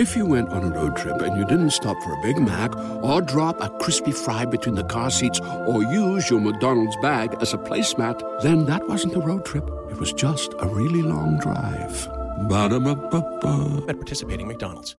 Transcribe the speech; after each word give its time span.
If 0.00 0.16
you 0.16 0.24
went 0.24 0.48
on 0.48 0.64
a 0.64 0.70
road 0.70 0.96
trip 0.96 1.20
and 1.20 1.36
you 1.36 1.44
didn't 1.44 1.72
stop 1.72 2.02
for 2.02 2.14
a 2.14 2.22
Big 2.22 2.38
Mac 2.38 2.74
or 3.04 3.20
drop 3.20 3.60
a 3.60 3.68
crispy 3.80 4.12
fry 4.12 4.46
between 4.46 4.74
the 4.74 4.84
car 4.84 5.10
seats 5.10 5.38
or 5.40 5.82
use 5.82 6.30
your 6.30 6.40
McDonald's 6.40 6.96
bag 7.02 7.36
as 7.42 7.52
a 7.52 7.58
placemat, 7.58 8.40
then 8.40 8.64
that 8.64 8.88
wasn't 8.88 9.14
a 9.14 9.20
road 9.20 9.44
trip. 9.44 9.68
It 9.90 9.98
was 9.98 10.14
just 10.14 10.54
a 10.60 10.66
really 10.66 11.02
long 11.02 11.38
drive. 11.38 12.08
Ba-da-ba-ba-ba. 12.48 13.84
At 13.90 13.96
participating 13.96 14.48
McDonald's. 14.48 14.96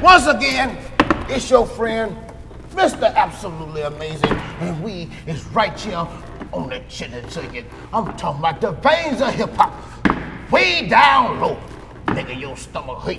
Once 0.00 0.26
again, 0.26 0.78
it's 1.28 1.50
your 1.50 1.66
friend, 1.66 2.16
Mr. 2.70 3.14
Absolutely 3.14 3.82
Amazing, 3.82 4.32
and 4.32 4.82
we 4.82 5.10
is 5.26 5.44
right 5.48 5.78
here 5.78 6.08
on 6.54 6.70
the 6.70 6.80
chitlin 6.88 7.30
circuit. 7.30 7.66
I'm 7.92 8.06
talking 8.16 8.38
about 8.38 8.62
the 8.62 8.72
veins 8.72 9.20
of 9.20 9.34
hip 9.34 9.52
hop, 9.52 10.50
way 10.50 10.88
down 10.88 11.38
low, 11.38 11.58
nigga, 12.14 12.38
your 12.38 12.56
stomach 12.56 12.98
hurt. 13.00 13.18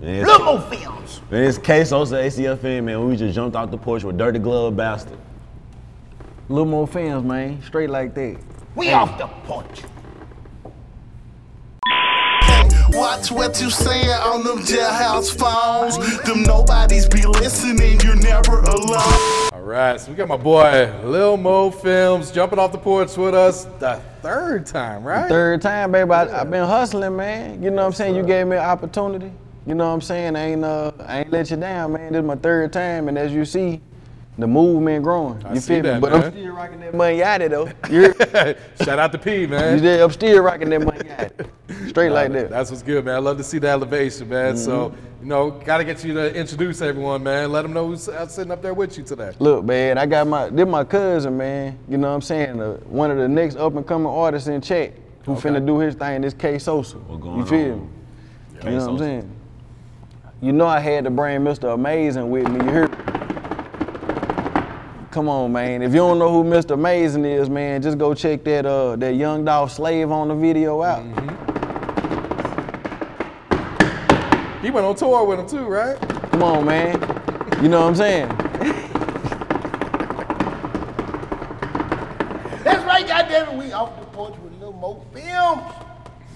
Man, 0.00 0.26
Lil 0.26 0.38
Mo 0.40 0.60
Films. 0.70 1.20
Man, 1.30 1.44
it's 1.44 1.58
K-Sosa 1.58 2.16
ACFN, 2.16 2.84
man. 2.84 3.08
We 3.08 3.16
just 3.16 3.34
jumped 3.34 3.56
out 3.56 3.70
the 3.70 3.78
porch 3.78 4.04
with 4.04 4.18
Dirty 4.18 4.38
Glove 4.38 4.76
Bastard. 4.76 5.18
Little 6.48 6.66
more 6.66 6.86
fans, 6.86 7.24
man. 7.24 7.62
Straight 7.62 7.90
like 7.90 8.14
that. 8.14 8.36
We 8.74 8.92
off 8.92 9.16
the 9.18 9.26
porch. 9.26 9.82
Watch 12.90 13.32
what 13.32 13.60
you 13.60 13.70
saying 13.70 14.08
on 14.08 14.44
them 14.44 14.58
jailhouse 14.58 15.36
phones. 15.36 15.96
Them 16.22 16.42
nobodies 16.44 17.08
be 17.08 17.26
listening, 17.26 18.00
you're 18.00 18.16
never 18.16 18.60
alone. 18.60 19.55
Right, 19.66 20.00
so 20.00 20.12
we 20.12 20.16
got 20.16 20.28
my 20.28 20.36
boy 20.36 20.94
Lil 21.02 21.36
Mo 21.36 21.72
Films 21.72 22.30
jumping 22.30 22.56
off 22.56 22.70
the 22.70 22.78
porch 22.78 23.16
with 23.16 23.34
us 23.34 23.64
the 23.80 24.00
third 24.22 24.64
time, 24.64 25.02
right? 25.02 25.28
Third 25.28 25.60
time, 25.60 25.90
baby. 25.90 26.08
I, 26.08 26.42
I've 26.42 26.52
been 26.52 26.64
hustling, 26.64 27.16
man. 27.16 27.60
You 27.60 27.70
know 27.70 27.78
what 27.78 27.86
I'm 27.86 27.92
saying? 27.92 28.14
You 28.14 28.22
gave 28.22 28.46
me 28.46 28.54
an 28.54 28.62
opportunity. 28.62 29.32
You 29.66 29.74
know 29.74 29.88
what 29.88 29.94
I'm 29.94 30.00
saying? 30.02 30.36
I 30.36 30.52
ain't 30.52 30.64
uh, 30.64 30.92
I 31.00 31.18
ain't 31.18 31.32
let 31.32 31.50
you 31.50 31.56
down, 31.56 31.94
man. 31.94 32.12
This 32.12 32.20
is 32.20 32.24
my 32.24 32.36
third 32.36 32.72
time, 32.72 33.08
and 33.08 33.18
as 33.18 33.32
you 33.32 33.44
see, 33.44 33.80
the 34.38 34.46
movement 34.46 35.02
growing. 35.02 35.44
I 35.46 35.54
you 35.54 35.60
see 35.60 35.74
feel 35.74 35.76
me? 35.76 35.82
that, 35.82 36.00
But 36.00 36.12
man. 36.12 36.24
I'm 36.24 36.30
still 36.32 36.52
rocking 36.54 36.80
that 36.80 36.94
money 36.94 37.18
yada 37.18 37.48
though. 37.48 37.70
You're, 37.90 38.14
Shout 38.84 38.98
out 38.98 39.12
to 39.12 39.18
P, 39.18 39.46
man. 39.46 39.82
you 39.82 39.90
I'm 40.04 40.10
still 40.10 40.42
rocking 40.42 40.68
that 40.70 40.82
money 40.82 41.08
yada. 41.08 41.32
Straight 41.88 42.10
like 42.10 42.32
that. 42.32 42.50
That's 42.50 42.70
what's 42.70 42.82
good, 42.82 43.04
man. 43.04 43.14
I 43.14 43.18
love 43.18 43.38
to 43.38 43.44
see 43.44 43.58
the 43.58 43.68
elevation, 43.68 44.28
man. 44.28 44.56
So, 44.56 44.94
you 45.22 45.26
know, 45.26 45.50
got 45.50 45.78
to 45.78 45.84
get 45.84 46.04
you 46.04 46.12
to 46.14 46.34
introduce 46.34 46.82
everyone, 46.82 47.22
man. 47.22 47.50
Let 47.50 47.62
them 47.62 47.72
know 47.72 47.86
who's 47.86 48.08
uh, 48.08 48.26
sitting 48.26 48.52
up 48.52 48.60
there 48.60 48.74
with 48.74 48.98
you 48.98 49.04
today. 49.04 49.32
Look, 49.38 49.64
man, 49.64 49.96
I 49.96 50.04
got 50.06 50.26
my 50.26 50.50
this 50.50 50.68
my 50.68 50.84
cousin, 50.84 51.36
man. 51.36 51.78
You 51.88 51.96
know 51.96 52.08
what 52.08 52.14
I'm 52.16 52.20
saying? 52.20 52.60
Uh, 52.60 52.74
one 52.84 53.10
of 53.10 53.16
the 53.16 53.28
next 53.28 53.56
up 53.56 53.74
and 53.74 53.86
coming 53.86 54.06
artists 54.08 54.48
in 54.48 54.60
chat 54.60 54.92
who 55.24 55.34
finna 55.34 55.64
do 55.64 55.78
his 55.78 55.94
thing. 55.94 56.20
This 56.20 56.34
K 56.34 56.58
Sosa. 56.58 56.96
going 56.98 57.38
You 57.38 57.46
feel 57.46 57.72
on? 57.72 57.80
me? 57.80 57.88
K 58.60 58.70
You 58.70 58.76
know 58.76 58.82
what 58.84 58.92
I'm 58.92 58.98
saying? 58.98 59.30
You 60.42 60.52
know 60.52 60.66
I 60.66 60.80
had 60.80 61.04
to 61.04 61.10
bring 61.10 61.40
Mr. 61.40 61.72
Amazing 61.72 62.30
with 62.30 62.46
me. 62.48 62.64
You 62.66 62.70
hear? 62.70 62.90
Me? 65.16 65.20
Come 65.20 65.30
on, 65.30 65.50
man. 65.50 65.80
If 65.80 65.92
you 65.92 65.98
don't 65.98 66.18
know 66.18 66.30
who 66.30 66.44
Mr. 66.44 66.72
Amazing 66.72 67.24
is, 67.24 67.48
man, 67.48 67.80
just 67.80 67.96
go 67.96 68.12
check 68.12 68.44
that 68.44 68.66
uh 68.66 68.96
that 68.96 69.14
Young 69.14 69.46
Dolph 69.46 69.72
Slave 69.72 70.10
on 70.10 70.28
the 70.28 70.34
video 70.34 70.82
out. 70.82 71.02
He 74.60 74.70
went 74.70 74.84
on 74.84 74.94
tour 74.94 75.24
with 75.24 75.38
him 75.40 75.46
too, 75.48 75.64
right? 75.64 75.98
Come 76.32 76.42
on, 76.42 76.66
man. 76.66 77.00
You 77.62 77.70
know 77.70 77.80
what 77.80 77.88
I'm 77.88 77.94
saying? 77.94 78.28
That's 82.62 82.84
right, 82.84 83.06
goddamn 83.06 83.48
it. 83.48 83.54
We 83.56 83.72
off 83.72 83.98
the 83.98 84.04
porch 84.08 84.34
with 84.40 84.52
a 84.52 84.56
Lil 84.56 84.72
Mo 84.74 85.06
Films. 85.14 85.62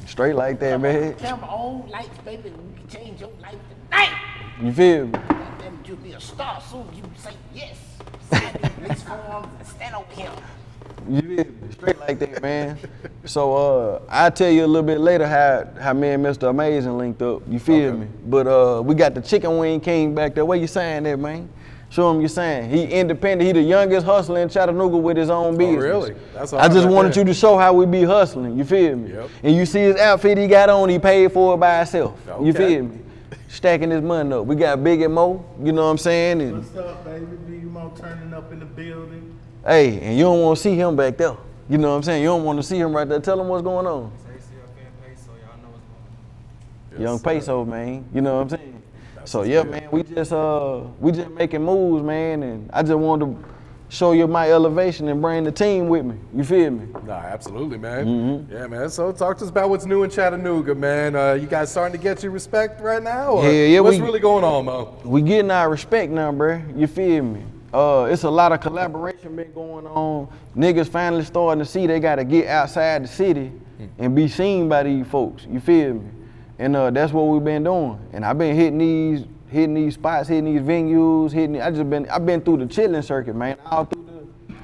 Straight 0.07 0.37
like 0.37 0.59
that, 0.61 0.81
man. 0.81 1.15
Camera 1.17 1.49
on, 1.49 1.87
lights, 1.91 2.17
baby. 2.25 2.49
We 2.49 2.79
can 2.79 2.89
change 2.89 3.21
your 3.21 3.31
life 3.43 3.59
tonight. 3.91 4.17
You 4.63 4.73
feel 4.73 5.07
me? 5.07 5.13
Goddamn 5.13 5.83
you'll 5.85 5.97
be 5.99 6.13
a 6.13 6.21
star 6.21 6.63
soon 6.63 6.87
you 6.95 7.03
say 7.19 7.35
yes. 7.53 7.90
Forms 8.31 9.49
stand 9.69 9.95
over 9.95 10.13
here. 10.15 10.31
You? 11.09 11.57
Straight 11.73 11.99
like 11.99 12.19
that, 12.19 12.43
man. 12.43 12.79
So 13.25 13.55
uh, 13.55 14.03
I'll 14.09 14.31
tell 14.31 14.51
you 14.51 14.65
a 14.65 14.67
little 14.67 14.87
bit 14.87 15.01
later 15.01 15.27
how 15.27 15.69
how 15.81 15.93
me 15.93 16.09
and 16.11 16.25
Mr. 16.25 16.51
Amazing 16.51 16.99
linked 16.99 17.23
up. 17.23 17.43
You 17.49 17.59
feel 17.59 17.97
me? 17.97 18.07
But 18.27 18.47
uh, 18.47 18.83
we 18.83 18.95
got 18.95 19.15
the 19.15 19.21
Chicken 19.21 19.59
Wing 19.59 19.81
King 19.81 20.15
back 20.15 20.35
there. 20.35 20.45
Where 20.45 20.59
you 20.59 20.67
saying 20.67 21.05
that, 21.05 21.19
man? 21.19 21.49
Show 21.89 22.09
him 22.13 22.21
you 22.21 22.29
saying. 22.29 22.71
He 22.71 22.85
independent. 22.85 23.47
He 23.47 23.53
the 23.53 23.63
youngest 23.63 24.07
hustler 24.07 24.41
in 24.41 24.49
Chattanooga 24.49 24.97
with 24.97 25.17
his 25.17 25.29
own 25.29 25.57
business. 25.57 25.85
Oh, 25.85 25.89
really? 25.89 26.15
That's 26.35 26.53
all 26.53 26.61
I 26.61 26.69
just 26.69 26.89
wanted 26.89 27.17
you 27.17 27.25
to 27.25 27.35
show 27.35 27.59
how 27.59 27.73
we 27.73 27.85
be 27.85 28.05
hustling. 28.05 28.57
You 28.57 28.65
feel 28.65 28.95
me? 28.95 29.11
Yep. 29.13 29.31
And 29.43 29.57
you 29.57 29.67
see 29.67 29.81
his 29.81 29.97
outfit 29.97 30.39
he 30.39 30.47
got 30.47 30.69
on. 30.69 30.89
He 30.89 31.01
paid 31.01 31.33
for 31.33 31.55
it 31.55 31.57
by 31.57 31.79
himself. 31.79 32.17
You 32.41 32.53
feel 32.53 32.85
me? 32.85 32.99
Stacking 33.51 33.91
his 33.91 34.01
money 34.01 34.33
up. 34.33 34.47
We 34.47 34.55
got 34.55 34.83
Big 34.85 35.03
and 35.03 35.13
Mo. 35.13 35.45
You 35.61 35.73
know 35.73 35.85
what 35.85 35.91
I'm 35.91 35.99
saying? 35.99 36.41
And, 36.41 36.59
What's 36.59 36.77
up, 36.77 37.05
baby? 37.05 37.27
Big 37.49 37.65
Mo 37.65 37.93
turning 37.97 38.33
up 38.33 38.53
in 38.53 38.61
the 38.61 38.65
building. 38.65 39.37
Hey, 39.67 39.99
and 39.99 40.17
you 40.17 40.23
don't 40.23 40.41
want 40.41 40.57
to 40.57 40.63
see 40.63 40.77
him 40.77 40.95
back 40.95 41.17
there. 41.17 41.37
You 41.69 41.79
know 41.79 41.91
what 41.91 41.97
I'm 41.97 42.03
saying? 42.05 42.23
You 42.23 42.29
don't 42.29 42.45
want 42.45 42.61
to 42.61 42.63
see 42.63 42.79
him 42.79 42.95
right 42.95 43.09
there. 43.09 43.19
Tell 43.19 43.41
him 43.41 43.49
what's 43.49 43.65
going 43.65 43.87
on. 43.87 44.13
Young 46.97 47.19
Peso, 47.19 47.65
man. 47.65 48.05
You 48.15 48.21
know 48.21 48.37
what 48.37 48.43
I'm 48.43 48.49
saying? 48.51 48.83
so 49.25 49.43
yeah, 49.43 49.63
man, 49.63 49.89
we 49.91 50.03
just 50.03 50.33
uh 50.33 50.81
we 50.99 51.13
just 51.13 51.31
making 51.31 51.63
moves, 51.65 52.03
man, 52.03 52.43
and 52.43 52.71
I 52.73 52.83
just 52.83 52.99
wanted 52.99 53.27
to 53.27 53.49
show 53.91 54.13
you 54.13 54.27
my 54.27 54.51
elevation 54.51 55.09
and 55.09 55.21
bring 55.21 55.45
the 55.45 55.51
team 55.53 55.89
with 55.89 56.07
me. 56.07 56.15
You 56.35 56.45
feel 56.45 56.71
me? 56.71 56.87
Nah, 57.05 57.13
absolutely, 57.15 57.77
man. 57.77 58.49
Yeah, 58.51 58.67
man. 58.69 58.89
So 58.89 59.11
talk 59.13 59.37
to 59.39 59.45
us 59.45 59.51
about 59.51 59.69
what's 59.69 59.85
new 59.85 60.05
in 60.05 60.11
Chattanooga, 60.11 60.75
man. 60.75 61.17
Uh, 61.17 61.33
you 61.35 61.47
guys 61.49 61.71
starting 61.71 61.99
to 61.99 62.03
get 62.03 62.23
your 62.23 62.31
respect 62.33 62.81
right 62.81 63.03
now? 63.03 63.33
Or 63.33 63.45
Yeah, 63.45 63.67
yeah, 63.67 63.81
What's 63.81 63.99
we- 63.99 64.05
really 64.05 64.21
going 64.21 64.45
on, 64.45 64.65
Mo? 64.65 64.97
we 65.05 65.21
getting 65.23 65.51
our 65.51 65.69
respect 65.69 66.11
now, 66.13 66.31
bruh. 66.33 66.79
You 66.79 66.87
feel 66.87 67.25
me? 67.25 67.43
Uh, 67.75 68.09
it's 68.11 68.23
a 68.25 68.31
lot 68.31 68.53
of 68.53 68.61
collaboration 68.61 69.35
been 69.37 69.53
going 69.53 69.87
on. 69.87 70.29
Niggas 70.57 70.89
finally 70.89 71.25
starting 71.25 71.63
to 71.63 71.69
see 71.69 71.87
they 71.87 72.01
gotta 72.01 72.25
get 72.25 72.47
outside 72.47 73.05
the 73.05 73.09
city 73.09 73.53
and 73.99 74.15
be 74.15 74.29
seen 74.29 74.69
by 74.69 74.85
these 74.85 75.07
folks. 75.07 75.47
You 75.51 75.59
feel 75.61 75.95
me? 75.95 76.07
And 76.59 76.77
uh, 76.77 76.91
that's 76.91 77.13
what 77.13 77.23
we've 77.29 77.43
been 77.45 77.65
doing. 77.65 77.99
And 78.13 78.25
I've 78.25 78.39
been 78.39 78.55
hitting 78.55 78.79
these, 78.79 79.25
hitting 79.51 79.75
these 79.75 79.95
spots, 79.95 80.29
hitting 80.29 80.45
these 80.45 80.63
venues, 80.63 81.33
hitting. 81.33 81.61
I 81.61 81.71
just 81.71 81.89
been, 81.91 82.09
I've 82.09 82.25
been 82.25 82.41
through 82.41 82.59
the 82.59 82.67
chitlin 82.67 83.05
circuit, 83.05 83.35
man. 83.35 83.57
All 83.67 83.85
through 83.85 84.07
the, 84.49 84.55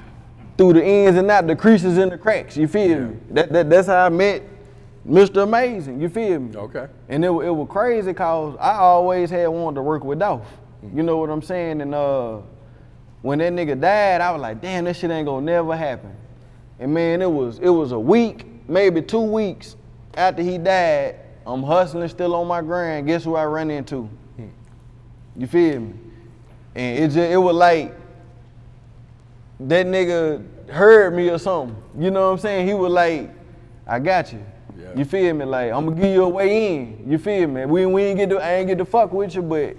through 0.56 0.72
the 0.74 0.84
ins 0.84 1.16
and 1.16 1.30
out, 1.30 1.46
the 1.46 1.56
creases 1.56 1.98
and 1.98 2.10
the 2.10 2.18
cracks. 2.18 2.56
You 2.56 2.68
feel 2.68 3.00
me? 3.00 3.16
That, 3.30 3.52
that 3.52 3.68
that's 3.68 3.88
how 3.88 4.06
I 4.06 4.08
met 4.08 4.42
Mr. 5.06 5.42
Amazing. 5.42 6.00
You 6.00 6.08
feel 6.08 6.40
me? 6.40 6.56
Okay. 6.56 6.86
And 7.08 7.24
it, 7.24 7.28
it 7.28 7.50
was 7.50 7.68
crazy 7.70 8.12
cause 8.12 8.56
I 8.60 8.74
always 8.74 9.30
had 9.30 9.48
wanted 9.48 9.76
to 9.76 9.82
work 9.82 10.04
with 10.04 10.20
Dolph. 10.20 10.46
You 10.94 11.02
know 11.02 11.16
what 11.18 11.30
I'm 11.30 11.42
saying? 11.42 11.80
And 11.80 11.94
uh, 11.94 12.38
when 13.22 13.38
that 13.40 13.52
nigga 13.52 13.80
died, 13.80 14.20
I 14.20 14.30
was 14.30 14.40
like, 14.40 14.60
damn, 14.60 14.84
that 14.84 14.94
shit 14.94 15.10
ain't 15.10 15.26
gonna 15.26 15.44
never 15.44 15.76
happen. 15.76 16.14
And 16.78 16.94
man, 16.94 17.22
it 17.22 17.30
was 17.30 17.58
it 17.58 17.70
was 17.70 17.92
a 17.92 17.98
week, 17.98 18.46
maybe 18.68 19.02
two 19.02 19.20
weeks 19.20 19.76
after 20.14 20.42
he 20.42 20.58
died. 20.58 21.16
I'm 21.46 21.62
hustling 21.62 22.08
still 22.08 22.34
on 22.34 22.46
my 22.46 22.60
grind. 22.60 23.06
Guess 23.06 23.24
who 23.24 23.36
I 23.36 23.44
ran 23.44 23.70
into? 23.70 24.08
You 25.36 25.46
feel 25.46 25.80
me? 25.80 25.92
And 26.74 26.98
it 27.04 27.06
just 27.08 27.18
it 27.18 27.36
was 27.36 27.54
like 27.56 27.94
that 29.60 29.86
nigga 29.86 30.44
heard 30.70 31.14
me 31.14 31.28
or 31.30 31.38
something. 31.38 31.76
You 31.98 32.10
know 32.10 32.26
what 32.26 32.32
I'm 32.32 32.38
saying? 32.38 32.66
He 32.66 32.74
was 32.74 32.92
like, 32.92 33.30
I 33.86 33.98
got 33.98 34.32
you. 34.32 34.44
Yeah. 34.78 34.92
You 34.94 35.04
feel 35.04 35.34
me? 35.34 35.44
Like 35.44 35.72
I'm 35.72 35.86
gonna 35.86 36.00
give 36.00 36.12
you 36.12 36.24
a 36.24 36.28
way 36.28 36.74
in. 36.76 37.04
You 37.08 37.18
feel 37.18 37.48
me? 37.48 37.64
We, 37.64 37.86
we 37.86 38.02
ain't 38.04 38.18
get 38.18 38.30
to 38.30 38.38
I 38.38 38.54
ain't 38.56 38.68
get 38.68 38.78
to 38.78 38.84
fuck 38.84 39.12
with 39.12 39.34
you, 39.34 39.42
but 39.42 39.76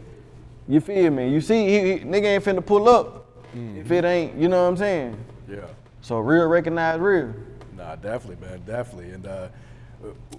you 0.67 0.81
feel 0.81 1.11
me? 1.11 1.29
You 1.29 1.39
see, 1.41 1.65
he, 1.67 1.93
he- 1.97 2.05
nigga 2.05 2.25
ain't 2.25 2.43
finna 2.43 2.65
pull 2.65 2.89
up 2.89 3.25
if 3.53 3.91
it 3.91 4.03
ain't. 4.05 4.35
You 4.37 4.49
know 4.49 4.63
what 4.63 4.69
I'm 4.69 4.77
saying? 4.77 5.17
Yeah. 5.49 5.61
So 6.01 6.19
real 6.19 6.47
recognize 6.47 6.99
real. 6.99 7.33
Nah, 7.75 7.95
definitely, 7.95 8.45
man, 8.47 8.61
definitely. 8.65 9.11
And 9.11 9.27
uh, 9.27 9.47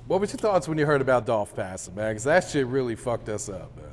what 0.06 0.20
was 0.20 0.32
your 0.32 0.38
thoughts 0.38 0.66
when 0.68 0.76
you 0.78 0.86
heard 0.86 1.00
about 1.00 1.24
Dolph 1.26 1.54
passing, 1.54 1.94
man? 1.94 2.10
Because 2.10 2.24
that 2.24 2.48
shit 2.48 2.66
really 2.66 2.96
fucked 2.96 3.28
us 3.28 3.48
up, 3.48 3.74
man. 3.76 3.84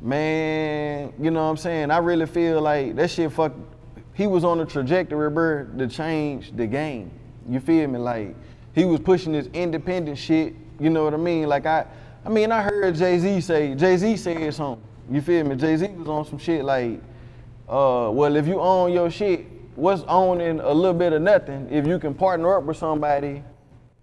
Man, 0.00 1.12
you 1.20 1.30
know 1.30 1.44
what 1.44 1.50
I'm 1.50 1.56
saying? 1.56 1.90
I 1.90 1.98
really 1.98 2.26
feel 2.26 2.60
like 2.60 2.96
that 2.96 3.10
shit 3.10 3.32
fuck. 3.32 3.52
He 4.14 4.26
was 4.26 4.44
on 4.44 4.60
a 4.60 4.66
trajectory, 4.66 5.30
bro, 5.30 5.66
to 5.78 5.88
change 5.88 6.54
the 6.56 6.66
game. 6.66 7.10
You 7.48 7.60
feel 7.60 7.88
me? 7.88 7.98
Like 7.98 8.34
he 8.74 8.84
was 8.84 9.00
pushing 9.00 9.32
this 9.32 9.48
independent 9.52 10.18
shit. 10.18 10.54
You 10.78 10.90
know 10.90 11.04
what 11.04 11.14
I 11.14 11.18
mean? 11.18 11.48
Like 11.48 11.66
I, 11.66 11.86
I 12.24 12.28
mean, 12.28 12.52
I 12.52 12.62
heard 12.62 12.94
Jay 12.94 13.18
Z 13.18 13.40
say. 13.40 13.74
Jay 13.74 13.96
Z 13.96 14.16
said 14.16 14.54
something. 14.54 14.84
You 15.10 15.20
feel 15.20 15.44
me? 15.44 15.56
Jay 15.56 15.76
Z 15.76 15.88
was 15.88 16.08
on 16.08 16.24
some 16.26 16.38
shit 16.38 16.64
like, 16.64 17.00
uh, 17.68 18.10
well, 18.12 18.36
if 18.36 18.46
you 18.46 18.60
own 18.60 18.92
your 18.92 19.10
shit, 19.10 19.46
what's 19.76 20.02
owning 20.08 20.60
a 20.60 20.72
little 20.72 20.94
bit 20.94 21.12
of 21.12 21.22
nothing? 21.22 21.68
If 21.70 21.86
you 21.86 21.98
can 21.98 22.14
partner 22.14 22.58
up 22.58 22.64
with 22.64 22.76
somebody 22.76 23.42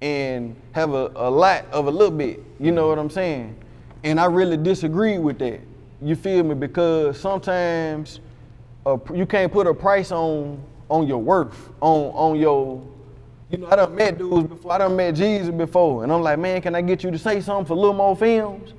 and 0.01 0.55
have 0.73 0.93
a, 0.93 1.11
a 1.15 1.29
lot 1.29 1.65
of 1.71 1.87
a 1.87 1.91
little 1.91 2.15
bit. 2.15 2.43
You 2.59 2.71
know 2.71 2.87
what 2.87 2.99
I'm 2.99 3.09
saying? 3.09 3.55
And 4.03 4.19
I 4.19 4.25
really 4.25 4.57
disagree 4.57 5.17
with 5.17 5.39
that. 5.39 5.61
You 6.03 6.15
feel 6.15 6.43
me? 6.43 6.55
Because 6.55 7.19
sometimes 7.19 8.19
you 9.13 9.25
can't 9.25 9.51
put 9.51 9.67
a 9.67 9.73
price 9.73 10.11
on 10.11 10.61
on 10.89 11.07
your 11.07 11.19
worth, 11.19 11.69
on 11.81 12.11
on 12.13 12.39
your 12.39 12.83
you 13.49 13.57
know, 13.59 13.67
I 13.69 13.75
done 13.75 13.95
met 13.95 14.17
dudes 14.17 14.47
before. 14.47 14.71
I 14.73 14.79
done 14.79 14.95
met 14.95 15.15
Jesus 15.15 15.53
before, 15.53 16.03
and 16.03 16.11
I'm 16.11 16.21
like, 16.21 16.39
man, 16.39 16.61
can 16.61 16.75
I 16.75 16.81
get 16.81 17.03
you 17.03 17.11
to 17.11 17.19
say 17.19 17.39
something 17.39 17.65
for 17.65 17.75
Lil 17.75 17.93
Mo 17.93 18.15
Films? 18.15 18.73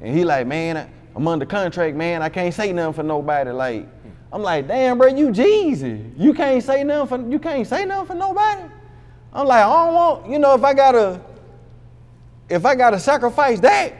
And 0.00 0.16
he 0.16 0.24
like, 0.24 0.46
man, 0.46 0.76
I- 0.76 0.88
I'm 1.16 1.26
under 1.26 1.46
contract, 1.46 1.96
man. 1.96 2.22
I 2.22 2.28
can't 2.28 2.52
say 2.54 2.72
nothing 2.72 2.92
for 2.92 3.02
nobody. 3.02 3.50
Like, 3.50 3.88
I'm 4.32 4.42
like, 4.42 4.68
damn, 4.68 4.98
bro, 4.98 5.08
you 5.08 5.32
Jesus. 5.32 5.98
You 6.16 6.34
can't 6.34 6.62
say 6.62 6.84
nothing 6.84 7.24
for 7.24 7.30
you 7.30 7.38
can't 7.38 7.66
say 7.66 7.84
nothing 7.84 8.06
for 8.06 8.14
nobody. 8.14 8.62
I'm 9.32 9.46
like, 9.46 9.64
I 9.64 9.84
don't 9.86 9.94
want, 9.94 10.30
you 10.30 10.38
know, 10.38 10.54
if 10.54 10.62
I 10.64 10.74
gotta, 10.74 11.20
if 12.48 12.64
I 12.64 12.74
gotta 12.74 12.98
sacrifice 13.00 13.60
that, 13.60 13.94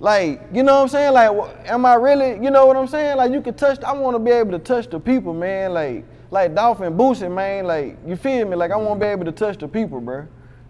like, 0.00 0.40
you 0.50 0.62
know 0.62 0.76
what 0.76 0.82
I'm 0.82 0.88
saying? 0.88 1.12
Like, 1.12 1.30
am 1.66 1.84
I 1.84 1.94
really, 1.94 2.42
you 2.42 2.50
know 2.50 2.64
what 2.64 2.76
I'm 2.76 2.86
saying? 2.86 3.18
Like, 3.18 3.32
you 3.32 3.42
can 3.42 3.52
touch, 3.52 3.82
I 3.84 3.92
want 3.92 4.14
to 4.14 4.18
be 4.18 4.30
able 4.30 4.52
to 4.52 4.58
touch 4.58 4.88
the 4.88 4.98
people, 4.98 5.34
man. 5.34 5.74
Like, 5.74 6.06
like 6.30 6.54
Dolph 6.54 6.80
and 6.80 6.98
Boosie, 6.98 7.30
man. 7.30 7.66
Like, 7.66 7.98
you 8.06 8.16
feel 8.16 8.48
me? 8.48 8.56
Like, 8.56 8.70
I 8.70 8.76
want 8.76 8.98
to 8.98 9.04
be 9.04 9.10
able 9.10 9.26
to 9.26 9.32
touch 9.32 9.58
the 9.58 9.68
people, 9.68 10.00
bro. 10.00 10.26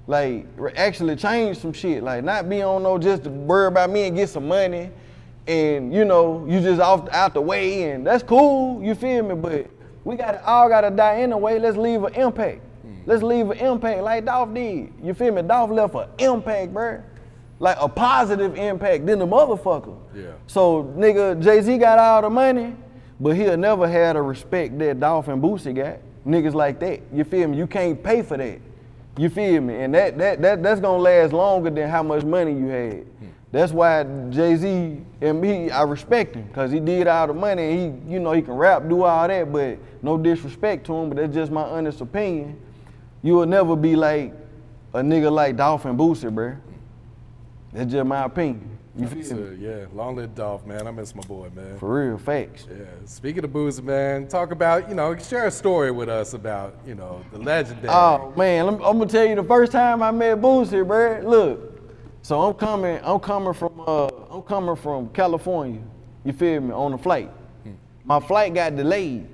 Like, 0.09 0.47
actually 0.75 1.15
change 1.15 1.59
some 1.59 1.73
shit. 1.73 2.03
Like, 2.03 2.25
not 2.25 2.49
be 2.49 2.61
on 2.63 2.83
no 2.83 2.99
just 2.99 3.23
to 3.23 3.31
worry 3.31 3.69
about 3.69 3.91
me 3.91 4.09
and 4.09 4.17
get 4.17 4.29
some 4.31 4.49
money. 4.49 4.91
And, 5.47 5.95
you 5.95 6.05
know, 6.05 6.45
you 6.49 6.61
just 6.61 6.81
off 6.81 7.09
out 7.11 7.33
the 7.33 7.41
way, 7.41 7.93
and 7.93 8.05
that's 8.05 8.25
cool, 8.25 8.83
you 8.83 8.97
feel 8.97 9.23
me? 9.23 9.37
But 9.37 9.71
we 10.03 10.17
got 10.17 10.43
all 10.43 10.69
got 10.69 10.81
to 10.81 10.91
die 10.91 11.21
anyway. 11.21 11.61
Let's 11.61 11.77
leave 11.77 12.03
an 12.03 12.15
impact. 12.15 12.63
Mm. 12.85 13.03
Let's 13.07 13.23
leave 13.23 13.51
an 13.51 13.59
impact 13.59 14.03
like 14.03 14.25
Dolph 14.25 14.53
did. 14.53 14.93
You 15.01 15.15
feel 15.15 15.33
me? 15.33 15.43
Dolph 15.43 15.71
left 15.71 15.95
an 15.95 16.09
impact, 16.19 16.75
bro 16.75 17.03
like 17.61 17.77
a 17.79 17.89
positive 17.89 18.57
impact 18.57 19.07
than 19.07 19.19
the 19.19 19.27
motherfucker. 19.27 19.97
Yeah. 20.15 20.33
So 20.47 20.85
nigga, 20.97 21.41
Jay 21.41 21.61
Z 21.61 21.79
got 21.79 21.99
all 21.99 22.23
the 22.23 22.31
money, 22.31 22.75
but 23.21 23.37
he'll 23.37 23.57
never 23.57 23.87
have 23.87 24.17
the 24.17 24.23
respect 24.23 24.77
that 24.81 24.99
Dolph 24.99 25.29
and 25.29 25.41
Boosie 25.41 25.77
got. 25.77 25.99
Niggas 26.27 26.55
like 26.55 26.81
that. 26.81 27.01
You 27.13 27.23
feel 27.25 27.49
me? 27.49 27.59
You 27.59 27.67
can't 27.67 28.03
pay 28.03 28.23
for 28.23 28.37
that. 28.37 28.61
You 29.17 29.29
feel 29.29 29.61
me? 29.61 29.77
And 29.77 29.95
that 29.95 30.17
that, 30.19 30.41
that 30.41 30.63
that's 30.63 30.81
gonna 30.81 31.03
last 31.03 31.33
longer 31.33 31.71
than 31.71 31.89
how 31.89 32.03
much 32.03 32.25
money 32.25 32.53
you 32.53 32.67
had. 32.67 32.95
Hmm. 33.03 33.27
That's 33.53 33.73
why 33.73 34.05
Jay 34.31 34.57
Z 34.57 35.01
and 35.21 35.41
me, 35.41 35.71
I 35.71 35.83
respect 35.83 36.37
him, 36.37 36.49
cause 36.55 36.71
he 36.71 36.81
did 36.81 37.09
all 37.09 37.27
the 37.27 37.35
money. 37.35 37.63
And 37.63 38.07
he, 38.07 38.13
you 38.15 38.21
know, 38.21 38.33
he 38.33 38.41
can 38.41 38.55
rap, 38.55 38.89
do 38.89 39.03
all 39.03 39.29
that, 39.29 39.53
but 39.53 39.77
no 40.03 40.17
disrespect 40.17 40.87
to 40.87 40.95
him. 40.95 41.11
But 41.11 41.19
that's 41.19 41.35
just 41.35 41.53
my 41.53 41.63
honest 41.63 42.01
opinion. 42.01 42.59
You 43.23 43.35
will 43.35 43.47
never 43.47 43.77
be 43.77 43.97
like 43.97 44.33
a 44.95 45.01
nigga 45.01 45.31
like 45.31 45.57
Dolph 45.57 45.85
and 45.85 45.99
Boosie, 45.99 46.35
bruh. 46.35 46.57
That's 47.73 47.93
just 47.93 48.07
my 48.07 48.25
opinion. 48.25 48.79
You 48.97 49.07
feel 49.07 49.37
me? 49.37 49.57
yeah, 49.61 49.87
long 49.95 50.17
live 50.17 50.35
Dolph, 50.35 50.67
man. 50.67 50.87
I 50.87 50.91
miss 50.91 51.15
my 51.15 51.23
boy, 51.23 51.49
man. 51.55 51.79
For 51.79 52.09
real, 52.09 52.19
facts. 52.19 52.67
Yeah. 52.69 52.85
Speaking 53.05 53.45
of 53.45 53.53
booze, 53.53 53.81
man, 53.81 54.27
talk 54.27 54.51
about 54.51 54.89
you 54.89 54.97
know 54.97 55.17
share 55.17 55.47
a 55.47 55.51
story 55.51 55.93
with 55.93 56.09
us 56.09 56.35
about 56.35 56.77
you 56.85 56.97
know 56.97 57.25
the 57.33 57.39
legendary. 57.39 57.89
Oh 57.89 58.33
man, 58.37 58.67
I'm, 58.67 58.75
I'm 58.75 58.99
gonna 58.99 59.07
tell 59.07 59.25
you 59.25 59.37
the 59.37 59.45
first 59.45 59.71
time 59.71 60.03
I 60.03 60.11
met 60.11 60.41
Boosie, 60.41 60.85
bruh. 60.85 61.23
Look, 61.23 61.81
so 62.23 62.41
I'm 62.43 62.55
coming, 62.55 62.99
I'm 63.05 63.21
coming 63.21 63.55
from, 63.55 63.81
uh, 63.87 64.09
I'm 64.29 64.43
coming 64.43 64.77
from 64.77 65.09
California. 65.11 65.81
You 66.25 66.33
feel 66.33 66.61
me? 66.61 66.73
On 66.73 66.91
the 66.91 66.99
flight, 66.99 67.31
my 68.05 68.19
flight 68.19 68.53
got 68.53 68.75
delayed. 68.75 69.29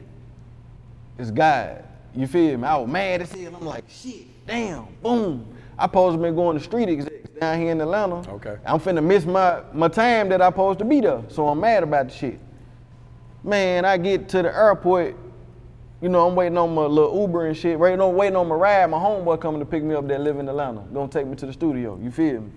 It's 1.18 1.30
God. 1.30 1.82
You 2.14 2.26
feel 2.26 2.58
me? 2.58 2.66
I 2.66 2.76
was 2.76 2.88
mad 2.88 3.22
as 3.22 3.32
hell. 3.32 3.56
I'm 3.56 3.64
like, 3.64 3.84
shit, 3.88 4.46
damn, 4.46 4.86
boom. 5.02 5.46
I 5.78 5.84
supposed 5.84 6.18
to 6.18 6.22
be 6.22 6.34
going 6.34 6.58
to 6.58 6.64
street 6.64 6.88
execs 6.88 7.25
down 7.40 7.60
here 7.60 7.72
in 7.72 7.80
Atlanta. 7.80 8.28
Okay. 8.30 8.56
I'm 8.64 8.80
finna 8.80 9.04
miss 9.04 9.24
my, 9.24 9.60
my 9.72 9.88
time 9.88 10.28
that 10.30 10.40
I 10.40 10.48
supposed 10.48 10.78
to 10.78 10.84
be 10.84 11.00
there. 11.00 11.22
So 11.28 11.48
I'm 11.48 11.60
mad 11.60 11.82
about 11.82 12.08
the 12.08 12.14
shit. 12.14 12.38
Man, 13.44 13.84
I 13.84 13.96
get 13.96 14.28
to 14.30 14.42
the 14.42 14.54
airport, 14.54 15.16
you 16.00 16.08
know, 16.08 16.26
I'm 16.26 16.34
waiting 16.34 16.58
on 16.58 16.74
my 16.74 16.86
little 16.86 17.20
Uber 17.20 17.46
and 17.46 17.56
shit, 17.56 17.78
waiting 17.78 18.00
on, 18.00 18.14
waiting 18.14 18.36
on 18.36 18.48
my 18.48 18.54
ride. 18.54 18.86
My 18.86 18.98
homeboy 18.98 19.40
coming 19.40 19.60
to 19.60 19.66
pick 19.66 19.82
me 19.82 19.94
up 19.94 20.08
that 20.08 20.20
live 20.20 20.38
in 20.38 20.48
Atlanta. 20.48 20.80
Gonna 20.92 21.08
take 21.08 21.26
me 21.26 21.36
to 21.36 21.46
the 21.46 21.52
studio, 21.52 21.98
you 22.02 22.10
feel 22.10 22.40
me? 22.40 22.50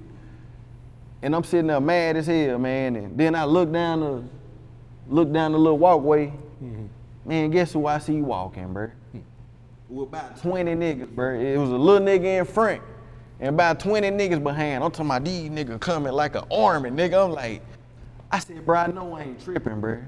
And 1.22 1.36
I'm 1.36 1.44
sitting 1.44 1.68
there 1.68 1.81
mad 1.81 2.16
as 2.16 2.28
hell, 2.28 2.58
man. 2.58 2.96
And 2.96 3.18
then 3.18 3.36
I 3.36 3.44
look 3.44 3.72
down 3.72 4.00
the, 4.00 4.24
look 5.10 5.31
down 5.31 5.52
the 5.52 5.60
little 5.60 5.78
walkway. 5.78 6.28
Mm-hmm. 6.64 6.86
Man, 7.26 7.52
guess 7.52 7.74
who 7.74 7.86
I 7.86 8.00
see 8.00 8.22
walking, 8.22 8.74
bro? 8.74 8.88
Hmm. 9.12 9.20
With 9.90 10.08
about 10.08 10.42
20 10.42 10.74
niggas, 10.76 11.10
bro. 11.14 11.38
It 11.38 11.58
was 11.58 11.70
a 11.70 11.76
little 11.76 12.06
nigga 12.06 12.40
in 12.40 12.46
front 12.46 12.81
and 13.40 13.50
about 13.50 13.80
20 13.80 14.10
niggas 14.12 14.44
behind. 14.44 14.84
I'm 14.84 14.92
talking 14.92 15.06
about 15.06 15.24
these 15.24 15.50
niggas 15.50 15.80
coming 15.80 16.12
like 16.12 16.36
an 16.36 16.44
army, 16.52 16.90
nigga. 16.90 17.26
I'm 17.26 17.32
like, 17.32 17.62
I 18.32 18.40
said, 18.40 18.66
bro, 18.66 18.80
I 18.80 18.88
know 18.88 19.14
I 19.14 19.24
ain't 19.24 19.44
tripping, 19.44 19.80
bro. 19.80 20.00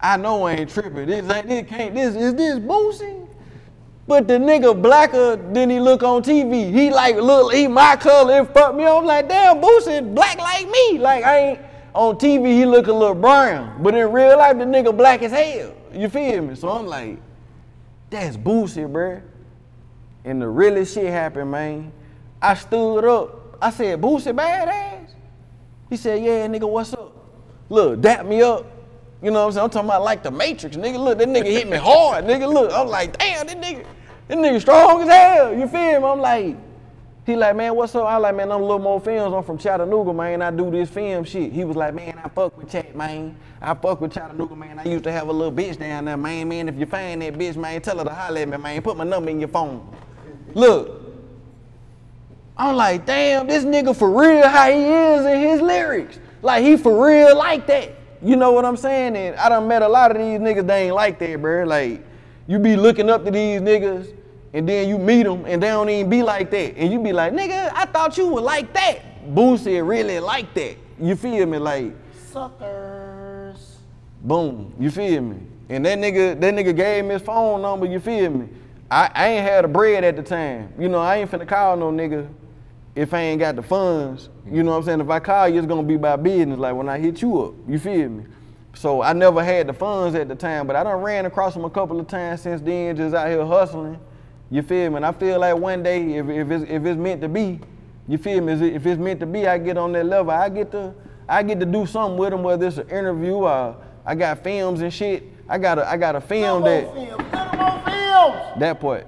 I 0.00 0.16
know 0.16 0.44
I 0.44 0.54
ain't 0.54 0.70
tripping. 0.70 1.06
This 1.06 1.30
ain't 1.30 1.48
this 1.48 1.68
can't 1.68 1.94
this 1.94 2.14
is 2.14 2.34
this 2.34 2.58
Boosie? 2.58 3.26
But 4.06 4.26
the 4.26 4.34
nigga 4.34 4.80
blacker 4.80 5.36
than 5.36 5.70
he 5.70 5.78
look 5.78 6.02
on 6.02 6.22
TV. 6.22 6.72
He 6.72 6.90
like 6.90 7.16
look 7.16 7.52
he 7.52 7.68
my 7.68 7.96
color. 7.96 8.40
It 8.40 8.52
fucked 8.52 8.76
me. 8.76 8.84
I'm 8.84 9.04
like, 9.04 9.28
damn, 9.28 9.60
Boosie 9.60 10.14
black 10.14 10.38
like 10.38 10.68
me. 10.68 10.98
Like 10.98 11.24
I 11.24 11.38
ain't 11.38 11.60
on 11.94 12.16
TV. 12.16 12.46
He 12.46 12.66
look 12.66 12.88
a 12.88 12.92
little 12.92 13.14
brown, 13.14 13.82
but 13.82 13.94
in 13.94 14.10
real 14.10 14.38
life 14.38 14.58
the 14.58 14.64
nigga 14.64 14.96
black 14.96 15.22
as 15.22 15.32
hell. 15.32 15.74
You 15.92 16.08
feel 16.08 16.42
me? 16.42 16.54
So 16.54 16.68
I'm 16.70 16.86
like, 16.86 17.18
that's 18.08 18.36
Boosie, 18.36 18.90
bruh. 18.90 19.22
And 20.24 20.40
the 20.40 20.48
realest 20.48 20.94
shit 20.94 21.10
happened, 21.10 21.50
man. 21.50 21.92
I 22.40 22.54
stood 22.54 23.04
up. 23.04 23.58
I 23.60 23.70
said, 23.70 24.00
Boosie 24.00 24.34
Badazz? 24.34 25.10
He 25.90 25.96
said, 25.96 26.22
yeah, 26.22 26.46
nigga, 26.46 26.68
what's 26.68 26.94
up? 26.94 27.12
Look, 27.68 28.00
dap 28.00 28.24
me 28.24 28.42
up. 28.42 28.66
You 29.22 29.30
know 29.30 29.40
what 29.40 29.46
I'm 29.46 29.52
saying? 29.52 29.64
I'm 29.64 29.70
talking 29.70 29.88
about 29.88 30.02
like 30.02 30.22
the 30.22 30.30
Matrix, 30.30 30.76
nigga. 30.76 30.98
Look, 30.98 31.18
that 31.18 31.28
nigga 31.28 31.46
hit 31.46 31.68
me 31.68 31.76
hard, 31.76 32.24
nigga. 32.24 32.50
Look, 32.52 32.72
I'm 32.72 32.88
like, 32.88 33.18
damn, 33.18 33.46
this 33.46 33.56
nigga, 33.56 33.84
this 34.28 34.36
nigga 34.38 34.60
strong 34.60 35.02
as 35.02 35.08
hell. 35.08 35.52
You 35.54 35.66
feel 35.66 36.00
me? 36.00 36.06
I'm 36.06 36.20
like, 36.20 36.56
he 37.26 37.36
like, 37.36 37.54
man, 37.54 37.76
what's 37.76 37.94
up? 37.94 38.06
I 38.06 38.16
like, 38.16 38.34
man, 38.34 38.50
I'm 38.50 38.62
a 38.62 38.64
Lil 38.64 38.78
Mo 38.78 38.98
Films. 38.98 39.34
I'm 39.34 39.42
from 39.42 39.58
Chattanooga, 39.58 40.12
man. 40.14 40.40
I 40.40 40.50
do 40.50 40.70
this 40.70 40.88
film 40.88 41.24
shit. 41.24 41.52
He 41.52 41.64
was 41.64 41.76
like, 41.76 41.94
man, 41.94 42.18
I 42.24 42.28
fuck 42.28 42.56
with 42.56 42.70
Chat, 42.70 42.96
man. 42.96 43.36
I 43.60 43.74
fuck 43.74 44.00
with 44.00 44.14
Chattanooga, 44.14 44.56
man. 44.56 44.78
I 44.78 44.84
used 44.84 45.04
to 45.04 45.12
have 45.12 45.28
a 45.28 45.32
little 45.32 45.52
bitch 45.52 45.78
down 45.78 46.06
there, 46.06 46.16
man. 46.16 46.48
Man, 46.48 46.68
if 46.68 46.76
you 46.78 46.86
find 46.86 47.20
that 47.20 47.34
bitch, 47.34 47.56
man, 47.56 47.80
tell 47.82 47.98
her 47.98 48.04
to 48.04 48.10
holler 48.10 48.40
at 48.40 48.48
me, 48.48 48.56
man. 48.56 48.80
Put 48.80 48.96
my 48.96 49.04
number 49.04 49.28
in 49.28 49.38
your 49.38 49.48
phone. 49.50 49.86
Look, 50.54 51.09
I'm 52.60 52.76
like, 52.76 53.06
damn, 53.06 53.46
this 53.46 53.64
nigga 53.64 53.96
for 53.96 54.10
real 54.10 54.46
how 54.46 54.70
he 54.70 54.82
is 54.84 55.24
in 55.24 55.40
his 55.40 55.62
lyrics. 55.62 56.18
Like 56.42 56.62
he 56.62 56.76
for 56.76 57.06
real 57.06 57.34
like 57.34 57.66
that. 57.68 57.94
You 58.22 58.36
know 58.36 58.52
what 58.52 58.66
I'm 58.66 58.76
saying? 58.76 59.16
And 59.16 59.34
I 59.36 59.48
done 59.48 59.66
met 59.66 59.80
a 59.80 59.88
lot 59.88 60.10
of 60.10 60.18
these 60.18 60.38
niggas 60.38 60.66
they 60.66 60.84
ain't 60.88 60.94
like 60.94 61.18
that, 61.20 61.40
bro. 61.40 61.64
Like 61.64 62.04
you 62.46 62.58
be 62.58 62.76
looking 62.76 63.08
up 63.08 63.24
to 63.24 63.30
these 63.30 63.62
niggas 63.62 64.14
and 64.52 64.68
then 64.68 64.90
you 64.90 64.98
meet 64.98 65.22
them 65.22 65.46
and 65.46 65.62
they 65.62 65.68
don't 65.68 65.88
even 65.88 66.10
be 66.10 66.22
like 66.22 66.50
that. 66.50 66.76
And 66.76 66.92
you 66.92 67.02
be 67.02 67.14
like, 67.14 67.32
nigga, 67.32 67.72
I 67.72 67.86
thought 67.86 68.18
you 68.18 68.28
were 68.28 68.42
like 68.42 68.74
that. 68.74 69.24
Boosie 69.34 69.86
really 69.86 70.20
like 70.20 70.52
that. 70.52 70.76
You 71.00 71.16
feel 71.16 71.46
me? 71.46 71.56
Like, 71.56 71.94
Suckers. 72.30 73.78
boom, 74.20 74.74
you 74.78 74.90
feel 74.90 75.22
me? 75.22 75.38
And 75.70 75.86
that 75.86 75.96
nigga, 75.98 76.38
that 76.38 76.54
nigga 76.54 76.76
gave 76.76 77.06
me 77.06 77.14
his 77.14 77.22
phone 77.22 77.62
number, 77.62 77.86
you 77.86 78.00
feel 78.00 78.28
me? 78.28 78.48
I, 78.90 79.10
I 79.14 79.28
ain't 79.28 79.48
had 79.48 79.64
a 79.64 79.68
bread 79.68 80.04
at 80.04 80.16
the 80.16 80.22
time. 80.22 80.74
You 80.78 80.90
know, 80.90 80.98
I 80.98 81.16
ain't 81.16 81.30
finna 81.30 81.48
call 81.48 81.78
no 81.78 81.90
nigga 81.90 82.28
if 82.94 83.14
I 83.14 83.20
ain't 83.20 83.38
got 83.38 83.56
the 83.56 83.62
funds. 83.62 84.28
You 84.50 84.62
know 84.62 84.72
what 84.72 84.78
I'm 84.78 84.82
saying? 84.84 85.00
If 85.00 85.10
I 85.10 85.20
call 85.20 85.48
you, 85.48 85.58
it's 85.58 85.66
gonna 85.66 85.82
be 85.82 85.96
by 85.96 86.16
business, 86.16 86.58
like 86.58 86.74
when 86.74 86.88
I 86.88 86.98
hit 86.98 87.22
you 87.22 87.40
up. 87.40 87.54
You 87.68 87.78
feel 87.78 88.08
me? 88.08 88.24
So 88.74 89.02
I 89.02 89.12
never 89.12 89.42
had 89.42 89.66
the 89.66 89.72
funds 89.72 90.14
at 90.14 90.28
the 90.28 90.34
time, 90.34 90.66
but 90.66 90.76
I 90.76 90.84
done 90.84 91.00
ran 91.00 91.26
across 91.26 91.56
him 91.56 91.64
a 91.64 91.70
couple 91.70 91.98
of 91.98 92.06
times 92.06 92.42
since 92.42 92.60
then, 92.60 92.96
just 92.96 93.14
out 93.14 93.28
here 93.28 93.44
hustling. 93.44 93.98
You 94.50 94.62
feel 94.62 94.90
me? 94.90 94.96
And 94.96 95.06
I 95.06 95.12
feel 95.12 95.38
like 95.38 95.56
one 95.56 95.82
day, 95.82 96.14
if, 96.14 96.28
if, 96.28 96.50
it's, 96.50 96.64
if 96.70 96.84
it's 96.84 96.98
meant 96.98 97.20
to 97.20 97.28
be, 97.28 97.60
you 98.08 98.18
feel 98.18 98.40
me? 98.40 98.52
If 98.52 98.84
it's 98.84 99.00
meant 99.00 99.20
to 99.20 99.26
be, 99.26 99.46
I 99.46 99.58
get 99.58 99.76
on 99.76 99.92
that 99.92 100.06
level. 100.06 100.32
I 100.32 100.48
get 100.48 100.72
to, 100.72 100.92
I 101.28 101.42
get 101.42 101.60
to 101.60 101.66
do 101.66 101.86
something 101.86 102.18
with 102.18 102.32
him, 102.32 102.42
whether 102.42 102.66
it's 102.66 102.78
an 102.78 102.88
interview 102.88 103.34
or 103.34 103.76
I 104.04 104.14
got 104.14 104.42
films 104.42 104.80
and 104.80 104.92
shit. 104.92 105.24
I 105.48 105.58
got 105.58 105.78
a, 105.78 105.88
I 105.88 105.96
got 105.96 106.16
a 106.16 106.20
film 106.20 106.64
that. 106.64 106.84
Mo 106.84 106.94
Films. 106.94 107.10
Lil 107.10 107.18
Mo 107.18 107.82
Films. 107.84 108.60
That 108.60 108.80
part. 108.80 109.06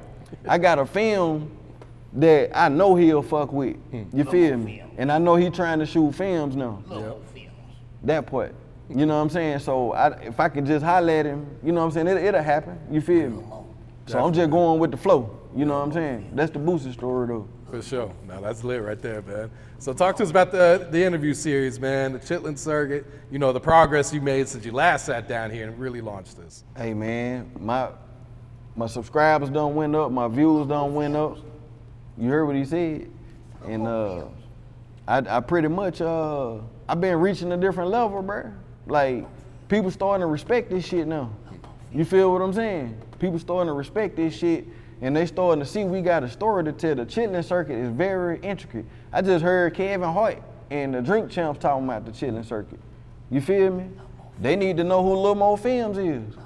I 0.48 0.58
got 0.58 0.78
a 0.78 0.86
film 0.86 1.50
that 2.14 2.50
I 2.56 2.68
know 2.68 2.94
he'll 2.94 3.22
fuck 3.22 3.52
with. 3.52 3.76
Hmm. 3.90 4.04
You 4.12 4.24
feel 4.24 4.56
me? 4.56 4.82
And 4.98 5.10
I 5.10 5.18
know 5.18 5.36
he 5.36 5.50
trying 5.50 5.78
to 5.78 5.86
shoot 5.86 6.14
films 6.14 6.56
now. 6.56 6.82
Little 6.86 7.22
films. 7.32 7.50
That 8.02 8.26
part. 8.26 8.54
You 8.88 9.06
know 9.06 9.16
what 9.16 9.22
I'm 9.22 9.30
saying? 9.30 9.60
So 9.60 9.92
I, 9.92 10.08
if 10.20 10.38
I 10.38 10.48
could 10.48 10.66
just 10.66 10.84
holler 10.84 11.12
at 11.12 11.26
him, 11.26 11.46
you 11.62 11.72
know 11.72 11.80
what 11.80 11.86
I'm 11.86 11.92
saying? 11.92 12.08
It, 12.08 12.18
it'll 12.18 12.42
happen. 12.42 12.78
You 12.90 13.00
feel 13.00 13.30
me? 13.30 13.44
So 14.06 14.22
I'm 14.22 14.32
just 14.32 14.50
going 14.50 14.78
with 14.80 14.90
the 14.90 14.96
flow. 14.96 15.38
You 15.54 15.64
know 15.64 15.78
what 15.78 15.86
I'm 15.86 15.92
saying? 15.92 16.32
That's 16.34 16.50
the 16.50 16.58
Boosie 16.58 16.92
story 16.92 17.28
though. 17.28 17.48
For 17.70 17.80
sure. 17.80 18.12
Now 18.26 18.40
that's 18.40 18.64
lit 18.64 18.82
right 18.82 19.00
there, 19.00 19.22
man. 19.22 19.50
So 19.78 19.92
talk 19.94 20.16
to 20.16 20.22
us 20.22 20.30
about 20.30 20.52
the 20.52 20.88
the 20.90 21.02
interview 21.02 21.32
series, 21.32 21.80
man. 21.80 22.12
The 22.12 22.18
Chitlin 22.18 22.58
Circuit. 22.58 23.06
You 23.30 23.38
know 23.38 23.52
the 23.52 23.60
progress 23.60 24.12
you 24.12 24.20
made 24.20 24.48
since 24.48 24.64
you 24.64 24.72
last 24.72 25.06
sat 25.06 25.28
down 25.28 25.50
here 25.50 25.68
and 25.68 25.78
really 25.78 26.00
launched 26.00 26.36
this. 26.36 26.64
Hey 26.76 26.92
man, 26.92 27.50
my 27.58 27.90
my 28.76 28.86
subscribers 28.86 29.50
done 29.50 29.74
went 29.74 29.94
up, 29.94 30.10
my 30.10 30.28
views 30.28 30.66
done 30.66 30.94
went 30.94 31.16
up. 31.16 31.38
You 32.22 32.28
heard 32.28 32.44
what 32.44 32.54
he 32.54 32.64
said, 32.64 33.10
and 33.66 33.84
uh, 33.84 34.26
I, 35.08 35.38
I 35.38 35.40
pretty 35.40 35.66
much 35.66 36.00
uh, 36.00 36.58
I've 36.88 37.00
been 37.00 37.18
reaching 37.18 37.50
a 37.50 37.56
different 37.56 37.90
level, 37.90 38.22
bruh. 38.22 38.54
Like 38.86 39.26
people 39.68 39.90
starting 39.90 40.20
to 40.20 40.28
respect 40.28 40.70
this 40.70 40.86
shit 40.86 41.08
now. 41.08 41.32
You 41.92 42.04
feel 42.04 42.32
what 42.32 42.40
I'm 42.40 42.52
saying? 42.52 42.96
People 43.18 43.40
starting 43.40 43.66
to 43.66 43.72
respect 43.72 44.14
this 44.14 44.36
shit, 44.36 44.68
and 45.00 45.16
they 45.16 45.26
starting 45.26 45.64
to 45.64 45.68
see 45.68 45.82
we 45.82 46.00
got 46.00 46.22
a 46.22 46.28
story 46.28 46.62
to 46.62 46.70
tell. 46.70 46.94
The 46.94 47.04
chitlin 47.04 47.44
circuit 47.44 47.74
is 47.74 47.88
very 47.88 48.38
intricate. 48.38 48.84
I 49.12 49.20
just 49.20 49.42
heard 49.42 49.74
Kevin 49.74 50.12
Hart 50.12 50.40
and 50.70 50.94
the 50.94 51.02
Drink 51.02 51.28
Champs 51.28 51.58
talking 51.58 51.86
about 51.86 52.04
the 52.04 52.12
chitlin 52.12 52.44
circuit. 52.44 52.78
You 53.32 53.40
feel 53.40 53.72
me? 53.72 53.88
They 54.40 54.54
need 54.54 54.76
to 54.76 54.84
know 54.84 55.02
who 55.02 55.16
Lil 55.16 55.34
Mo 55.34 55.56
Films 55.56 55.98
is. 55.98 56.36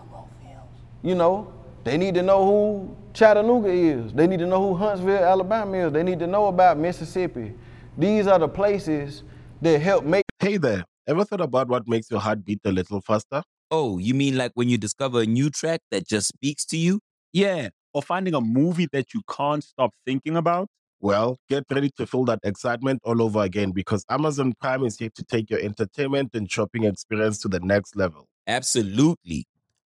You 1.03 1.17
know, 1.17 1.53
they 1.85 1.99
need 1.99 2.15
to 2.15 2.23
know 2.23 2.47
who 2.47 2.97
Chattanooga 3.17 3.71
is. 3.71 4.13
They 4.13 4.27
need 4.27 4.41
to 4.41 4.47
know 4.47 4.61
who 4.61 4.75
Huntsville, 4.75 5.25
Alabama 5.25 5.87
is. 5.87 5.93
They 5.93 6.03
need 6.03 6.19
to 6.19 6.27
know 6.27 6.49
about 6.49 6.77
Mississippi. 6.77 7.55
These 7.97 8.27
are 8.27 8.39
the 8.39 8.47
places 8.47 9.23
that 9.63 9.81
help 9.81 10.05
make 10.05 10.25
Hey 10.39 10.59
there, 10.59 10.85
ever 11.07 11.25
thought 11.25 11.41
about 11.41 11.69
what 11.69 11.89
makes 11.89 12.11
your 12.11 12.21
heart 12.21 12.45
beat 12.45 12.61
a 12.67 12.71
little 12.71 13.01
faster? 13.01 13.43
Oh, 13.71 13.97
you 13.97 14.13
mean 14.13 14.37
like 14.37 14.53
when 14.53 14.69
you 14.69 14.77
discover 14.77 15.23
a 15.23 15.27
new 15.27 15.49
track 15.49 15.81
that 15.91 16.07
just 16.07 16.29
speaks 16.29 16.67
to 16.67 16.77
you? 16.77 17.01
Yeah, 17.33 17.71
or 17.95 18.03
finding 18.03 18.35
a 18.35 18.41
movie 18.43 18.87
that 18.93 19.15
you 19.15 19.23
can't 19.35 19.65
stop 19.65 19.93
thinking 20.05 20.37
about. 20.37 20.69
Well, 21.01 21.39
get 21.49 21.65
ready 21.71 21.91
to 21.97 22.07
feel 22.07 22.27
that 22.27 22.41
excitement 22.45 23.01
all 23.03 23.23
over 23.23 23.41
again 23.41 23.71
because 23.71 24.05
Amazon 24.11 24.53
Prime 24.61 24.85
is 24.85 24.99
here 24.99 25.11
to 25.15 25.25
take 25.25 25.49
your 25.49 25.61
entertainment 25.61 26.33
and 26.35 26.51
shopping 26.51 26.85
experience 26.85 27.39
to 27.39 27.49
the 27.49 27.61
next 27.61 27.97
level. 27.97 28.27
Absolutely. 28.47 29.47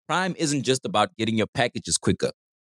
Prime 0.06 0.34
isn't 0.36 0.64
just 0.64 0.84
about 0.84 1.16
getting 1.16 1.38
your 1.38 1.46
packages 1.46 1.96
quicker. 1.96 2.30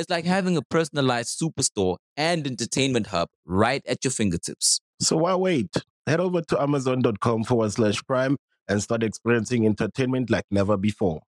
It's 0.00 0.08
like 0.08 0.24
having 0.24 0.56
a 0.56 0.62
personalized 0.62 1.38
superstore 1.38 1.98
and 2.16 2.46
entertainment 2.46 3.08
hub 3.08 3.28
right 3.44 3.82
at 3.86 4.02
your 4.02 4.10
fingertips. 4.10 4.80
So 4.98 5.18
why 5.18 5.34
wait? 5.34 5.76
Head 6.06 6.20
over 6.20 6.40
to 6.40 6.58
amazon.com 6.58 7.44
forward 7.44 7.70
slash 7.72 8.02
prime 8.06 8.38
and 8.66 8.82
start 8.82 9.02
experiencing 9.02 9.66
entertainment 9.66 10.30
like 10.30 10.46
never 10.50 10.78
before. 10.78 11.20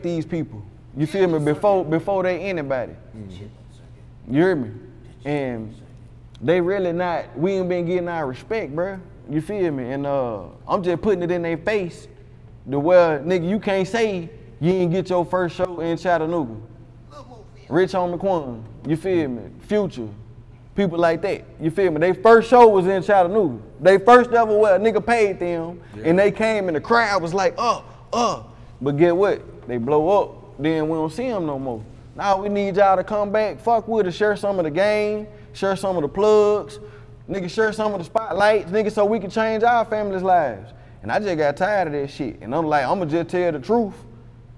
these 0.00 0.24
people. 0.24 0.62
You 0.96 1.08
feel 1.08 1.26
me? 1.26 1.40
Before 1.40 1.84
before 1.84 2.22
they 2.22 2.38
anybody. 2.38 2.92
You 4.28 4.42
hear 4.42 4.54
me? 4.54 4.70
And 5.24 5.74
they 6.40 6.60
really 6.60 6.92
not. 6.92 7.36
We 7.36 7.54
ain't 7.54 7.68
been 7.68 7.84
getting 7.84 8.06
our 8.06 8.28
respect, 8.28 8.72
bruh. 8.76 9.00
You 9.28 9.40
feel 9.40 9.72
me? 9.72 9.90
And 9.90 10.06
uh, 10.06 10.44
I'm 10.68 10.84
just 10.84 11.02
putting 11.02 11.24
it 11.24 11.32
in 11.32 11.42
their 11.42 11.58
face. 11.58 12.06
The 12.64 12.78
where 12.78 13.18
nigga, 13.18 13.48
you 13.48 13.58
can't 13.58 13.88
say 13.88 14.30
you 14.60 14.72
ain't 14.72 14.92
get 14.92 15.10
your 15.10 15.24
first 15.24 15.56
show 15.56 15.80
in 15.80 15.98
Chattanooga. 15.98 16.69
Rich 17.70 17.92
Homie 17.92 18.18
Quan, 18.18 18.64
you 18.84 18.96
feel 18.96 19.28
me? 19.28 19.42
Future, 19.60 20.08
people 20.74 20.98
like 20.98 21.22
that. 21.22 21.44
You 21.60 21.70
feel 21.70 21.92
me? 21.92 22.00
They 22.00 22.12
first 22.12 22.50
show 22.50 22.66
was 22.66 22.88
in 22.88 23.00
Chattanooga. 23.00 23.62
They 23.80 23.96
first 23.98 24.32
ever 24.32 24.58
where 24.58 24.74
a 24.74 24.78
nigga 24.78 25.04
paid 25.04 25.38
them, 25.38 25.80
and 26.02 26.18
they 26.18 26.32
came 26.32 26.66
and 26.66 26.76
the 26.76 26.80
crowd 26.80 27.22
was 27.22 27.32
like, 27.32 27.54
uh, 27.56 27.82
uh. 28.12 28.42
But 28.80 28.96
get 28.96 29.16
what? 29.16 29.68
They 29.68 29.76
blow 29.76 30.08
up, 30.20 30.58
then 30.58 30.88
we 30.88 30.96
don't 30.96 31.12
see 31.12 31.28
them 31.28 31.46
no 31.46 31.60
more. 31.60 31.84
Now 32.16 32.42
we 32.42 32.48
need 32.48 32.74
y'all 32.74 32.96
to 32.96 33.04
come 33.04 33.30
back, 33.30 33.60
fuck 33.60 33.86
with 33.86 34.08
us, 34.08 34.16
share 34.16 34.34
some 34.34 34.58
of 34.58 34.64
the 34.64 34.70
game, 34.70 35.28
share 35.52 35.76
some 35.76 35.94
of 35.94 36.02
the 36.02 36.08
plugs, 36.08 36.80
nigga, 37.28 37.48
share 37.48 37.72
some 37.72 37.92
of 37.92 38.00
the 38.00 38.04
spotlights, 38.04 38.68
nigga, 38.72 38.90
so 38.90 39.04
we 39.04 39.20
can 39.20 39.30
change 39.30 39.62
our 39.62 39.84
families' 39.84 40.24
lives. 40.24 40.72
And 41.04 41.12
I 41.12 41.20
just 41.20 41.38
got 41.38 41.56
tired 41.56 41.86
of 41.86 41.92
that 41.92 42.10
shit. 42.10 42.40
And 42.40 42.52
I'm 42.52 42.66
like, 42.66 42.84
I'ma 42.84 43.04
just 43.04 43.30
tell 43.30 43.52
the 43.52 43.60
truth 43.60 43.94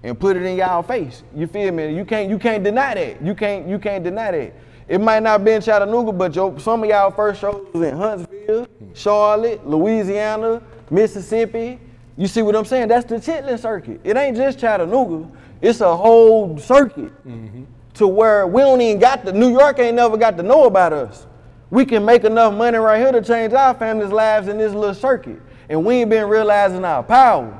and 0.03 0.19
put 0.19 0.35
it 0.35 0.43
in 0.43 0.57
y'all 0.57 0.83
face. 0.83 1.23
You 1.33 1.47
feel 1.47 1.71
me? 1.71 1.95
You 1.95 2.05
can't 2.05 2.29
you 2.29 2.37
can't 2.37 2.63
deny 2.63 2.93
that. 2.93 3.21
You 3.21 3.33
can't 3.33 3.67
you 3.67 3.79
can't 3.79 4.03
deny 4.03 4.31
that. 4.31 4.53
It 4.87 4.99
might 4.99 5.23
not 5.23 5.43
be 5.45 5.51
in 5.51 5.61
Chattanooga, 5.61 6.11
but 6.11 6.35
your, 6.35 6.59
some 6.59 6.83
of 6.83 6.89
y'all 6.89 7.09
first 7.09 7.39
shows 7.39 7.65
in 7.73 7.95
Huntsville, 7.95 8.67
Charlotte, 8.93 9.65
Louisiana, 9.65 10.61
Mississippi. 10.89 11.79
You 12.17 12.27
see 12.27 12.41
what 12.41 12.55
I'm 12.55 12.65
saying? 12.65 12.89
That's 12.89 13.05
the 13.05 13.15
chitlin 13.15 13.57
circuit. 13.57 14.01
It 14.03 14.17
ain't 14.17 14.35
just 14.35 14.59
Chattanooga. 14.59 15.29
It's 15.61 15.79
a 15.79 15.95
whole 15.95 16.57
circuit 16.57 17.11
mm-hmm. 17.25 17.63
to 17.95 18.07
where 18.07 18.45
we 18.45 18.61
don't 18.61 18.81
even 18.81 18.99
got 18.99 19.23
the 19.23 19.31
New 19.31 19.49
York 19.49 19.79
ain't 19.79 19.95
never 19.95 20.17
got 20.17 20.35
to 20.37 20.43
know 20.43 20.65
about 20.65 20.91
us. 20.91 21.25
We 21.69 21.85
can 21.85 22.05
make 22.05 22.23
enough 22.23 22.53
money 22.53 22.77
right 22.77 22.99
here 22.99 23.11
to 23.11 23.21
change 23.21 23.53
our 23.53 23.73
families' 23.73 24.11
lives 24.11 24.47
in 24.47 24.57
this 24.57 24.73
little 24.73 24.93
circuit. 24.93 25.41
And 25.69 25.83
we 25.83 25.95
ain't 25.95 26.09
been 26.09 26.27
realizing 26.27 26.85
our 26.85 27.01
power. 27.01 27.59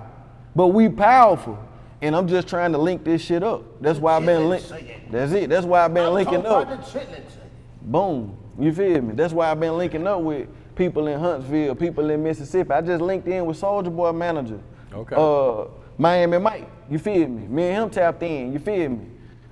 But 0.56 0.68
we 0.68 0.90
powerful. 0.90 1.58
And 2.04 2.18
I'm 2.18 2.28
just 2.28 2.50
trying 2.50 2.74
to 2.74 2.78
link 2.78 3.06
this 3.06 3.22
shit 3.22 3.44
up. 3.44 3.64
That's 3.82 3.98
why 3.98 4.18
I've 4.18 4.26
been 4.26 4.50
link. 4.50 4.66
That's 5.10 5.32
it. 5.32 5.50
That's 5.50 5.66
why 5.66 5.86
I've 5.86 5.94
been 5.94 6.08
I'm 6.08 6.14
linking 6.14 6.46
up. 6.46 6.64
about 6.64 6.70
the 6.70 7.00
chitlin 7.00 7.32
circuit. 7.32 7.52
Boom. 7.82 8.38
You 8.60 8.74
feel 8.74 9.02
me? 9.02 9.14
That's 9.14 9.32
why 9.32 9.50
I've 9.50 9.60
been 9.62 9.78
linking 9.78 10.06
up 10.06 10.20
with 10.20 10.50
people 10.76 11.08
in 11.08 11.18
Huntsville, 11.18 11.76
people 11.76 12.10
in 12.10 12.22
Mississippi. 12.22 12.72
I 12.72 12.82
just 12.82 13.02
linked 13.02 13.26
in 13.30 13.46
with 13.46 13.60
Soulja 13.60 13.96
Boy 13.96 14.12
manager. 14.12 14.60
Okay. 14.94 15.16
Uh, 15.18 15.70
Miami 15.98 16.40
Mike. 16.40 16.70
You 16.90 17.00
feel 17.00 17.26
me? 17.26 17.48
Me 17.48 17.70
and 17.70 17.84
him 17.84 17.90
tapped 17.90 18.22
in. 18.22 18.52
You 18.52 18.60
feel 18.60 18.90
me? 18.90 19.06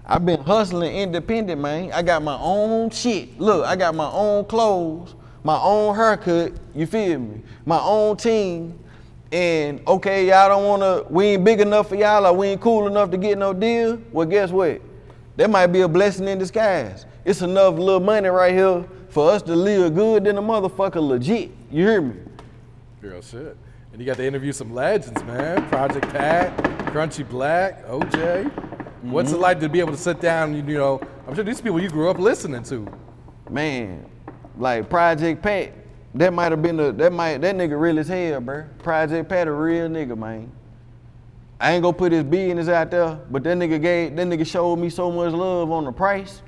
I've 0.05 0.25
been 0.25 0.41
hustling 0.41 0.93
independent, 0.93 1.61
man. 1.61 1.93
I 1.93 2.01
got 2.01 2.21
my 2.21 2.37
own 2.37 2.89
shit. 2.89 3.39
Look, 3.39 3.65
I 3.65 3.77
got 3.77 3.95
my 3.95 4.11
own 4.11 4.43
clothes, 4.43 5.15
my 5.41 5.57
own 5.57 5.95
haircut. 5.95 6.51
You 6.75 6.85
feel 6.85 7.17
me? 7.17 7.43
My 7.65 7.79
own 7.79 8.17
team. 8.17 8.77
And 9.31 9.81
okay, 9.87 10.27
y'all 10.27 10.49
don't 10.49 10.65
wanna, 10.67 11.03
we 11.09 11.25
ain't 11.27 11.43
big 11.43 11.61
enough 11.61 11.89
for 11.89 11.95
y'all 11.95 12.25
or 12.25 12.33
we 12.33 12.47
ain't 12.47 12.61
cool 12.61 12.87
enough 12.87 13.11
to 13.11 13.17
get 13.17 13.37
no 13.37 13.53
deal. 13.53 14.01
Well, 14.11 14.27
guess 14.27 14.51
what? 14.51 14.81
That 15.37 15.49
might 15.49 15.67
be 15.67 15.81
a 15.81 15.87
blessing 15.87 16.27
in 16.27 16.37
disguise. 16.37 17.05
It's 17.23 17.41
enough 17.41 17.75
little 17.75 18.01
money 18.01 18.27
right 18.27 18.53
here 18.53 18.85
for 19.09 19.31
us 19.31 19.41
to 19.43 19.55
live 19.55 19.95
good 19.95 20.25
than 20.25 20.37
a 20.37 20.41
motherfucker 20.41 21.01
legit. 21.05 21.51
You 21.71 21.87
hear 21.87 22.01
me? 22.01 22.15
Real 22.99 23.21
shit. 23.21 23.55
And 23.91 24.01
you 24.01 24.05
got 24.05 24.17
to 24.17 24.25
interview 24.25 24.51
some 24.51 24.73
legends, 24.73 25.23
man. 25.23 25.67
Project 25.69 26.09
Pat, 26.09 26.55
Crunchy 26.87 27.27
Black, 27.27 27.85
OJ. 27.87 28.51
What's 29.01 29.31
it 29.31 29.33
mm-hmm. 29.33 29.41
like 29.41 29.59
to 29.61 29.69
be 29.69 29.79
able 29.79 29.91
to 29.91 29.97
sit 29.97 30.21
down? 30.21 30.53
and, 30.53 30.69
You 30.69 30.77
know, 30.77 31.01
I'm 31.27 31.35
sure 31.35 31.43
these 31.43 31.61
people 31.61 31.81
you 31.81 31.89
grew 31.89 32.09
up 32.09 32.19
listening 32.19 32.63
to. 32.63 32.87
Man, 33.49 34.09
like 34.57 34.89
Project 34.89 35.41
Pat, 35.41 35.73
that 36.13 36.33
might 36.33 36.51
have 36.51 36.61
been 36.61 36.77
the 36.77 36.91
that 36.91 37.13
might 37.13 37.39
that 37.39 37.55
nigga 37.55 37.79
real 37.79 37.99
as 37.99 38.07
hell, 38.07 38.41
bro. 38.41 38.65
Project 38.79 39.29
Pat 39.29 39.47
a 39.47 39.51
real 39.51 39.87
nigga, 39.87 40.17
man. 40.17 40.51
I 41.59 41.73
ain't 41.73 41.83
gonna 41.83 41.95
put 41.95 42.11
his 42.11 42.23
business 42.23 42.67
out 42.67 42.91
there, 42.91 43.19
but 43.29 43.43
that 43.43 43.57
nigga 43.57 43.81
gave 43.81 44.15
that 44.15 44.27
nigga 44.27 44.45
showed 44.45 44.77
me 44.77 44.89
so 44.89 45.11
much 45.11 45.33
love 45.33 45.71
on 45.71 45.85
the 45.85 45.91
price 45.91 46.41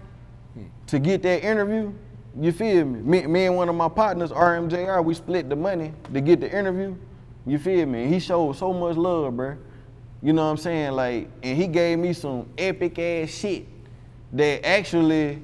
to 0.87 0.99
get 0.99 1.21
that 1.23 1.43
interview. 1.43 1.93
You 2.39 2.51
feel 2.51 2.85
me? 2.85 2.99
Me, 2.99 3.27
me 3.27 3.45
and 3.45 3.55
one 3.55 3.69
of 3.69 3.75
my 3.75 3.87
partners, 3.87 4.31
RMJR, 4.31 5.03
we 5.05 5.13
split 5.13 5.49
the 5.49 5.55
money 5.55 5.93
to 6.13 6.19
get 6.19 6.39
the 6.39 6.51
interview. 6.51 6.95
You 7.45 7.59
feel 7.59 7.85
me? 7.85 8.07
He 8.07 8.19
showed 8.19 8.55
so 8.55 8.73
much 8.73 8.97
love, 8.97 9.37
bro. 9.37 9.55
You 10.21 10.33
know 10.33 10.45
what 10.45 10.51
I'm 10.51 10.57
saying? 10.57 10.93
Like, 10.93 11.29
and 11.43 11.57
he 11.57 11.67
gave 11.67 11.99
me 11.99 12.13
some 12.13 12.47
epic 12.57 12.97
ass 12.97 13.29
shit 13.29 13.67
that 14.31 14.65
actually 14.65 15.41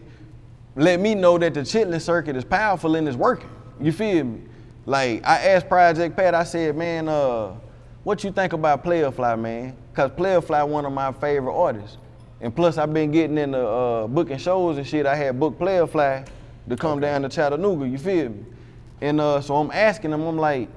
let 0.76 1.00
me 1.00 1.14
know 1.14 1.38
that 1.38 1.54
the 1.54 1.62
chitlin 1.62 2.02
circuit 2.02 2.36
is 2.36 2.46
powerful 2.46 2.96
and 2.96 3.08
it's 3.08 3.18
working. 3.18 3.50
You 3.80 3.92
feel 3.92 4.24
me? 4.26 4.42
Like 4.86 5.26
I 5.26 5.38
asked 5.50 5.70
Project 5.70 6.16
Pat, 6.16 6.34
I 6.34 6.44
said, 6.44 6.76
man, 6.76 7.08
uh, 7.08 7.56
what 8.04 8.24
you 8.24 8.32
think 8.32 8.54
about 8.54 8.84
Playa 8.84 9.12
Fly, 9.12 9.36
man? 9.36 9.76
Cause 9.94 10.12
Playa 10.16 10.42
Fly 10.42 10.64
one 10.64 10.86
of 10.86 10.94
my 10.94 11.12
favorite 11.12 11.54
artists. 11.54 11.98
And 12.42 12.56
plus 12.56 12.78
I've 12.78 12.94
been 12.94 13.12
getting 13.12 13.38
into 13.38 13.60
uh, 13.60 14.08
booking 14.08 14.38
shows 14.38 14.78
and 14.78 14.88
shit. 14.88 15.06
I 15.06 15.16
had 15.16 15.40
booked 15.40 15.60
Playa 15.60 15.86
Fly 15.86 16.26
to 16.68 16.76
come 16.76 17.00
down 17.00 17.22
to 17.24 17.30
Chattanooga, 17.30 17.88
you 17.88 17.98
feel 17.98 18.30
me? 18.30 18.46
And 19.02 19.22
uh, 19.22 19.42
so 19.42 19.56
I'm 19.56 19.72
asking 19.72 20.12
him, 20.12 20.22
I'm 20.22 20.38
like, 20.38 20.70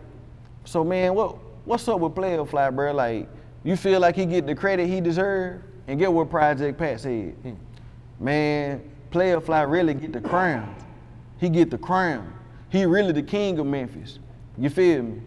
so 0.64 0.84
man, 0.84 1.14
what 1.14 1.36
what's 1.64 1.86
up 1.88 2.00
with 2.00 2.14
Playa 2.14 2.44
Fly, 2.44 2.70
bro? 2.70 2.92
Like, 2.92 3.28
you 3.64 3.76
feel 3.76 4.00
like 4.00 4.16
he 4.16 4.26
get 4.26 4.46
the 4.46 4.54
credit 4.54 4.88
he 4.88 5.00
deserve? 5.00 5.62
And 5.88 5.98
get 5.98 6.12
what 6.12 6.30
Project 6.30 6.78
Pat 6.78 7.00
said. 7.00 7.34
Man, 8.20 8.88
Playa 9.10 9.40
Fly 9.40 9.62
really 9.62 9.94
get 9.94 10.12
the 10.12 10.20
crown. 10.20 10.74
He 11.38 11.48
get 11.48 11.70
the 11.70 11.78
crown. 11.78 12.32
He 12.72 12.86
really 12.86 13.12
the 13.12 13.22
king 13.22 13.58
of 13.58 13.66
Memphis. 13.66 14.18
You 14.56 14.70
feel 14.70 15.02
me? 15.02 15.20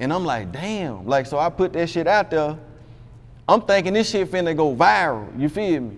And 0.00 0.12
I'm 0.12 0.22
like, 0.22 0.52
damn. 0.52 1.06
Like, 1.06 1.24
so 1.24 1.38
I 1.38 1.48
put 1.48 1.72
that 1.72 1.88
shit 1.88 2.06
out 2.06 2.30
there. 2.30 2.58
I'm 3.48 3.62
thinking 3.62 3.94
this 3.94 4.10
shit 4.10 4.30
finna 4.30 4.54
go 4.54 4.76
viral. 4.76 5.40
You 5.40 5.48
feel 5.48 5.80
me? 5.80 5.96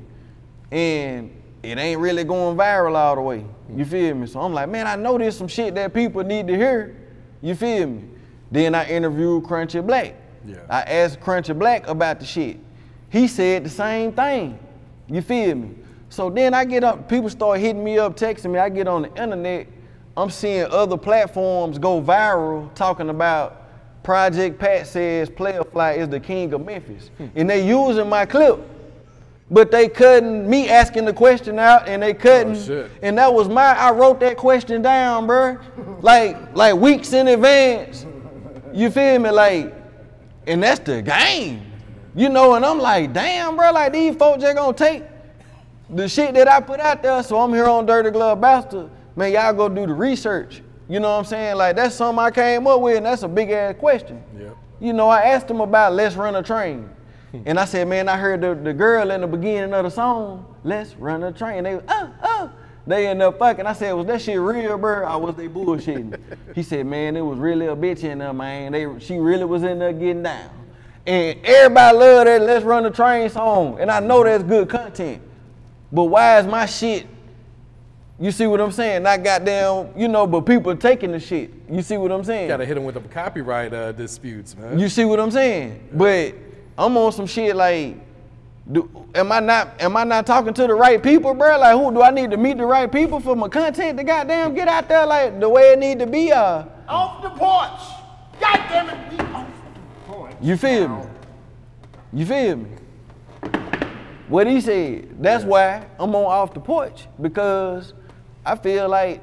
And 0.70 1.42
it 1.60 1.76
ain't 1.76 2.00
really 2.00 2.22
going 2.22 2.56
viral 2.56 2.94
all 2.94 3.16
the 3.16 3.20
way. 3.20 3.44
You 3.74 3.84
feel 3.84 4.14
me? 4.14 4.28
So 4.28 4.40
I'm 4.40 4.54
like, 4.54 4.68
man, 4.68 4.86
I 4.86 4.94
know 4.94 5.18
there's 5.18 5.36
some 5.36 5.48
shit 5.48 5.74
that 5.74 5.92
people 5.92 6.22
need 6.22 6.46
to 6.46 6.56
hear. 6.56 6.96
You 7.40 7.56
feel 7.56 7.88
me? 7.88 8.04
Then 8.52 8.76
I 8.76 8.88
interviewed 8.88 9.42
Crunchy 9.42 9.84
Black. 9.84 10.14
Yeah. 10.46 10.58
I 10.70 10.82
asked 10.82 11.18
Crunchy 11.18 11.58
Black 11.58 11.88
about 11.88 12.20
the 12.20 12.26
shit. 12.26 12.58
He 13.10 13.26
said 13.26 13.64
the 13.64 13.70
same 13.70 14.12
thing. 14.12 14.56
You 15.08 15.20
feel 15.20 15.56
me? 15.56 15.74
So 16.10 16.30
then 16.30 16.54
I 16.54 16.64
get 16.64 16.84
up, 16.84 17.08
people 17.08 17.28
start 17.28 17.58
hitting 17.58 17.82
me 17.82 17.98
up, 17.98 18.16
texting 18.16 18.52
me. 18.52 18.60
I 18.60 18.68
get 18.68 18.86
on 18.86 19.02
the 19.02 19.08
internet. 19.20 19.66
I'm 20.16 20.30
seeing 20.30 20.64
other 20.64 20.96
platforms 20.96 21.78
go 21.78 22.02
viral 22.02 22.72
talking 22.74 23.08
about 23.08 23.62
Project 24.02 24.58
Pat 24.58 24.86
says 24.86 25.30
Playa 25.30 25.64
Fly 25.64 25.92
is 25.92 26.08
the 26.08 26.20
king 26.20 26.52
of 26.52 26.64
Memphis. 26.64 27.10
Hmm. 27.16 27.26
And 27.34 27.48
they 27.48 27.66
using 27.66 28.08
my 28.08 28.26
clip. 28.26 28.58
But 29.50 29.70
they 29.70 29.88
cutting 29.88 30.48
me 30.48 30.68
asking 30.68 31.04
the 31.04 31.12
question 31.12 31.58
out 31.58 31.86
and 31.86 32.02
they 32.02 32.14
cutting 32.14 32.56
oh, 32.56 32.62
shit. 32.62 32.90
and 33.02 33.18
that 33.18 33.32
was 33.32 33.48
my 33.48 33.78
I 33.78 33.90
wrote 33.90 34.18
that 34.20 34.36
question 34.36 34.82
down, 34.82 35.26
bro. 35.26 35.58
Like 36.00 36.56
like 36.56 36.74
weeks 36.74 37.12
in 37.12 37.28
advance. 37.28 38.06
You 38.72 38.90
feel 38.90 39.18
me? 39.18 39.30
Like, 39.30 39.74
and 40.46 40.62
that's 40.62 40.80
the 40.80 41.02
game. 41.02 41.70
You 42.14 42.28
know, 42.28 42.54
and 42.54 42.64
I'm 42.64 42.78
like, 42.78 43.12
damn, 43.12 43.56
bro, 43.56 43.70
like 43.72 43.92
these 43.92 44.16
folks 44.16 44.42
just 44.42 44.56
gonna 44.56 44.76
take 44.76 45.04
the 45.88 46.08
shit 46.08 46.34
that 46.34 46.48
I 46.48 46.60
put 46.60 46.80
out 46.80 47.02
there. 47.02 47.22
So 47.22 47.38
I'm 47.38 47.52
here 47.52 47.66
on 47.66 47.86
Dirty 47.86 48.10
Glove 48.10 48.40
Bastard. 48.40 48.90
Man, 49.16 49.32
y'all 49.32 49.52
go 49.52 49.68
do 49.68 49.86
the 49.86 49.94
research. 49.94 50.62
You 50.88 51.00
know 51.00 51.10
what 51.12 51.18
I'm 51.20 51.24
saying? 51.24 51.56
Like 51.56 51.76
that's 51.76 51.94
something 51.94 52.22
I 52.22 52.30
came 52.30 52.66
up 52.66 52.80
with, 52.80 52.96
and 52.96 53.06
that's 53.06 53.22
a 53.22 53.28
big 53.28 53.50
ass 53.50 53.76
question. 53.78 54.22
Yep. 54.38 54.56
You 54.80 54.92
know, 54.92 55.08
I 55.08 55.22
asked 55.22 55.48
them 55.48 55.60
about 55.60 55.92
let's 55.92 56.16
run 56.16 56.34
a 56.36 56.42
train. 56.42 56.90
and 57.46 57.58
I 57.58 57.64
said, 57.64 57.88
man, 57.88 58.08
I 58.08 58.16
heard 58.16 58.40
the, 58.40 58.54
the 58.54 58.72
girl 58.72 59.10
in 59.10 59.20
the 59.20 59.26
beginning 59.26 59.72
of 59.72 59.84
the 59.84 59.90
song, 59.90 60.54
let's 60.64 60.94
run 60.96 61.22
a 61.22 61.32
train. 61.32 61.64
They 61.64 61.80
oh, 61.88 62.14
oh. 62.22 62.52
They 62.86 63.06
end 63.06 63.22
up 63.22 63.38
fucking. 63.38 63.64
I 63.64 63.74
said, 63.74 63.92
was 63.92 64.06
that 64.06 64.20
shit 64.22 64.40
real, 64.40 64.76
bro? 64.76 65.06
Or 65.06 65.20
was 65.20 65.36
they 65.36 65.48
bullshitting? 65.48 66.18
he 66.54 66.62
said, 66.62 66.84
man, 66.84 67.16
it 67.16 67.20
was 67.20 67.38
really 67.38 67.66
a 67.66 67.76
bitch 67.76 68.02
in 68.02 68.18
there, 68.18 68.32
man. 68.32 68.72
They, 68.72 68.98
she 68.98 69.18
really 69.18 69.44
was 69.44 69.62
in 69.62 69.78
there 69.78 69.92
getting 69.92 70.24
down. 70.24 70.50
And 71.06 71.38
everybody 71.44 71.96
love 71.96 72.24
that 72.26 72.42
Let's 72.42 72.64
Run 72.64 72.82
the 72.82 72.90
Train 72.90 73.28
song. 73.28 73.80
And 73.80 73.90
I 73.90 74.00
know 74.00 74.24
that's 74.24 74.42
good 74.42 74.68
content. 74.68 75.22
But 75.92 76.04
why 76.04 76.38
is 76.38 76.46
my 76.46 76.66
shit, 76.66 77.06
you 78.20 78.30
see 78.30 78.46
what 78.46 78.60
I'm 78.60 78.70
saying? 78.72 79.02
Not 79.02 79.22
goddamn, 79.24 79.88
you 79.96 80.06
know, 80.08 80.26
but 80.26 80.42
people 80.42 80.76
taking 80.76 81.12
the 81.12 81.18
shit. 81.20 81.50
You 81.70 81.82
see 81.82 81.96
what 81.96 82.12
I'm 82.12 82.22
saying? 82.24 82.48
Gotta 82.48 82.64
hit 82.66 82.74
them 82.74 82.84
with 82.84 82.94
the 82.94 83.00
copyright 83.00 83.72
uh, 83.72 83.92
disputes, 83.92 84.56
man. 84.56 84.78
You 84.78 84.88
see 84.88 85.04
what 85.04 85.18
I'm 85.18 85.30
saying? 85.30 85.88
But 85.92 86.34
I'm 86.78 86.96
on 86.96 87.12
some 87.12 87.26
shit 87.26 87.56
like, 87.56 87.96
do, 88.70 88.88
am 89.14 89.32
I 89.32 89.40
not 89.40 89.80
am 89.80 89.96
I 89.96 90.04
not 90.04 90.24
talking 90.24 90.54
to 90.54 90.66
the 90.68 90.74
right 90.74 91.02
people, 91.02 91.34
bro? 91.34 91.58
Like, 91.58 91.76
who 91.76 91.90
do 91.92 92.00
I 92.02 92.10
need 92.12 92.30
to 92.30 92.36
meet 92.36 92.58
the 92.58 92.66
right 92.66 92.90
people 92.90 93.18
for 93.18 93.34
my 93.34 93.48
content 93.48 93.98
to 93.98 94.04
goddamn 94.04 94.54
get 94.54 94.68
out 94.68 94.88
there 94.88 95.04
like 95.04 95.40
the 95.40 95.48
way 95.48 95.72
it 95.72 95.78
need 95.80 95.98
to 95.98 96.06
be? 96.06 96.30
Uh, 96.30 96.64
Off 96.88 97.22
the 97.22 97.30
porch. 97.30 97.80
Goddamn 98.40 98.90
it. 98.90 99.12
we 99.12 99.18
Off 99.34 99.46
the 99.74 100.12
porch. 100.12 100.32
you 100.40 100.56
feel 100.56 100.88
me? 100.88 101.02
You 102.12 102.26
feel 102.26 102.56
me? 102.56 102.68
What 104.28 104.46
he 104.46 104.60
said. 104.60 105.20
That's 105.22 105.44
why 105.44 105.84
I'm 105.98 106.14
on 106.14 106.24
off 106.24 106.54
the 106.54 106.60
porch 106.60 107.06
because 107.20 107.94
I 108.44 108.56
feel 108.56 108.88
like 108.88 109.22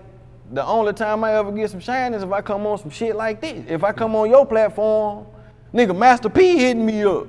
the 0.52 0.66
only 0.66 0.94
time 0.94 1.24
I 1.24 1.34
ever 1.36 1.52
get 1.52 1.70
some 1.70 1.80
shine 1.80 2.14
is 2.14 2.24
if 2.24 2.32
I 2.32 2.42
come 2.42 2.66
on 2.66 2.78
some 2.78 2.90
shit 2.90 3.16
like 3.16 3.42
this. 3.42 3.64
If 3.68 3.84
I 3.84 3.92
come 3.92 4.16
on 4.16 4.30
your 4.30 4.46
platform, 4.46 5.26
nigga, 5.74 5.98
Master 5.98 6.30
P 6.30 6.58
hitting 6.58 6.86
me 6.86 7.04
up. 7.04 7.28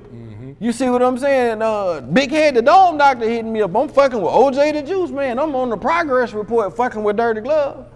You 0.58 0.72
see 0.72 0.90
what 0.90 1.02
I'm 1.02 1.16
saying? 1.16 1.62
Uh, 1.62 2.02
Big 2.02 2.30
Head 2.30 2.54
the 2.54 2.62
Dome 2.62 2.98
Doctor 2.98 3.26
hitting 3.26 3.52
me 3.52 3.62
up. 3.62 3.74
I'm 3.74 3.88
fucking 3.88 4.20
with 4.20 4.30
OJ 4.30 4.74
the 4.74 4.82
Juice, 4.82 5.10
man. 5.10 5.38
I'm 5.38 5.54
on 5.54 5.70
the 5.70 5.76
progress 5.76 6.34
report 6.34 6.76
fucking 6.76 7.02
with 7.02 7.16
Dirty 7.16 7.40
Glove. 7.40 7.86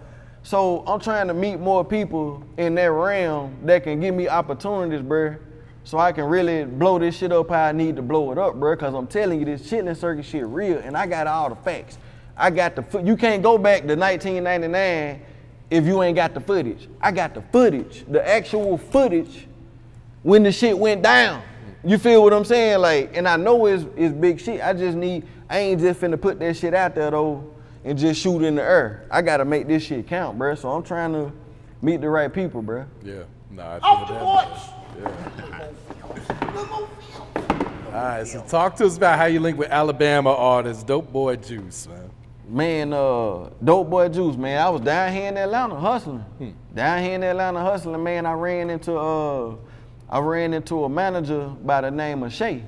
So 0.41 0.83
I'm 0.87 0.99
trying 0.99 1.27
to 1.27 1.33
meet 1.33 1.59
more 1.59 1.85
people 1.85 2.43
in 2.57 2.75
that 2.75 2.91
realm 2.91 3.55
that 3.65 3.83
can 3.83 3.99
give 3.99 4.15
me 4.15 4.27
opportunities, 4.27 5.01
bruh. 5.01 5.37
So 5.83 5.99
I 5.99 6.11
can 6.11 6.25
really 6.25 6.65
blow 6.65 6.97
this 6.97 7.15
shit 7.15 7.31
up 7.31 7.49
how 7.49 7.65
I 7.65 7.71
need 7.71 7.95
to 7.97 8.01
blow 8.01 8.31
it 8.31 8.39
up, 8.39 8.55
bruh. 8.55 8.77
Cause 8.79 8.95
I'm 8.95 9.07
telling 9.07 9.39
you, 9.39 9.45
this 9.45 9.69
chitlin 9.69 9.95
circuit 9.95 10.25
shit 10.25 10.45
real, 10.45 10.79
and 10.79 10.97
I 10.97 11.05
got 11.05 11.27
all 11.27 11.49
the 11.49 11.55
facts. 11.55 11.99
I 12.37 12.49
got 12.49 12.75
the 12.75 12.83
foot. 12.83 13.05
You 13.05 13.15
can't 13.15 13.41
go 13.41 13.57
back 13.57 13.81
to 13.87 13.95
1999 13.95 15.21
if 15.69 15.85
you 15.85 16.03
ain't 16.03 16.15
got 16.15 16.33
the 16.33 16.39
footage. 16.41 16.87
I 17.01 17.11
got 17.11 17.33
the 17.33 17.41
footage, 17.41 18.05
the 18.07 18.27
actual 18.27 18.77
footage 18.77 19.47
when 20.23 20.43
the 20.43 20.51
shit 20.51 20.77
went 20.77 21.01
down. 21.01 21.41
You 21.83 21.97
feel 21.97 22.23
what 22.23 22.33
I'm 22.33 22.45
saying? 22.45 22.79
Like, 22.79 23.15
and 23.15 23.27
I 23.27 23.37
know 23.37 23.67
it's, 23.67 23.85
it's 23.95 24.13
big 24.13 24.39
shit. 24.39 24.61
I 24.61 24.73
just 24.73 24.97
need, 24.97 25.25
I 25.49 25.59
ain't 25.59 25.79
just 25.79 26.01
finna 26.01 26.19
put 26.19 26.39
that 26.39 26.57
shit 26.57 26.73
out 26.73 26.95
there 26.95 27.11
though 27.11 27.51
and 27.83 27.97
just 27.97 28.19
shoot 28.19 28.41
in 28.43 28.55
the 28.55 28.63
air. 28.63 29.05
I 29.11 29.21
gotta 29.21 29.45
make 29.45 29.67
this 29.67 29.83
shit 29.83 30.07
count, 30.07 30.37
bruh. 30.39 30.57
So 30.57 30.71
I'm 30.71 30.81
trying 30.83 31.13
to 31.13 31.31
meet 31.81 32.01
the 32.01 32.09
right 32.09 32.33
people, 32.33 32.63
bruh. 32.63 32.87
Yeah. 33.03 33.23
Nah, 33.51 33.75
I 33.75 33.79
Off 33.79 34.07
feel 34.07 34.17
the 34.17 34.25
that. 34.25 34.47
porch. 35.05 35.75
All 37.87 38.01
right, 38.01 38.27
so 38.27 38.41
talk 38.41 38.75
to 38.77 38.85
us 38.85 38.97
about 38.97 39.17
how 39.17 39.25
you 39.25 39.39
link 39.39 39.57
with 39.57 39.69
Alabama 39.69 40.33
artists, 40.33 40.83
Dope 40.83 41.13
Boy 41.13 41.37
Juice, 41.37 41.87
man. 41.87 42.04
Man, 42.47 42.93
uh, 42.93 43.49
dope 43.63 43.89
boy 43.89 44.07
juice, 44.09 44.35
man. 44.35 44.61
I 44.61 44.69
was 44.69 44.81
down 44.81 45.11
here 45.11 45.27
in 45.27 45.37
Atlanta 45.37 45.75
hustling. 45.75 46.23
Down 46.75 47.03
here 47.03 47.15
in 47.15 47.23
Atlanta 47.23 47.59
hustling, 47.61 48.03
man. 48.03 48.25
I 48.25 48.33
ran 48.33 48.69
into 48.69 48.95
uh, 48.95 49.55
I 50.09 50.19
ran 50.19 50.53
into 50.53 50.83
a 50.83 50.89
manager 50.89 51.47
by 51.47 51.81
the 51.81 51.89
name 51.89 52.21
of 52.21 52.31
Shay. 52.31 52.63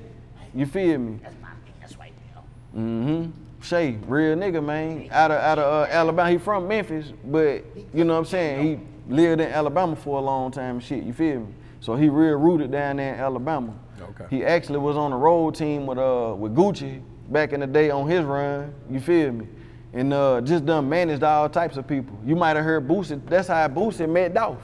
You 0.52 0.66
feel 0.66 0.98
me? 0.98 1.20
That's 1.22 1.36
my 1.40 1.48
that's 1.80 1.96
right 1.96 2.12
there. 2.34 2.82
Mm-hmm. 2.82 3.30
Shay, 3.62 3.98
real 4.06 4.36
nigga, 4.36 4.64
man. 4.64 5.08
Out 5.12 5.30
of 5.30 5.40
out 5.40 5.58
of 5.60 5.88
uh, 5.88 5.92
Alabama. 5.92 6.30
He 6.30 6.38
from 6.38 6.66
Memphis, 6.66 7.12
but 7.24 7.64
you 7.94 8.04
know 8.04 8.14
what 8.14 8.20
I'm 8.20 8.24
saying. 8.24 8.66
He 9.06 9.14
lived 9.14 9.40
in 9.40 9.48
Alabama 9.48 9.94
for 9.94 10.18
a 10.18 10.22
long 10.22 10.50
time. 10.50 10.76
and 10.76 10.84
Shit, 10.84 11.04
you 11.04 11.12
feel 11.12 11.40
me? 11.40 11.54
So 11.80 11.94
he 11.94 12.08
real 12.08 12.34
rooted 12.36 12.72
down 12.72 12.96
there 12.96 13.14
in 13.14 13.20
Alabama. 13.20 13.74
Okay. 14.00 14.26
He 14.28 14.44
actually 14.44 14.80
was 14.80 14.96
on 14.96 15.12
the 15.12 15.16
road 15.16 15.54
team 15.54 15.86
with 15.86 15.98
uh 15.98 16.34
with 16.36 16.56
Gucci 16.56 17.00
back 17.28 17.52
in 17.52 17.60
the 17.60 17.66
day 17.68 17.90
on 17.90 18.08
his 18.08 18.24
run. 18.24 18.74
You 18.90 18.98
feel 18.98 19.30
me? 19.30 19.46
And 19.92 20.12
uh, 20.12 20.40
just 20.42 20.66
done 20.66 20.88
managed 20.88 21.22
all 21.22 21.48
types 21.48 21.76
of 21.76 21.86
people. 21.86 22.18
You 22.24 22.36
might 22.36 22.56
have 22.56 22.64
heard 22.64 22.86
Boosie. 22.86 23.20
That's 23.26 23.48
how 23.48 23.66
Boosie 23.68 24.08
met 24.08 24.34
Dolph 24.34 24.62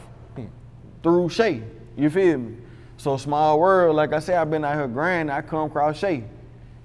through 1.02 1.28
Shay. 1.28 1.62
You 1.96 2.10
feel 2.10 2.38
me? 2.38 2.56
So 2.96 3.16
small 3.16 3.58
world, 3.60 3.96
like 3.96 4.12
I 4.12 4.18
said, 4.18 4.36
I've 4.36 4.50
been 4.50 4.64
out 4.64 4.74
here 4.74 4.88
grinding. 4.88 5.34
I 5.34 5.42
come 5.42 5.70
across 5.70 5.98
Shay, 5.98 6.24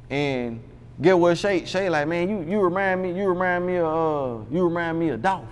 and 0.10 0.62
get 1.02 1.18
what 1.18 1.38
Shay? 1.38 1.66
Shay 1.66 1.90
like, 1.90 2.08
man, 2.08 2.30
you 2.30 2.42
you 2.42 2.60
remind 2.60 3.02
me, 3.02 3.12
you 3.14 3.28
remind 3.28 3.66
me 3.66 3.78
of 3.78 4.42
uh, 4.42 4.46
you 4.52 4.64
remind 4.64 5.00
me 5.00 5.10
of 5.10 5.22
Dolph, 5.22 5.48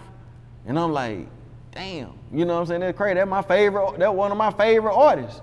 and 0.66 0.78
I'm 0.78 0.92
like, 0.92 1.28
damn, 1.72 2.14
you 2.34 2.46
know 2.46 2.56
what 2.56 2.62
I'm 2.62 2.66
saying? 2.68 2.82
That's 2.82 2.98
crazy. 2.98 3.16
That's 3.16 3.30
my 3.30 3.42
favorite. 3.42 4.00
That's 4.00 4.14
one 4.14 4.32
of 4.32 4.38
my 4.38 4.52
favorite 4.52 4.94
artists. 4.96 5.42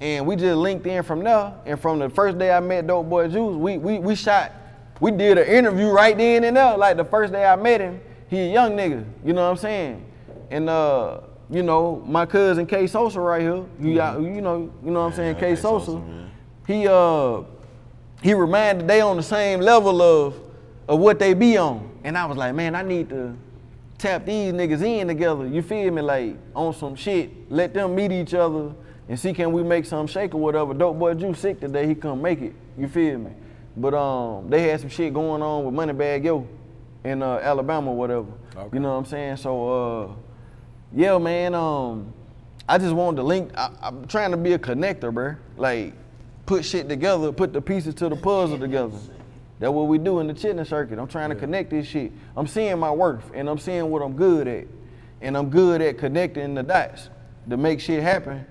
And 0.00 0.26
we 0.26 0.36
just 0.36 0.56
linked 0.56 0.86
in 0.86 1.02
from 1.02 1.22
there. 1.22 1.54
And 1.64 1.80
from 1.80 1.98
the 1.98 2.10
first 2.10 2.36
day 2.36 2.52
I 2.52 2.60
met 2.60 2.86
Dope 2.86 3.08
Boy 3.08 3.28
Juice, 3.28 3.56
we 3.56 3.78
we 3.78 3.98
we 3.98 4.14
shot, 4.14 4.52
we 5.02 5.10
did 5.10 5.36
an 5.36 5.48
interview 5.48 5.88
right 5.88 6.16
then 6.16 6.44
and 6.44 6.56
there. 6.56 6.78
Like 6.78 6.96
the 6.96 7.04
first 7.04 7.32
day 7.32 7.44
I 7.44 7.56
met 7.56 7.80
him, 7.80 8.00
he 8.28 8.38
a 8.38 8.52
young 8.52 8.76
nigga. 8.76 9.04
You 9.24 9.32
know 9.32 9.42
what 9.42 9.50
I'm 9.50 9.56
saying? 9.56 10.06
And 10.48 10.70
uh, 10.70 11.22
you 11.50 11.64
know, 11.64 12.00
my 12.06 12.24
cousin 12.24 12.66
K 12.66 12.86
Sosa 12.86 13.18
right 13.18 13.42
here. 13.42 13.64
You 13.80 13.96
got, 13.96 14.22
you 14.22 14.40
know, 14.40 14.72
you 14.84 14.92
know 14.92 15.00
what 15.00 15.06
I'm 15.06 15.12
saying? 15.12 15.36
K 15.36 15.56
Sosa. 15.56 16.00
He 16.68 16.86
uh 16.86 17.42
he 18.22 18.32
reminded 18.32 18.86
they 18.86 19.00
on 19.00 19.16
the 19.16 19.24
same 19.24 19.58
level 19.60 20.00
of 20.00 20.36
of 20.86 21.00
what 21.00 21.18
they 21.18 21.34
be 21.34 21.56
on. 21.56 21.90
And 22.04 22.16
I 22.16 22.24
was 22.24 22.36
like, 22.36 22.54
man, 22.54 22.76
I 22.76 22.82
need 22.82 23.08
to 23.08 23.36
tap 23.98 24.24
these 24.24 24.52
niggas 24.52 24.82
in 24.82 25.08
together. 25.08 25.48
You 25.48 25.62
feel 25.62 25.90
me? 25.90 26.00
Like 26.00 26.36
on 26.54 26.72
some 26.74 26.94
shit. 26.94 27.50
Let 27.50 27.74
them 27.74 27.96
meet 27.96 28.12
each 28.12 28.34
other 28.34 28.72
and 29.08 29.18
see 29.18 29.32
can 29.32 29.50
we 29.50 29.64
make 29.64 29.84
some 29.84 30.06
shake 30.06 30.32
or 30.32 30.40
whatever. 30.40 30.72
Dope 30.74 30.96
boy 30.96 31.14
Juice 31.14 31.40
sick 31.40 31.58
today, 31.58 31.88
he 31.88 31.96
come 31.96 32.22
make 32.22 32.40
it. 32.40 32.54
You 32.78 32.86
feel 32.86 33.18
me? 33.18 33.32
But 33.76 33.94
um 33.94 34.50
they 34.50 34.68
had 34.68 34.80
some 34.80 34.90
shit 34.90 35.14
going 35.14 35.42
on 35.42 35.64
with 35.64 35.74
Moneybag 35.74 36.24
Yo 36.24 36.46
in 37.04 37.22
uh, 37.22 37.40
Alabama 37.42 37.90
or 37.90 37.96
whatever. 37.96 38.26
You 38.72 38.80
know 38.80 38.90
what 38.92 38.98
I'm 38.98 39.04
saying? 39.06 39.36
So 39.36 39.68
uh 39.68 40.14
yeah, 40.94 41.18
man, 41.18 41.54
um 41.54 42.12
I 42.68 42.78
just 42.78 42.94
wanted 42.94 43.16
to 43.16 43.22
link 43.22 43.50
I, 43.56 43.70
I'm 43.82 44.06
trying 44.06 44.30
to 44.32 44.36
be 44.36 44.52
a 44.52 44.58
connector, 44.58 45.12
bruh. 45.12 45.36
Like 45.56 45.94
put 46.46 46.64
shit 46.64 46.88
together, 46.88 47.32
put 47.32 47.52
the 47.52 47.60
pieces 47.60 47.94
to 47.96 48.08
the 48.08 48.16
puzzle 48.16 48.58
together. 48.58 48.98
That's 49.58 49.72
what 49.72 49.86
we 49.86 49.98
do 49.98 50.18
in 50.18 50.26
the 50.26 50.34
chitlin 50.34 50.66
circuit. 50.66 50.98
I'm 50.98 51.06
trying 51.06 51.30
to 51.30 51.36
connect 51.36 51.70
this 51.70 51.86
shit. 51.86 52.12
I'm 52.36 52.48
seeing 52.48 52.78
my 52.78 52.90
worth 52.90 53.30
and 53.32 53.48
I'm 53.48 53.58
seeing 53.58 53.90
what 53.90 54.02
I'm 54.02 54.14
good 54.14 54.48
at. 54.48 54.66
And 55.20 55.36
I'm 55.36 55.50
good 55.50 55.80
at 55.80 55.98
connecting 55.98 56.54
the 56.54 56.64
dots 56.64 57.08
to 57.48 57.56
make 57.56 57.80
shit 57.80 58.02
happen. 58.02 58.44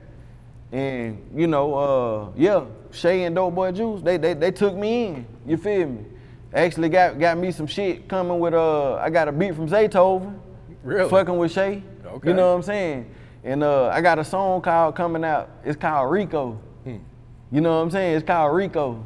And 0.72 1.30
you 1.36 1.48
know, 1.48 1.74
uh, 1.74 2.32
yeah, 2.38 2.64
Shay 2.92 3.24
and 3.24 3.36
Dope 3.36 3.56
Boy 3.56 3.72
Juice, 3.72 4.02
they, 4.02 4.18
they 4.18 4.34
they 4.34 4.52
took 4.52 4.76
me 4.76 5.06
in. 5.08 5.26
You 5.46 5.58
feel 5.58 5.88
me? 5.88 6.06
Actually 6.54 6.90
got 6.90 7.20
got 7.20 7.38
me 7.38 7.52
some 7.52 7.68
shit 7.68 8.08
coming 8.08 8.40
with 8.40 8.54
uh 8.54 8.96
I 8.96 9.10
got 9.10 9.28
a 9.28 9.32
beat 9.32 9.56
from 9.56 9.70
Zaytoven. 9.70 10.38
Really? 10.84 11.10
Fucking 11.10 11.38
with 11.38 11.52
Shay. 11.52 11.84
Okay. 12.06 12.30
You 12.30 12.34
know 12.34 12.50
what 12.50 12.56
I'm 12.58 12.64
saying? 12.64 13.16
And 13.44 13.64
uh 13.64 13.88
I 13.88 14.02
got 14.02 14.20
a 14.20 14.24
song 14.24 14.62
called 14.62 14.96
coming 14.96 15.24
out. 15.24 15.50
It's 15.64 15.78
called 15.78 16.12
Rico. 16.12 16.60
Hmm. 16.84 16.98
You 17.52 17.62
know 17.62 17.78
what 17.78 17.84
I'm 17.84 17.92
saying? 17.92 18.18
It's 18.18 18.26
called 18.26 18.56
Rico. 18.56 19.06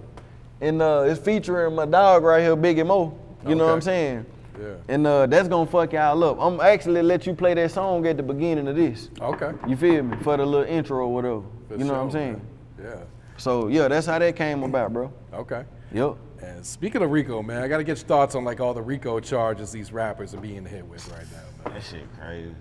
And 0.61 0.81
uh, 0.81 1.03
it's 1.05 1.19
featuring 1.19 1.75
my 1.75 1.85
dog 1.85 2.23
right 2.23 2.41
here, 2.41 2.55
Biggie 2.55 2.85
Mo. 2.85 3.17
You 3.47 3.55
know 3.55 3.65
what 3.65 3.73
I'm 3.73 3.81
saying? 3.81 4.25
Yeah. 4.59 4.75
And 4.87 5.05
uh, 5.05 5.25
that's 5.27 5.47
gonna 5.47 5.69
fuck 5.69 5.93
y'all 5.93 6.23
up. 6.23 6.37
I'm 6.39 6.59
actually 6.61 7.01
let 7.01 7.27
you 7.27 7.33
play 7.33 7.53
that 7.55 7.71
song 7.71 8.07
at 8.07 8.17
the 8.17 8.23
beginning 8.23 8.67
of 8.67 8.75
this. 8.75 9.09
Okay. 9.21 9.51
You 9.67 9.75
feel 9.75 10.01
me? 10.03 10.17
For 10.21 10.37
the 10.37 10.45
little 10.45 10.65
intro 10.65 11.05
or 11.05 11.13
whatever. 11.13 11.43
For 11.67 11.75
you 11.75 11.83
know 11.83 11.93
what 11.93 11.99
I'm 11.99 12.11
saying? 12.11 12.41
man. 12.77 12.85
Yeah. 12.85 13.03
So 13.37 13.67
yeah, 13.67 13.87
that's 13.87 14.07
how 14.07 14.19
that 14.19 14.35
came 14.35 14.63
about, 14.63 14.93
bro. 14.93 15.11
Okay. 15.33 15.63
Yep. 15.93 16.17
And 16.41 16.65
speaking 16.65 17.01
of 17.01 17.11
Rico, 17.11 17.41
man, 17.41 17.63
I 17.63 17.67
got 17.67 17.77
to 17.77 17.83
get 17.83 17.97
your 17.97 18.07
thoughts 18.07 18.35
on 18.35 18.43
like 18.43 18.59
all 18.59 18.73
the 18.73 18.81
Rico 18.81 19.19
charges 19.19 19.71
these 19.71 19.91
rappers 19.91 20.33
are 20.33 20.41
being 20.41 20.65
hit 20.65 20.85
with 20.85 21.07
right 21.11 21.25
now, 21.31 21.69
man. 21.69 21.73
That 21.73 21.83
shit 21.83 22.05
crazy. 22.19 22.55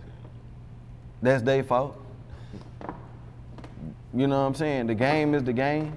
That's 1.22 1.42
their 1.42 1.62
fault. 1.62 2.00
You 4.12 4.26
know 4.26 4.40
what 4.40 4.46
I'm 4.46 4.54
saying? 4.54 4.86
The 4.86 4.94
game 4.94 5.34
is 5.34 5.42
the 5.42 5.52
game. 5.52 5.96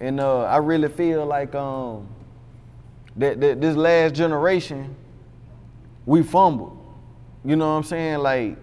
And 0.00 0.20
uh, 0.20 0.42
I 0.44 0.56
really 0.58 0.88
feel 0.88 1.26
like 1.26 1.54
um, 1.54 2.06
that, 3.16 3.40
that 3.40 3.60
this 3.60 3.76
last 3.76 4.14
generation, 4.14 4.94
we 6.06 6.22
fumbled. 6.22 6.78
You 7.44 7.56
know 7.56 7.70
what 7.70 7.76
I'm 7.76 7.84
saying? 7.84 8.18
Like, 8.18 8.56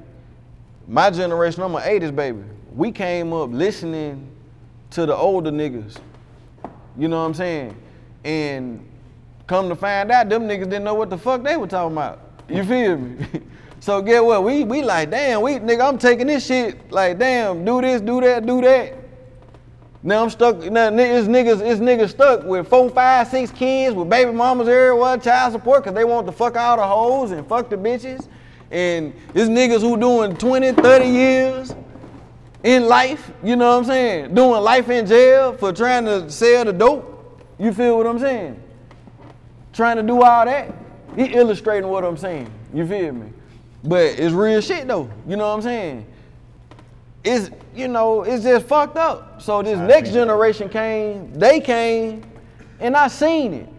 my 0.87 1.09
generation, 1.09 1.63
I'm 1.63 1.75
an 1.75 1.81
80s 1.81 2.15
baby. 2.15 2.43
We 2.73 2.91
came 2.91 3.31
up 3.33 3.51
listening 3.51 4.32
to 4.93 5.05
the 5.05 5.15
older 5.15 5.51
niggas. 5.51 5.97
You 6.97 7.07
know 7.07 7.19
what 7.19 7.25
I'm 7.25 7.33
saying? 7.33 7.75
And 8.23 8.87
come 9.47 9.67
to 9.69 9.75
find 9.75 10.11
out, 10.11 10.29
them 10.29 10.43
niggas 10.43 10.65
didn't 10.65 10.83
know 10.83 10.93
what 10.93 11.09
the 11.09 11.17
fuck 11.17 11.43
they 11.43 11.57
were 11.57 11.67
talking 11.67 11.97
about. 11.97 12.19
You 12.47 12.63
feel 12.63 12.97
me? 12.97 13.25
so 13.79 14.01
get 14.01 14.23
what? 14.23 14.43
We 14.43 14.63
we 14.63 14.83
like, 14.83 15.09
damn, 15.09 15.41
we 15.41 15.53
nigga, 15.53 15.87
I'm 15.87 15.97
taking 15.97 16.27
this 16.27 16.45
shit, 16.45 16.91
like, 16.91 17.17
damn, 17.17 17.65
do 17.65 17.81
this, 17.81 18.01
do 18.01 18.21
that, 18.21 18.45
do 18.45 18.61
that. 18.61 18.93
Now 20.03 20.21
I'm 20.21 20.29
stuck. 20.29 20.57
Now 20.59 20.89
it's 20.89 21.27
niggas, 21.27 21.61
it's 21.61 21.79
niggas 21.79 22.09
stuck 22.09 22.43
with 22.43 22.67
four, 22.67 22.89
five, 22.89 23.27
six 23.29 23.51
kids 23.51 23.95
with 23.95 24.09
baby 24.09 24.31
mamas 24.31 24.67
everywhere, 24.67 25.17
child 25.17 25.53
support, 25.53 25.85
cause 25.85 25.93
they 25.93 26.03
want 26.03 26.27
to 26.27 26.31
fuck 26.33 26.55
all 26.55 26.77
the 26.77 26.85
hoes 26.85 27.31
and 27.31 27.47
fuck 27.47 27.69
the 27.69 27.77
bitches. 27.77 28.27
And 28.69 29.13
it's 29.33 29.49
niggas 29.49 29.81
who 29.81 29.97
doing 29.97 30.35
20, 30.35 30.73
30 30.73 31.05
years 31.05 31.73
in 32.63 32.87
life, 32.87 33.31
you 33.43 33.55
know 33.57 33.71
what 33.73 33.79
I'm 33.79 33.85
saying? 33.85 34.33
Doing 34.33 34.61
life 34.61 34.89
in 34.89 35.05
jail 35.05 35.53
for 35.53 35.73
trying 35.73 36.05
to 36.05 36.29
sell 36.31 36.63
the 36.63 36.73
dope. 36.73 37.09
You 37.59 37.73
feel 37.73 37.97
what 37.97 38.07
I'm 38.07 38.19
saying? 38.19 38.61
Trying 39.73 39.97
to 39.97 40.03
do 40.03 40.21
all 40.21 40.45
that. 40.45 40.73
He 41.15 41.25
illustrating 41.33 41.89
what 41.89 42.03
I'm 42.03 42.17
saying. 42.17 42.49
You 42.73 42.87
feel 42.87 43.11
me? 43.13 43.31
But 43.83 44.17
it's 44.17 44.33
real 44.33 44.61
shit 44.61 44.87
though. 44.87 45.09
You 45.27 45.35
know 45.35 45.49
what 45.49 45.55
I'm 45.55 45.61
saying? 45.61 46.05
It's 47.23 47.51
you 47.75 47.87
know, 47.87 48.23
it's 48.23 48.43
just 48.43 48.65
fucked 48.65 48.97
up. 48.97 49.41
So 49.41 49.61
this 49.61 49.77
next 49.77 50.11
generation 50.11 50.69
came, 50.69 51.33
they 51.33 51.59
came, 51.59 52.23
and 52.79 52.95
I 52.95 53.07
seen 53.07 53.53
it. 53.53 53.69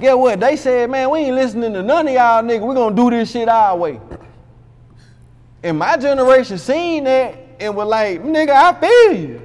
Get 0.00 0.18
what? 0.18 0.40
They 0.40 0.56
said, 0.56 0.90
man, 0.90 1.08
we 1.10 1.20
ain't 1.20 1.36
listening 1.36 1.72
to 1.72 1.82
none 1.82 2.08
of 2.08 2.14
y'all 2.14 2.42
niggas. 2.42 2.66
we 2.66 2.74
gonna 2.74 2.94
do 2.94 3.10
this 3.10 3.30
shit 3.30 3.48
our 3.48 3.76
way. 3.76 4.00
And 5.62 5.78
my 5.78 5.96
generation 5.96 6.58
seen 6.58 7.04
that 7.04 7.43
and 7.64 7.74
was 7.76 7.88
like, 7.88 8.22
nigga, 8.22 8.50
I 8.50 8.78
feel 8.80 9.20
you. 9.20 9.40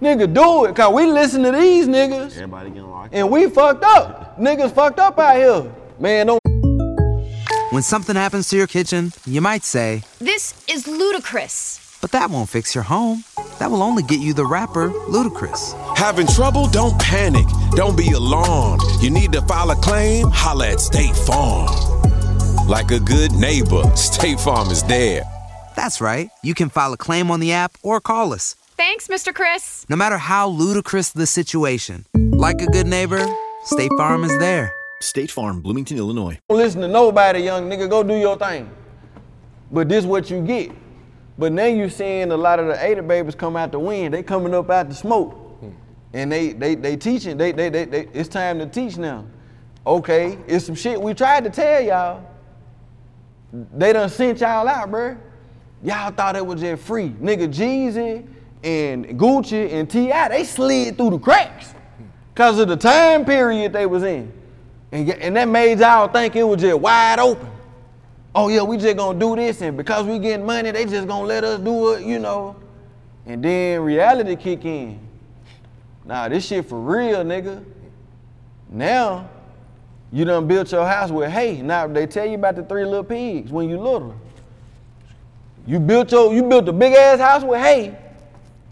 Nigga, 0.00 0.32
do 0.32 0.64
it. 0.64 0.74
Cause 0.74 0.92
we 0.92 1.06
listen 1.06 1.42
to 1.44 1.52
these 1.52 1.86
niggas 1.86 2.32
Everybody 2.36 2.70
getting 2.70 2.90
locked 2.90 3.14
and 3.14 3.30
we 3.30 3.48
fucked 3.48 3.84
up. 3.84 4.38
Niggas 4.38 4.74
fucked 4.74 4.98
up 4.98 5.18
out 5.18 5.36
here. 5.36 5.72
Man, 6.00 6.26
don't 6.26 6.40
When 7.70 7.82
something 7.82 8.16
happens 8.16 8.48
to 8.48 8.56
your 8.56 8.66
kitchen, 8.66 9.12
you 9.26 9.40
might 9.40 9.62
say, 9.62 10.02
This 10.18 10.54
is 10.68 10.88
ludicrous. 10.88 11.78
but 12.00 12.10
that 12.10 12.30
won't 12.30 12.48
fix 12.48 12.74
your 12.74 12.82
home. 12.84 13.22
That 13.60 13.70
will 13.70 13.82
only 13.82 14.02
get 14.02 14.18
you 14.18 14.34
the 14.34 14.44
rapper, 14.44 14.90
Ludacris. 14.90 15.74
Having 15.96 16.26
trouble? 16.28 16.66
Don't 16.66 16.98
panic. 17.00 17.46
Don't 17.76 17.96
be 17.96 18.10
alarmed. 18.10 18.82
You 19.00 19.10
need 19.10 19.30
to 19.34 19.42
file 19.42 19.70
a 19.70 19.76
claim? 19.76 20.26
Holla 20.32 20.70
at 20.72 20.80
State 20.80 21.14
Farm. 21.14 21.68
Like 22.66 22.90
a 22.90 22.98
good 22.98 23.30
neighbor, 23.32 23.84
State 23.94 24.40
Farm 24.40 24.68
is 24.70 24.82
there. 24.82 25.22
That's 25.82 26.00
right. 26.00 26.30
You 26.44 26.54
can 26.54 26.68
file 26.68 26.92
a 26.92 26.96
claim 26.96 27.28
on 27.28 27.40
the 27.40 27.50
app 27.50 27.76
or 27.82 28.00
call 28.00 28.32
us. 28.32 28.54
Thanks, 28.76 29.08
Mr. 29.08 29.34
Chris. 29.34 29.84
No 29.88 29.96
matter 29.96 30.16
how 30.16 30.46
ludicrous 30.46 31.10
the 31.10 31.26
situation, 31.26 32.06
like 32.14 32.62
a 32.62 32.66
good 32.66 32.86
neighbor, 32.86 33.26
State 33.64 33.90
Farm 33.98 34.22
is 34.22 34.38
there. 34.38 34.72
State 35.00 35.32
Farm, 35.32 35.60
Bloomington, 35.60 35.98
Illinois. 35.98 36.38
Don't 36.48 36.58
listen 36.58 36.82
to 36.82 36.86
nobody, 36.86 37.40
young 37.40 37.68
nigga. 37.68 37.90
Go 37.90 38.04
do 38.04 38.14
your 38.14 38.38
thing. 38.38 38.70
But 39.72 39.88
this 39.88 40.04
what 40.04 40.30
you 40.30 40.40
get. 40.40 40.70
But 41.36 41.50
now 41.50 41.64
you 41.66 41.88
seeing 41.88 42.30
a 42.30 42.36
lot 42.36 42.60
of 42.60 42.68
the 42.68 42.80
80 42.80 43.00
babies 43.00 43.34
come 43.34 43.56
out 43.56 43.72
the 43.72 43.80
wind. 43.80 44.14
They 44.14 44.22
coming 44.22 44.54
up 44.54 44.70
out 44.70 44.88
the 44.88 44.94
smoke. 44.94 45.32
Hmm. 45.58 45.70
And 46.12 46.30
they 46.30 46.52
they 46.52 46.76
they 46.76 46.96
teaching. 46.96 47.36
They, 47.36 47.50
they 47.50 47.70
they 47.70 47.86
they 47.86 48.08
it's 48.12 48.28
time 48.28 48.60
to 48.60 48.66
teach 48.66 48.98
now. 48.98 49.26
Okay, 49.84 50.38
it's 50.46 50.64
some 50.64 50.76
shit 50.76 51.02
we 51.02 51.12
tried 51.12 51.42
to 51.42 51.50
tell 51.50 51.82
y'all. 51.82 52.24
They 53.52 53.92
done 53.92 54.08
sent 54.08 54.38
y'all 54.42 54.68
out, 54.68 54.88
bruh. 54.88 55.18
Y'all 55.82 56.12
thought 56.12 56.36
it 56.36 56.44
was 56.44 56.60
just 56.60 56.82
free. 56.84 57.10
Nigga 57.10 57.52
Jeezy 57.52 58.26
and 58.62 59.06
Gucci 59.18 59.72
and 59.72 59.90
T.I., 59.90 60.28
they 60.28 60.44
slid 60.44 60.96
through 60.96 61.10
the 61.10 61.18
cracks. 61.18 61.74
Cause 62.34 62.58
of 62.58 62.68
the 62.68 62.76
time 62.76 63.24
period 63.24 63.72
they 63.72 63.84
was 63.86 64.04
in. 64.04 64.32
And, 64.92 65.10
and 65.10 65.36
that 65.36 65.48
made 65.48 65.80
y'all 65.80 66.08
think 66.08 66.36
it 66.36 66.44
was 66.44 66.60
just 66.60 66.78
wide 66.78 67.18
open. 67.18 67.48
Oh 68.34 68.48
yeah, 68.48 68.62
we 68.62 68.78
just 68.78 68.96
gonna 68.96 69.18
do 69.18 69.36
this, 69.36 69.60
and 69.60 69.76
because 69.76 70.06
we 70.06 70.18
getting 70.18 70.46
money, 70.46 70.70
they 70.70 70.86
just 70.86 71.06
gonna 71.06 71.26
let 71.26 71.44
us 71.44 71.60
do 71.60 71.92
it, 71.92 72.06
you 72.06 72.18
know. 72.18 72.56
And 73.26 73.44
then 73.44 73.80
reality 73.82 74.36
kick 74.36 74.64
in. 74.64 74.98
Nah, 76.04 76.28
this 76.28 76.46
shit 76.46 76.66
for 76.66 76.80
real, 76.80 77.22
nigga. 77.22 77.62
Now, 78.70 79.28
you 80.10 80.24
done 80.24 80.46
built 80.46 80.72
your 80.72 80.86
house 80.86 81.10
with 81.10 81.30
hay. 81.30 81.60
Now 81.60 81.86
they 81.86 82.06
tell 82.06 82.26
you 82.26 82.34
about 82.34 82.56
the 82.56 82.62
three 82.62 82.84
little 82.84 83.04
pigs 83.04 83.52
when 83.52 83.68
you 83.68 83.78
little. 83.78 84.14
You 85.66 85.78
built 85.78 86.10
your 86.10 86.34
you 86.34 86.42
built 86.42 86.68
a 86.68 86.72
big 86.72 86.94
ass 86.94 87.20
house 87.20 87.42
with 87.42 87.60
hay. 87.60 87.96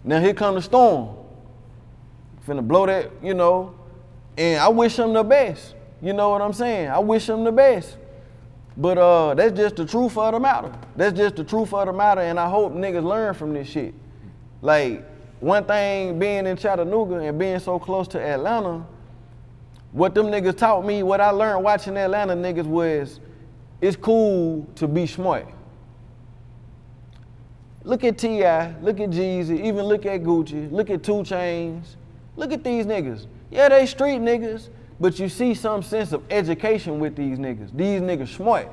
Now 0.03 0.19
here 0.19 0.33
come 0.33 0.55
the 0.55 0.61
storm. 0.61 1.15
Finna 2.47 2.67
blow 2.67 2.85
that, 2.85 3.11
you 3.21 3.33
know. 3.33 3.75
And 4.37 4.59
I 4.59 4.67
wish 4.67 4.95
them 4.95 5.13
the 5.13 5.23
best. 5.23 5.75
You 6.01 6.13
know 6.13 6.29
what 6.29 6.41
I'm 6.41 6.53
saying? 6.53 6.89
I 6.89 6.99
wish 6.99 7.27
them 7.27 7.43
the 7.43 7.51
best. 7.51 7.97
But 8.75 8.97
uh, 8.97 9.33
that's 9.35 9.55
just 9.55 9.75
the 9.75 9.85
truth 9.85 10.17
of 10.17 10.33
the 10.33 10.39
matter. 10.39 10.71
That's 10.95 11.15
just 11.15 11.35
the 11.35 11.43
truth 11.43 11.73
of 11.73 11.85
the 11.85 11.93
matter, 11.93 12.21
and 12.21 12.39
I 12.39 12.49
hope 12.49 12.73
niggas 12.73 13.03
learn 13.03 13.33
from 13.33 13.53
this 13.53 13.69
shit. 13.69 13.93
Like 14.61 15.05
one 15.39 15.65
thing, 15.65 16.17
being 16.17 16.47
in 16.47 16.57
Chattanooga 16.57 17.15
and 17.15 17.37
being 17.37 17.59
so 17.59 17.77
close 17.77 18.07
to 18.09 18.19
Atlanta, 18.19 18.85
what 19.91 20.15
them 20.15 20.27
niggas 20.27 20.57
taught 20.57 20.85
me, 20.85 21.03
what 21.03 21.19
I 21.19 21.31
learned 21.31 21.63
watching 21.63 21.97
Atlanta 21.97 22.33
niggas 22.33 22.65
was, 22.65 23.19
it's 23.81 23.97
cool 23.97 24.67
to 24.75 24.87
be 24.87 25.05
smart. 25.05 25.47
Look 27.83 28.03
at 28.03 28.17
T.I., 28.17 28.75
look 28.81 28.99
at 28.99 29.09
Jeezy, 29.09 29.63
even 29.63 29.85
look 29.85 30.05
at 30.05 30.21
Gucci, 30.21 30.71
look 30.71 30.89
at 30.89 31.03
2 31.03 31.13
Chainz. 31.23 31.95
Look 32.35 32.53
at 32.53 32.63
these 32.63 32.85
niggas. 32.85 33.25
Yeah, 33.49 33.69
they 33.69 33.85
street 33.85 34.19
niggas, 34.19 34.69
but 34.99 35.19
you 35.19 35.27
see 35.27 35.53
some 35.53 35.83
sense 35.83 36.11
of 36.11 36.23
education 36.29 36.99
with 36.99 37.15
these 37.15 37.37
niggas. 37.37 37.75
These 37.75 38.01
niggas 38.01 38.35
smart. 38.35 38.69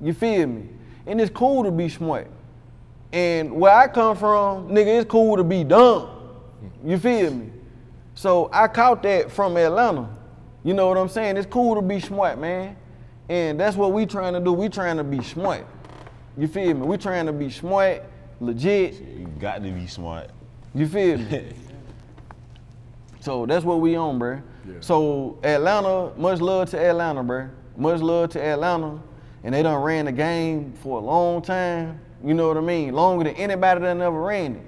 You 0.00 0.12
feel 0.12 0.46
me? 0.46 0.68
And 1.06 1.20
it's 1.20 1.30
cool 1.30 1.64
to 1.64 1.70
be 1.70 1.88
smart. 1.88 2.30
And 3.12 3.52
where 3.52 3.74
I 3.74 3.88
come 3.88 4.16
from, 4.16 4.68
nigga, 4.68 5.00
it's 5.00 5.10
cool 5.10 5.36
to 5.36 5.44
be 5.44 5.64
dumb. 5.64 6.10
You 6.84 6.98
feel 6.98 7.32
me? 7.32 7.50
So 8.14 8.50
I 8.52 8.68
caught 8.68 9.02
that 9.02 9.30
from 9.30 9.56
Atlanta. 9.56 10.08
You 10.62 10.74
know 10.74 10.88
what 10.88 10.98
I'm 10.98 11.08
saying? 11.08 11.36
It's 11.36 11.46
cool 11.46 11.74
to 11.74 11.82
be 11.82 12.00
smart, 12.00 12.38
man. 12.38 12.76
And 13.28 13.58
that's 13.58 13.76
what 13.76 13.92
we 13.92 14.06
trying 14.06 14.34
to 14.34 14.40
do. 14.40 14.52
We 14.52 14.68
trying 14.68 14.96
to 14.96 15.04
be 15.04 15.22
smart. 15.22 15.66
You 16.36 16.46
feel 16.48 16.74
me? 16.74 16.86
We 16.86 16.96
trying 16.96 17.26
to 17.26 17.32
be 17.32 17.50
smart, 17.50 18.02
legit. 18.40 18.94
You 18.94 19.26
got 19.38 19.62
to 19.62 19.70
be 19.70 19.86
smart. 19.86 20.30
You 20.74 20.86
feel 20.86 21.18
me? 21.18 21.52
so 23.20 23.46
that's 23.46 23.64
what 23.64 23.80
we 23.80 23.96
on, 23.96 24.18
bruh. 24.18 24.42
So 24.80 25.38
Atlanta, 25.42 26.12
much 26.16 26.40
love 26.40 26.70
to 26.70 26.78
Atlanta, 26.78 27.22
bruh. 27.22 27.50
Much 27.76 28.00
love 28.00 28.30
to 28.30 28.42
Atlanta. 28.42 29.00
And 29.44 29.54
they 29.54 29.62
done 29.62 29.80
ran 29.82 30.06
the 30.06 30.12
game 30.12 30.72
for 30.82 30.98
a 30.98 31.04
long 31.04 31.40
time. 31.40 32.00
You 32.24 32.34
know 32.34 32.48
what 32.48 32.56
I 32.56 32.60
mean? 32.60 32.94
Longer 32.94 33.24
than 33.24 33.34
anybody 33.34 33.80
that 33.80 33.96
ever 34.00 34.20
ran 34.20 34.56
it. 34.56 34.62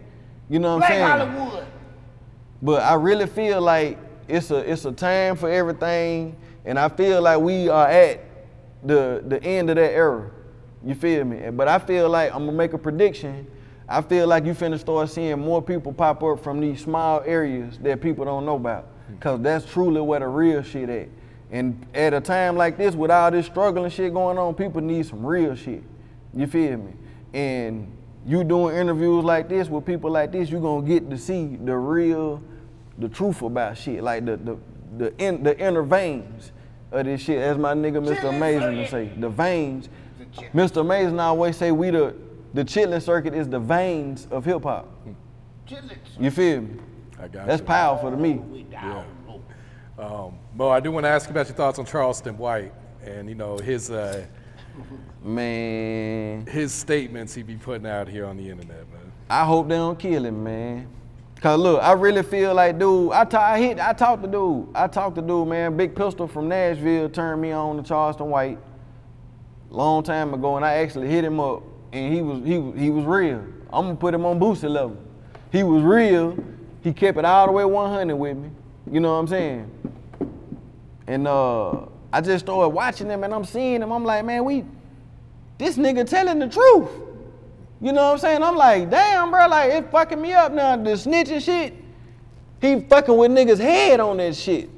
You 0.48 0.60
know 0.60 0.76
what 0.76 0.86
Black 0.86 0.92
I'm 0.92 0.96
saying? 0.96 1.28
Hollywood. 1.36 1.66
But 2.62 2.82
I 2.82 2.94
really 2.94 3.26
feel 3.26 3.60
like 3.60 3.98
it's 4.28 4.50
a 4.50 4.58
it's 4.58 4.84
a 4.84 4.92
time 4.92 5.36
for 5.36 5.50
everything, 5.50 6.36
and 6.64 6.78
I 6.78 6.88
feel 6.88 7.22
like 7.22 7.40
we 7.40 7.68
are 7.68 7.88
at 7.88 8.20
the 8.84 9.22
the 9.26 9.42
end 9.42 9.70
of 9.70 9.76
that 9.76 9.92
era. 9.92 10.30
You 10.88 10.94
feel 10.94 11.22
me? 11.22 11.50
But 11.50 11.68
I 11.68 11.78
feel 11.78 12.08
like 12.08 12.32
I'm 12.32 12.46
gonna 12.46 12.52
make 12.56 12.72
a 12.72 12.78
prediction. 12.78 13.46
I 13.86 14.00
feel 14.00 14.26
like 14.26 14.46
you 14.46 14.54
finna 14.54 14.78
start 14.78 15.10
seeing 15.10 15.38
more 15.38 15.60
people 15.60 15.92
pop 15.92 16.22
up 16.22 16.42
from 16.42 16.60
these 16.60 16.80
small 16.80 17.20
areas 17.26 17.76
that 17.80 18.00
people 18.00 18.24
don't 18.24 18.46
know 18.46 18.56
about, 18.56 18.84
hmm. 19.06 19.16
cause 19.18 19.38
that's 19.42 19.70
truly 19.70 20.00
where 20.00 20.20
the 20.20 20.26
real 20.26 20.62
shit 20.62 20.88
at. 20.88 21.08
And 21.50 21.86
at 21.92 22.14
a 22.14 22.22
time 22.22 22.56
like 22.56 22.78
this, 22.78 22.94
with 22.94 23.10
all 23.10 23.30
this 23.30 23.44
struggling 23.44 23.90
shit 23.90 24.14
going 24.14 24.38
on, 24.38 24.54
people 24.54 24.80
need 24.80 25.04
some 25.04 25.26
real 25.26 25.54
shit. 25.54 25.82
You 26.32 26.46
feel 26.46 26.78
me? 26.78 26.94
And 27.34 27.94
you 28.24 28.42
doing 28.42 28.74
interviews 28.74 29.24
like 29.24 29.50
this 29.50 29.68
with 29.68 29.84
people 29.84 30.10
like 30.10 30.32
this, 30.32 30.48
you 30.48 30.58
gonna 30.58 30.86
get 30.86 31.10
to 31.10 31.18
see 31.18 31.56
the 31.56 31.76
real, 31.76 32.42
the 32.96 33.10
truth 33.10 33.42
about 33.42 33.76
shit, 33.76 34.02
like 34.02 34.24
the 34.24 34.38
the 34.38 34.56
the, 34.96 35.14
in, 35.18 35.42
the 35.42 35.58
inner 35.58 35.82
veins 35.82 36.50
of 36.92 37.04
this 37.04 37.20
shit. 37.20 37.42
As 37.42 37.58
my 37.58 37.74
nigga 37.74 38.02
Mr. 38.02 38.30
Amazing 38.30 38.76
to 38.76 38.88
say, 38.88 39.10
the 39.18 39.28
veins. 39.28 39.90
Mr. 40.54 40.80
Amazing 40.80 41.18
always 41.20 41.56
say 41.56 41.72
we 41.72 41.90
the 41.90 42.14
the 42.54 42.64
chitlin 42.64 43.02
circuit 43.02 43.34
is 43.34 43.48
the 43.48 43.58
veins 43.58 44.26
of 44.30 44.44
hip 44.44 44.62
hop. 44.62 44.88
You 46.18 46.30
feel 46.30 46.62
me? 46.62 46.80
I 47.20 47.28
got 47.28 47.46
That's 47.46 47.60
you. 47.60 47.66
powerful 47.66 48.10
to 48.10 48.16
me. 48.16 48.66
Yeah. 48.70 49.04
Um, 49.98 50.38
Mo, 50.54 50.68
I 50.70 50.80
do 50.80 50.92
want 50.92 51.04
to 51.04 51.08
ask 51.10 51.26
you 51.28 51.32
about 51.32 51.48
your 51.48 51.56
thoughts 51.56 51.78
on 51.78 51.84
Charleston 51.84 52.38
White 52.38 52.72
and 53.04 53.28
you 53.28 53.34
know 53.34 53.58
his 53.58 53.90
uh, 53.90 54.24
man 55.24 56.46
his 56.46 56.72
statements 56.72 57.34
he 57.34 57.42
be 57.42 57.56
putting 57.56 57.86
out 57.86 58.08
here 58.08 58.24
on 58.26 58.36
the 58.36 58.48
internet, 58.48 58.90
man. 58.92 59.12
I 59.28 59.44
hope 59.44 59.68
they 59.68 59.74
don't 59.76 59.98
kill 59.98 60.24
him, 60.24 60.42
man. 60.42 60.88
Cause 61.40 61.58
look, 61.60 61.80
I 61.82 61.92
really 61.92 62.22
feel 62.22 62.54
like, 62.54 62.78
dude. 62.78 63.12
I 63.12 63.24
ta- 63.24 63.52
I 63.52 63.58
hit, 63.60 63.78
I 63.78 63.92
talked 63.92 64.22
to 64.24 64.28
dude. 64.28 64.68
I 64.74 64.88
talked 64.88 65.14
to 65.16 65.22
dude, 65.22 65.46
man. 65.48 65.76
Big 65.76 65.94
Pistol 65.94 66.26
from 66.26 66.48
Nashville 66.48 67.08
turned 67.08 67.40
me 67.40 67.52
on 67.52 67.76
to 67.76 67.82
Charleston 67.82 68.28
White, 68.30 68.58
long 69.70 70.02
time 70.02 70.34
ago, 70.34 70.56
and 70.56 70.64
I 70.64 70.74
actually 70.74 71.08
hit 71.08 71.24
him 71.24 71.40
up, 71.40 71.62
and 71.92 72.12
he 72.12 72.22
was 72.22 72.38
he 72.44 72.82
he 72.82 72.90
was 72.90 73.04
real. 73.04 73.44
I'm 73.72 73.86
gonna 73.86 73.96
put 73.96 74.14
him 74.14 74.24
on 74.24 74.38
booster 74.38 74.68
level. 74.68 74.96
He 75.52 75.62
was 75.62 75.82
real. 75.82 76.36
He 76.82 76.92
kept 76.92 77.18
it 77.18 77.24
all 77.24 77.46
the 77.46 77.52
way 77.52 77.64
100 77.64 78.16
with 78.16 78.36
me. 78.36 78.50
You 78.90 79.00
know 79.00 79.12
what 79.12 79.18
I'm 79.18 79.28
saying? 79.28 79.70
And 81.06 81.26
uh, 81.26 81.86
I 82.12 82.20
just 82.20 82.44
started 82.44 82.68
watching 82.68 83.08
him, 83.08 83.24
and 83.24 83.34
I'm 83.34 83.44
seeing 83.44 83.82
him. 83.82 83.92
I'm 83.92 84.04
like, 84.04 84.24
man, 84.24 84.44
we 84.44 84.64
this 85.58 85.76
nigga 85.76 86.08
telling 86.08 86.38
the 86.38 86.48
truth. 86.48 86.88
You 87.80 87.92
know 87.92 88.06
what 88.06 88.12
I'm 88.12 88.18
saying? 88.18 88.42
I'm 88.42 88.56
like, 88.56 88.90
damn, 88.90 89.30
bro, 89.30 89.46
like 89.48 89.72
it's 89.72 89.90
fucking 89.90 90.20
me 90.20 90.32
up 90.32 90.52
now. 90.52 90.76
The 90.76 90.90
snitching 90.90 91.42
shit, 91.42 91.74
he 92.60 92.80
fucking 92.80 93.16
with 93.16 93.30
niggas' 93.30 93.58
head 93.58 94.00
on 94.00 94.16
that 94.16 94.34
shit. 94.34 94.68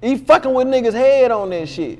He 0.00 0.16
fucking 0.16 0.52
with 0.52 0.66
niggas' 0.66 0.94
head 0.94 1.30
on 1.30 1.50
that 1.50 1.68
shit. 1.68 1.98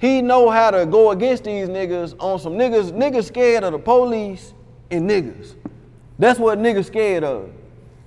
He 0.00 0.22
know 0.22 0.48
how 0.48 0.70
to 0.70 0.86
go 0.86 1.10
against 1.10 1.44
these 1.44 1.68
niggas 1.68 2.16
on 2.18 2.38
some 2.38 2.54
niggas. 2.54 2.90
Niggas 2.90 3.24
scared 3.24 3.64
of 3.64 3.72
the 3.72 3.78
police 3.78 4.54
and 4.90 5.08
niggas. 5.08 5.54
That's 6.18 6.38
what 6.38 6.58
niggas 6.58 6.86
scared 6.86 7.22
of. 7.22 7.50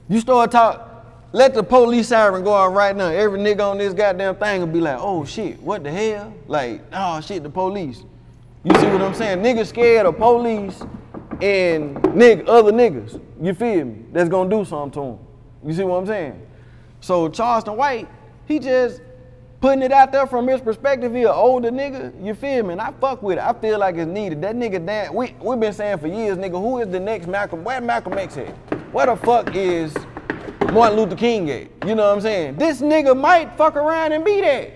You 0.10 0.19
start 0.19 0.51
talk, 0.51 1.06
let 1.34 1.53
the 1.53 1.63
police 1.63 2.08
siren 2.08 2.43
go 2.43 2.53
out 2.56 2.73
right 2.73 2.95
now. 2.95 3.10
Every 3.10 3.39
nigga 3.39 3.62
on 3.62 3.77
this 3.77 3.93
goddamn 3.93 4.36
thing 4.38 4.62
will 4.62 4.67
be 4.67 4.82
like, 4.82 4.97
oh 4.99 5.23
shit, 5.23 5.62
what 5.62 5.84
the 5.84 5.91
hell? 5.91 6.34
Like, 6.47 6.82
oh 6.91 7.21
shit, 7.21 7.43
the 7.43 7.49
police. 7.49 8.03
You 8.63 8.73
see 8.75 8.88
what 8.88 9.01
I'm 9.01 9.13
saying? 9.13 9.39
Niggas 9.43 9.67
scared 9.67 10.08
of 10.08 10.17
police 10.17 10.82
and 11.41 11.95
nigga, 11.97 12.47
other 12.47 12.71
niggas. 12.71 13.21
You 13.39 13.53
feel 13.53 13.86
me? 13.86 14.06
That's 14.12 14.29
gonna 14.29 14.49
do 14.49 14.65
something 14.65 14.91
to 14.91 14.99
them. 14.99 15.19
You 15.63 15.73
see 15.75 15.84
what 15.84 15.97
I'm 15.97 16.08
saying? 16.08 16.41
So 17.01 17.29
Charleston 17.29 17.77
White, 17.77 18.08
he 18.45 18.58
just 18.58 19.01
putting 19.63 19.82
it 19.82 19.93
out 19.93 20.12
there 20.12 20.28
from 20.28 20.45
his 20.45 20.60
perspective. 20.60 21.13
He 21.13 21.21
an 21.21 21.30
older 21.30 21.71
nigga. 21.71 22.13
You 22.21 22.36
feel 22.36 22.65
me? 22.65 22.73
And 22.73 22.82
I 22.82 22.91
fuck 22.99 23.23
with 23.23 23.38
it. 23.38 23.43
I 23.45 23.54
feel 23.54 23.80
like 23.80 23.95
it's 23.95 24.12
needed. 24.12 24.41
That 24.41 24.58
nigga, 24.58 24.86
damn, 24.86 25.13
we 25.13 25.34
we 25.39 25.56
been 25.56 25.71
saying 25.71 25.99
for 25.99 26.08
years, 26.08 26.38
nigga, 26.38 26.62
who 26.62 26.80
is 26.80 26.89
the 26.89 26.99
next 26.99 27.28
Malcolm? 27.28 27.63
Where 27.63 27.80
Malcolm 27.80 28.12
X 28.17 28.36
at? 28.36 28.49
Where 28.93 29.06
the 29.06 29.15
fuck 29.15 29.56
is 29.56 29.95
Martin 30.73 30.99
Luther 30.99 31.15
King 31.15 31.49
at? 31.49 31.69
You 31.88 31.95
know 31.95 32.10
what 32.10 32.15
I'm 32.15 32.19
saying? 32.19 32.58
This 32.58 32.82
nigga 32.82 33.17
might 33.17 33.56
fuck 33.56 33.78
around 33.78 34.12
and 34.12 34.26
be 34.26 34.41
that. 34.41 34.69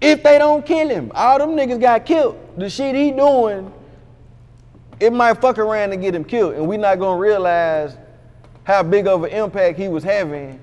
If 0.00 0.22
they 0.22 0.38
don't 0.38 0.64
kill 0.64 0.88
him, 0.88 1.10
all 1.16 1.40
them 1.40 1.56
niggas 1.56 1.80
got 1.80 2.06
killed. 2.06 2.38
The 2.56 2.70
shit 2.70 2.94
he 2.94 3.10
doing, 3.10 3.72
it 5.00 5.12
might 5.12 5.40
fuck 5.40 5.58
around 5.58 5.92
and 5.92 6.00
get 6.00 6.14
him 6.14 6.22
killed, 6.22 6.54
and 6.54 6.68
we 6.68 6.76
not 6.76 7.00
gonna 7.00 7.18
realize 7.18 7.96
how 8.62 8.84
big 8.84 9.08
of 9.08 9.24
an 9.24 9.30
impact 9.30 9.76
he 9.76 9.88
was 9.88 10.04
having 10.04 10.60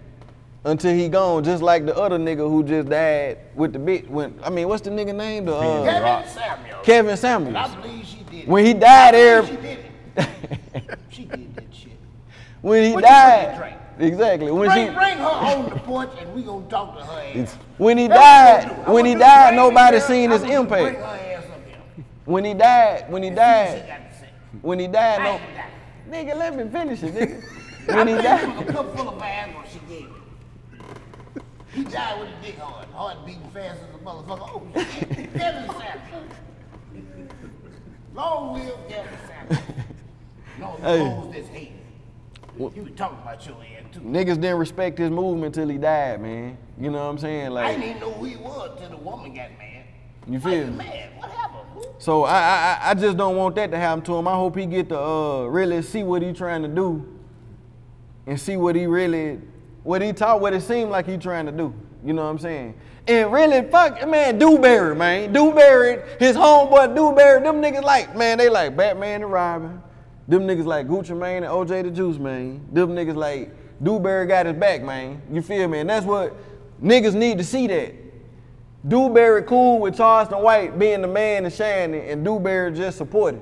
until 0.63 0.93
he 0.93 1.09
gone. 1.09 1.43
Just 1.43 1.61
like 1.63 1.85
the 1.85 1.95
other 1.95 2.17
nigga 2.17 2.49
who 2.49 2.63
just 2.63 2.89
died 2.89 3.37
with 3.55 3.73
the 3.73 3.79
bitch. 3.79 4.07
When 4.07 4.39
I 4.43 4.49
mean, 4.49 4.67
what's 4.67 4.81
the 4.81 4.89
nigga 4.89 5.15
name? 5.15 5.45
The 5.45 5.55
uh, 5.55 5.83
Kevin 5.85 6.29
Samuel. 6.29 6.79
Kevin 6.83 7.17
Samuels. 7.17 7.55
I 7.55 7.75
believe 7.81 8.05
she 8.05 8.17
did 8.23 8.33
it. 8.43 8.47
When 8.47 8.65
he 8.65 8.73
died, 8.73 9.11
believe 9.11 9.47
She 9.49 9.55
did 9.61 9.79
it. 9.79 10.99
she 11.09 11.25
did 11.25 11.55
that 11.55 11.65
shit. 11.73 11.91
When 12.61 12.83
he 12.83 12.91
What 12.93 13.03
died, 13.03 13.75
exactly. 13.99 14.51
When 14.51 14.69
bring, 14.69 14.87
she, 14.89 14.93
bring 14.93 15.17
her 15.17 15.23
on 15.25 15.69
the 15.69 15.75
porch 15.77 16.09
and 16.19 16.33
we 16.33 16.41
gonna 16.43 16.65
talk 16.67 16.97
to 16.97 17.03
her 17.05 17.41
ass. 17.41 17.55
when 17.77 17.97
he 17.97 18.07
That's 18.07 18.65
died, 18.65 18.69
we 18.71 18.75
do. 18.75 18.81
I 18.89 18.93
when 18.93 19.05
he 19.05 19.15
died, 19.15 19.55
nobody 19.55 19.99
seen 20.01 20.31
his 20.31 20.41
want 20.41 20.51
you 20.51 20.57
to 20.59 20.63
Bring 20.65 20.85
impact. 20.85 20.97
her 20.99 21.35
ass 21.37 21.43
up 21.45 21.65
here. 21.67 21.77
When 22.25 22.43
he 22.45 22.53
died, 22.53 23.09
when 23.09 23.23
he 23.23 23.29
and 23.29 23.37
see 23.37 23.41
what 23.41 23.67
she 23.67 23.79
died, 23.79 23.87
got 23.87 24.11
to 24.11 24.19
say. 24.19 24.29
when 24.61 24.79
he 24.79 24.87
died, 24.87 25.23
no, 25.23 25.29
ain't 25.31 25.55
got 25.55 25.65
it. 26.25 26.27
nigga, 26.27 26.37
let 26.37 26.55
me 26.57 26.69
finish 26.69 27.03
it, 27.03 27.13
nigga. 27.15 27.95
When 27.95 28.07
he 28.09 28.13
died, 28.15 28.67
a 28.67 28.71
cup 28.73 28.95
full 28.95 29.09
of 29.09 29.15
Viagra 29.21 29.65
she 29.71 29.79
gave 29.87 30.09
He 31.89 32.19
with 32.19 32.30
a 32.30 32.45
dick 32.45 32.58
hard, 32.60 32.88
heart 32.89 33.25
beating 33.25 33.49
fast 33.54 33.80
as 33.82 33.95
a 33.95 34.04
motherfucker. 34.04 34.49
Oh 34.54 34.67
shit, 34.75 35.10
Kevin 35.34 35.67
Samuel. 35.69 36.23
Long 38.13 38.54
live 38.54 38.75
Kevin 38.88 39.17
Samuel. 39.28 39.63
Long 40.60 40.82
Hey. 40.82 41.32
this 41.39 41.47
hate. 41.49 41.71
You 42.58 42.65
was 42.84 42.91
talking 42.97 43.17
about 43.21 43.45
your 43.45 43.56
ass 43.56 43.86
too. 43.93 44.02
niggas 44.02 44.36
didn't 44.41 44.58
respect 44.58 44.97
his 44.99 45.10
movement 45.10 45.56
till 45.56 45.69
he 45.69 45.78
died, 45.78 46.21
man. 46.21 46.58
You 46.78 46.91
know 46.91 46.97
what 47.06 47.12
I'm 47.12 47.17
saying? 47.17 47.52
Like 47.52 47.65
I 47.67 47.71
didn't 47.71 47.84
even 47.89 47.99
know 48.02 48.12
who 48.12 48.25
he 48.25 48.36
was 48.36 48.78
till 48.80 48.89
the 48.89 48.97
woman 48.97 49.34
got 49.34 49.49
mad. 49.58 49.86
you 50.28 50.39
feel 50.39 50.67
me? 50.67 50.73
mad? 50.78 51.10
What 51.17 51.30
happened? 51.32 51.63
Who? 51.73 51.84
So 51.99 52.23
I, 52.25 52.34
I 52.34 52.78
I- 52.84 52.89
I 52.89 52.93
just 52.95 53.15
don't 53.17 53.36
want 53.38 53.56
that 53.56 53.71
to 53.71 53.78
happen 53.78 54.04
to 54.06 54.15
him. 54.15 54.28
I 54.28 54.34
hope 54.36 54.58
he 54.58 54.65
get 54.65 54.89
to 54.89 54.99
uh, 54.99 55.45
really 55.45 55.82
see 55.82 56.04
what 56.04 56.21
he 56.21 56.34
trying 56.34 56.62
to 56.63 56.67
do, 56.67 57.06
and 58.28 58.39
see 58.39 58.58
what 58.58 58.75
he 58.75 58.86
really, 58.88 59.39
what 59.83 60.01
he 60.01 60.13
taught, 60.13 60.41
what 60.41 60.53
it 60.53 60.61
seemed 60.61 60.91
like 60.91 61.07
he 61.07 61.17
trying 61.17 61.45
to 61.45 61.51
do. 61.51 61.73
You 62.03 62.13
know 62.13 62.23
what 62.23 62.29
I'm 62.29 62.39
saying? 62.39 62.75
And 63.07 63.31
really, 63.31 63.69
fuck, 63.69 64.07
man, 64.07 64.37
Dewberry, 64.37 64.95
man, 64.95 65.33
Dewberry, 65.33 66.01
his 66.19 66.35
homeboy 66.35 66.95
Dewberry, 66.95 67.41
them 67.41 67.61
niggas 67.61 67.83
like, 67.83 68.15
man, 68.15 68.37
they 68.37 68.49
like 68.49 68.77
Batman 68.77 69.23
and 69.23 69.31
Robin. 69.31 69.81
Them 70.27 70.43
niggas 70.43 70.65
like 70.65 70.87
Gucci 70.87 71.17
Mane 71.17 71.43
and 71.43 71.51
OJ 71.51 71.83
the 71.83 71.91
Juice, 71.91 72.19
man. 72.19 72.63
Them 72.71 72.89
niggas 72.89 73.15
like 73.15 73.51
Dewberry 73.81 74.27
got 74.27 74.45
his 74.45 74.55
back, 74.55 74.83
man. 74.83 75.21
You 75.31 75.41
feel 75.41 75.67
me? 75.67 75.79
And 75.79 75.89
that's 75.89 76.05
what 76.05 76.35
niggas 76.81 77.15
need 77.15 77.39
to 77.39 77.43
see 77.43 77.65
that. 77.67 77.95
Dewberry 78.87 79.43
cool 79.43 79.79
with 79.79 79.97
Charleston 79.97 80.41
White 80.41 80.77
being 80.77 81.01
the 81.01 81.07
man 81.07 81.45
and 81.45 81.53
shining, 81.53 82.07
and 82.09 82.23
Dewberry 82.23 82.71
just 82.73 82.97
supporting. 82.97 83.41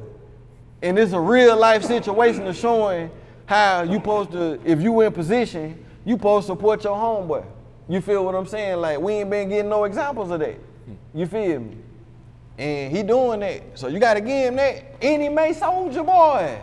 And 0.81 0.97
it's 0.97 1.11
a 1.11 1.19
real 1.19 1.57
life 1.57 1.83
situation 1.83 2.47
of 2.47 2.55
showing 2.55 3.11
how 3.45 3.83
you 3.83 3.95
supposed 3.95 4.31
to, 4.31 4.59
if 4.63 4.81
you 4.81 5.01
in 5.01 5.11
position, 5.11 5.83
you 6.07 6.13
supposed 6.13 6.47
to 6.47 6.53
support 6.53 6.85
your 6.85 6.95
homeboy. 6.95 7.43
You 7.89 7.99
feel 7.99 8.23
what 8.23 8.33
I'm 8.33 8.47
saying? 8.47 8.77
Like 8.77 8.97
we 8.97 9.11
ain't 9.15 9.29
been 9.29 9.49
getting 9.49 9.69
no 9.69 9.83
examples 9.83 10.31
of 10.31 10.39
that. 10.39 10.57
You 11.13 11.25
feel 11.25 11.59
me? 11.59 11.77
And 12.57 12.95
he 12.95 13.03
doing 13.03 13.41
that. 13.41 13.77
So 13.77 13.89
you 13.89 13.99
gotta 13.99 14.21
give 14.21 14.47
him 14.47 14.55
that. 14.55 14.95
And 15.01 15.21
he 15.21 15.27
made 15.27 15.57
Soulja 15.57 16.05
Boy. 16.05 16.59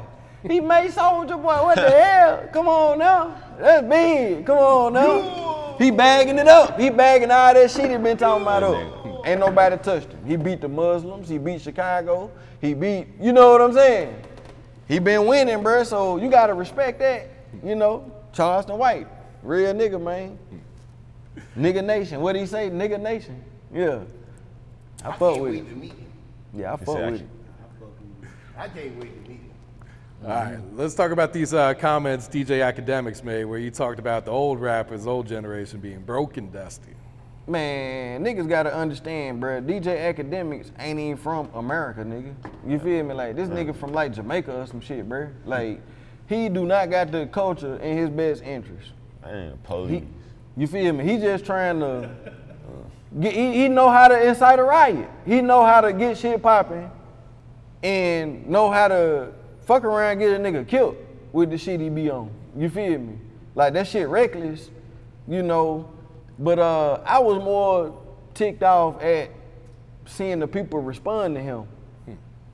He 0.50 0.60
made 0.60 0.90
Soulja 0.92 1.36
Boy. 1.36 1.62
What 1.62 1.76
the 1.76 1.90
hell? 2.02 2.48
Come 2.54 2.68
on 2.68 2.98
now. 2.98 3.36
That's 3.58 3.86
big. 3.86 4.46
Come 4.46 4.56
on 4.56 4.92
now. 4.94 5.76
He 5.78 5.90
bagging 5.90 6.38
it 6.38 6.48
up. 6.48 6.80
He 6.80 6.88
bagging 6.88 7.30
all 7.30 7.52
that 7.52 7.70
shit 7.70 7.90
he 7.90 7.98
been 7.98 8.16
talking 8.16 8.42
about 8.42 8.62
up. 8.62 9.24
Ain't 9.26 9.40
nobody 9.40 9.76
touched 9.76 10.10
him. 10.10 10.24
He 10.24 10.36
beat 10.36 10.62
the 10.62 10.68
Muslims. 10.68 11.28
He 11.28 11.36
beat 11.36 11.60
Chicago. 11.60 12.30
He 12.62 12.72
beat, 12.72 13.08
you 13.20 13.34
know 13.34 13.52
what 13.52 13.60
I'm 13.60 13.74
saying? 13.74 14.16
He 14.88 14.98
been 14.98 15.26
winning, 15.26 15.58
bruh. 15.58 15.84
So 15.84 16.16
you 16.16 16.30
gotta 16.30 16.54
respect 16.54 16.98
that. 17.00 17.28
You 17.62 17.74
know, 17.74 18.10
Charleston 18.32 18.78
White, 18.78 19.06
real 19.44 19.72
nigga, 19.74 20.00
man. 20.00 20.38
Nigga 21.56 21.84
nation. 21.84 22.20
What 22.20 22.36
he 22.36 22.46
say? 22.46 22.70
Nigga 22.70 23.00
nation. 23.00 23.42
Yeah. 23.72 24.00
I, 25.04 25.10
fuck 25.12 25.18
can't 25.18 25.42
with 25.42 25.52
wait 25.52 25.60
it. 25.60 25.68
to 25.68 25.76
meet 25.76 25.90
him. 25.92 26.12
Yeah, 26.54 26.72
I 26.72 26.76
He 26.76 26.84
fuck 26.84 26.96
with 26.96 27.20
it. 27.20 27.28
I 28.56 28.68
can't 28.68 28.98
wait 28.98 29.24
to 29.24 29.30
meet 29.30 29.40
him. 29.40 29.50
All 30.22 30.30
right, 30.30 30.58
let's 30.72 30.94
talk 30.94 31.10
about 31.10 31.34
these 31.34 31.52
uh, 31.52 31.74
comments 31.74 32.28
DJ 32.28 32.60
Akademiks 32.72 33.22
made 33.22 33.44
where 33.44 33.58
you 33.58 33.70
talked 33.70 33.98
about 33.98 34.24
the 34.24 34.30
old 34.30 34.58
rappers, 34.58 35.06
old 35.06 35.26
generation 35.26 35.80
being 35.80 36.00
broken 36.00 36.50
dusty. 36.50 36.94
Man, 37.46 38.24
niggas 38.24 38.48
gotta 38.48 38.74
understand, 38.74 39.42
bruh. 39.42 39.62
DJ 39.66 40.14
Akademiks 40.14 40.70
ain't 40.78 40.98
even 40.98 41.18
from 41.18 41.50
America, 41.52 42.00
nigga. 42.00 42.34
You 42.66 42.78
feel 42.78 43.04
me? 43.04 43.12
Like 43.12 43.36
this 43.36 43.50
nigga 43.50 43.76
from 43.76 43.92
like 43.92 44.14
Jamaica 44.14 44.60
or 44.60 44.66
some 44.66 44.80
shit, 44.80 45.06
bruh. 45.06 45.30
Like 45.44 45.82
he 46.26 46.48
do 46.48 46.64
not 46.64 46.88
got 46.88 47.10
the 47.12 47.26
culture 47.26 47.76
in 47.76 47.98
his 47.98 48.08
best 48.08 48.42
interest. 48.42 48.92
Police. 49.64 50.02
He, 50.02 50.06
you 50.56 50.66
feel 50.66 50.92
me? 50.92 51.04
He 51.04 51.18
just 51.18 51.44
trying 51.44 51.80
to 51.80 52.10
get. 53.18 53.32
He, 53.32 53.54
he 53.54 53.68
know 53.68 53.90
how 53.90 54.08
to 54.08 54.28
incite 54.28 54.58
a 54.58 54.64
riot. 54.64 55.08
He 55.26 55.40
know 55.40 55.64
how 55.64 55.80
to 55.80 55.92
get 55.92 56.18
shit 56.18 56.42
popping, 56.42 56.90
and 57.82 58.46
know 58.48 58.70
how 58.70 58.88
to 58.88 59.32
fuck 59.62 59.84
around 59.84 60.18
get 60.18 60.38
a 60.38 60.38
nigga 60.38 60.66
killed 60.66 60.96
with 61.32 61.50
the 61.50 61.58
shit 61.58 61.80
he 61.80 61.88
be 61.88 62.10
on. 62.10 62.30
You 62.56 62.68
feel 62.68 62.98
me? 62.98 63.18
Like 63.54 63.72
that 63.74 63.86
shit 63.86 64.08
reckless, 64.08 64.70
you 65.26 65.42
know. 65.42 65.90
But 66.38 66.58
uh, 66.58 67.00
I 67.04 67.18
was 67.18 67.42
more 67.42 68.00
ticked 68.34 68.62
off 68.62 69.00
at 69.02 69.30
seeing 70.06 70.40
the 70.40 70.48
people 70.48 70.80
respond 70.80 71.34
to 71.36 71.40
him. 71.40 71.66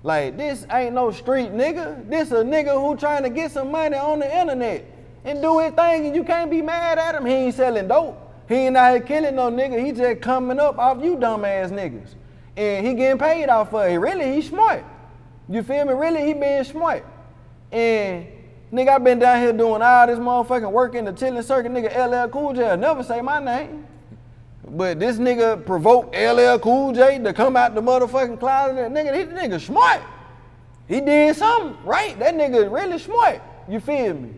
Like 0.03 0.39
this 0.39 0.67
ain't 0.71 0.95
no 0.95 1.11
street 1.11 1.53
nigga. 1.53 2.09
This 2.09 2.31
a 2.31 2.37
nigga 2.37 2.73
who 2.73 2.97
trying 2.97 3.23
to 3.25 3.31
get 3.31 3.51
some 3.51 3.71
money 3.71 3.97
on 3.97 4.21
the 4.21 4.41
internet 4.41 5.00
and 5.25 5.43
do 5.43 5.59
his 5.59 5.73
thing, 5.73 6.07
and 6.07 6.15
you 6.15 6.25
can't 6.25 6.51
be 6.51 6.63
mad 6.63 6.99
at 6.99 7.15
him. 7.15 7.27
He 7.27 7.33
ain't 7.33 7.55
selling 7.55 7.89
dope. 7.89 8.19
He 8.49 8.55
ain't 8.55 8.77
out 8.77 8.91
here 8.93 9.01
killing 9.01 9.37
no 9.37 9.51
nigga. 9.51 9.85
He 9.85 9.93
just 9.93 10.21
coming 10.21 10.59
up 10.59 10.79
off 10.79 11.03
you 11.03 11.17
dumbass 11.17 11.71
niggas, 11.71 12.15
and 12.57 12.87
he 12.87 12.95
getting 12.95 13.19
paid 13.19 13.49
off 13.49 13.71
for 13.71 13.87
it. 13.87 13.97
Really, 13.97 14.35
he 14.35 14.43
smart. 14.43 14.85
You 15.49 15.63
feel 15.63 15.85
me? 15.85 15.93
Really, 15.93 16.25
he 16.25 16.33
being 16.33 16.65
smart. 16.65 17.05
And 17.71 18.27
nigga, 18.73 18.89
I 18.89 18.99
been 18.99 19.19
down 19.19 19.41
here 19.41 19.53
doing 19.53 19.83
all 19.83 20.07
this 20.07 20.19
motherfucking 20.19 20.71
work 20.71 20.95
in 20.95 21.05
the 21.05 21.13
chitlin 21.13 21.45
circuit. 21.45 21.73
Nigga, 21.73 21.95
LL 21.95 22.29
Cool 22.29 22.55
J 22.55 22.77
never 22.77 23.03
say 23.03 23.21
my 23.21 23.39
name. 23.39 23.87
But 24.67 25.01
this 25.01 25.17
nigga 25.19 25.65
provoked 25.65 26.15
LL 26.17 26.59
Cool 26.59 26.93
J 26.93 27.19
to 27.19 27.33
come 27.33 27.57
out 27.57 27.75
the 27.75 27.83
motherfucking 27.83 28.39
closet. 28.39 28.77
Nigga, 28.93 29.13
this 29.13 29.27
nigga 29.27 29.61
smart. 29.61 30.03
He 30.89 31.01
did 31.01 31.37
something 31.37 31.77
right. 31.85 32.19
That 32.19 32.35
nigga 32.35 32.71
really 32.71 32.99
smart. 32.99 33.41
You 33.69 33.81
feel 33.81 34.15
me? 34.15 34.31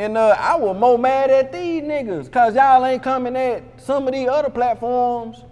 And 0.00 0.16
uh, 0.16 0.34
I 0.38 0.56
was 0.56 0.78
more 0.78 0.98
mad 0.98 1.28
at 1.28 1.52
these 1.52 1.82
niggas 1.82 2.32
cause 2.32 2.54
y'all 2.54 2.86
ain't 2.86 3.02
coming 3.02 3.36
at 3.36 3.62
some 3.78 4.08
of 4.08 4.14
these 4.14 4.28
other 4.28 4.48
platforms 4.48 5.44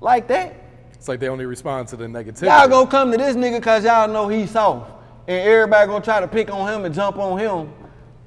like 0.00 0.26
that. 0.28 0.56
It's 0.94 1.06
like 1.06 1.20
they 1.20 1.28
only 1.28 1.44
respond 1.44 1.86
to 1.88 1.96
the 1.96 2.06
negativity. 2.06 2.46
Y'all 2.46 2.66
gonna 2.66 2.90
come 2.90 3.10
to 3.10 3.18
this 3.18 3.36
nigga 3.36 3.62
cause 3.62 3.84
y'all 3.84 4.08
know 4.08 4.26
he's 4.26 4.52
soft. 4.52 4.90
And 5.28 5.46
everybody 5.46 5.86
gonna 5.86 6.02
try 6.02 6.18
to 6.20 6.28
pick 6.28 6.50
on 6.50 6.66
him 6.66 6.86
and 6.86 6.94
jump 6.94 7.18
on 7.18 7.38
him. 7.38 7.70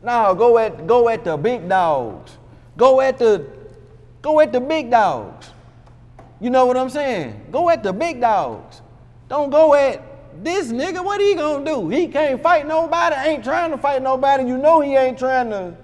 No, 0.04 0.36
go 0.36 0.60
at 0.60 0.86
go 0.86 1.10
at 1.10 1.24
the 1.24 1.36
big 1.36 1.68
dogs. 1.68 2.38
Go 2.78 3.02
at 3.02 3.18
the 3.18 3.48
go 4.22 4.40
at 4.42 4.54
the 4.54 4.62
big 4.62 4.92
dogs. 4.92 5.50
You 6.40 6.52
know 6.52 6.68
what 6.68 6.78
I'm 6.78 6.92
saying? 6.92 7.48
Go 7.52 7.72
at 7.72 7.82
the 7.82 7.92
big 7.92 8.22
dogs. 8.22 8.84
Don't 9.28 9.50
go 9.50 9.74
at 9.74 10.04
this 10.44 10.72
nigga. 10.72 11.04
What 11.04 11.22
he 11.22 11.36
gonna 11.36 11.66
do? 11.66 11.90
He 11.90 12.08
can't 12.08 12.42
fight 12.42 12.68
nobody. 12.68 13.16
Ain't 13.16 13.44
trying 13.44 13.72
to 13.72 13.78
fight 13.78 14.02
nobody. 14.02 14.44
You 14.44 14.58
know 14.58 14.82
he 14.82 14.96
ain't 14.96 15.18
trying 15.18 15.50
to. 15.50 15.76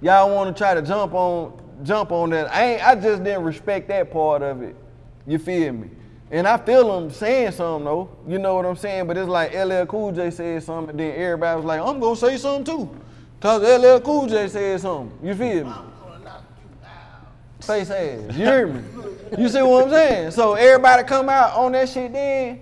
Y'all 0.00 0.34
want 0.34 0.54
to 0.54 0.58
try 0.58 0.74
to 0.74 0.82
jump 0.82 1.14
on 1.14 1.60
jump 1.82 2.12
on 2.12 2.30
that. 2.30 2.54
I 2.54 2.64
ain't. 2.64 2.86
I 2.86 2.94
just 2.94 3.24
didn't 3.24 3.44
respect 3.44 3.88
that 3.88 4.10
part 4.10 4.42
of 4.42 4.62
it. 4.62 4.76
You 5.26 5.38
feel 5.38 5.72
me? 5.72 5.90
And 6.30 6.46
I 6.46 6.56
feel 6.58 6.96
him 6.96 7.10
saying 7.10 7.52
something 7.52 7.84
though. 7.84 8.16
You 8.28 8.38
know 8.38 8.54
what 8.54 8.64
I'm 8.64 8.76
saying? 8.76 9.06
But 9.06 9.16
it's 9.16 9.28
like 9.28 9.52
LL 9.52 9.84
Cool 9.86 10.12
J 10.12 10.30
said 10.30 10.62
something, 10.62 10.90
and 10.90 11.00
then 11.00 11.12
everybody 11.16 11.56
was 11.56 11.64
like, 11.64 11.80
I'm 11.80 11.98
gonna 11.98 12.16
say 12.16 12.36
something 12.36 12.64
too. 12.64 12.90
Cause 13.40 13.62
LL 13.62 14.00
Cool 14.00 14.28
J 14.28 14.48
said 14.48 14.80
something. 14.80 15.26
You 15.26 15.34
feel 15.34 15.66
me? 15.66 15.72
Face 17.60 17.90
ass. 17.90 18.36
You 18.36 18.44
hear 18.44 18.66
me? 18.66 18.82
You 19.38 19.48
see 19.48 19.62
what 19.62 19.84
I'm 19.84 19.90
saying? 19.90 20.30
So 20.30 20.54
everybody 20.54 21.02
come 21.04 21.28
out 21.28 21.54
on 21.54 21.72
that 21.72 21.88
shit 21.88 22.12
then. 22.12 22.60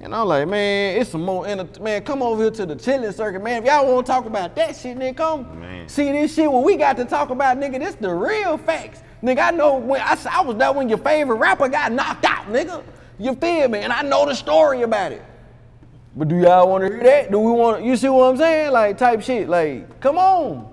And 0.00 0.14
I'm 0.14 0.28
like, 0.28 0.46
man, 0.46 1.00
it's 1.00 1.10
some 1.10 1.24
more 1.24 1.46
enter- 1.46 1.82
man. 1.82 2.02
Come 2.04 2.22
over 2.22 2.42
here 2.42 2.50
to 2.52 2.66
the 2.66 2.76
chitlin 2.76 3.12
circuit, 3.12 3.42
man. 3.42 3.62
If 3.62 3.68
y'all 3.68 3.92
want 3.92 4.06
to 4.06 4.12
talk 4.12 4.26
about 4.26 4.54
that 4.54 4.76
shit, 4.76 4.96
nigga, 4.96 5.16
come 5.16 5.60
man. 5.60 5.88
see 5.88 6.12
this 6.12 6.34
shit. 6.34 6.50
What 6.50 6.62
we 6.64 6.76
got 6.76 6.96
to 6.98 7.04
talk 7.04 7.30
about, 7.30 7.58
nigga, 7.58 7.80
this 7.80 7.96
the 7.96 8.12
real 8.14 8.58
facts, 8.58 9.02
nigga. 9.22 9.40
I 9.40 9.50
know 9.50 9.76
when 9.76 10.00
I, 10.00 10.16
I 10.30 10.40
was 10.42 10.56
there 10.56 10.72
when 10.72 10.88
your 10.88 10.98
favorite 10.98 11.36
rapper 11.36 11.68
got 11.68 11.90
knocked 11.90 12.24
out, 12.24 12.46
nigga. 12.46 12.84
You 13.18 13.34
feel 13.34 13.68
me? 13.68 13.80
And 13.80 13.92
I 13.92 14.02
know 14.02 14.24
the 14.24 14.34
story 14.34 14.82
about 14.82 15.10
it. 15.10 15.22
But 16.14 16.28
do 16.28 16.36
y'all 16.36 16.68
want 16.68 16.84
to 16.84 16.90
hear 16.94 17.02
that? 17.02 17.30
Do 17.32 17.40
we 17.40 17.50
want? 17.50 17.84
You 17.84 17.96
see 17.96 18.08
what 18.08 18.30
I'm 18.30 18.36
saying? 18.36 18.72
Like 18.72 18.98
type 18.98 19.20
shit. 19.22 19.48
Like, 19.48 20.00
come 20.00 20.16
on. 20.18 20.68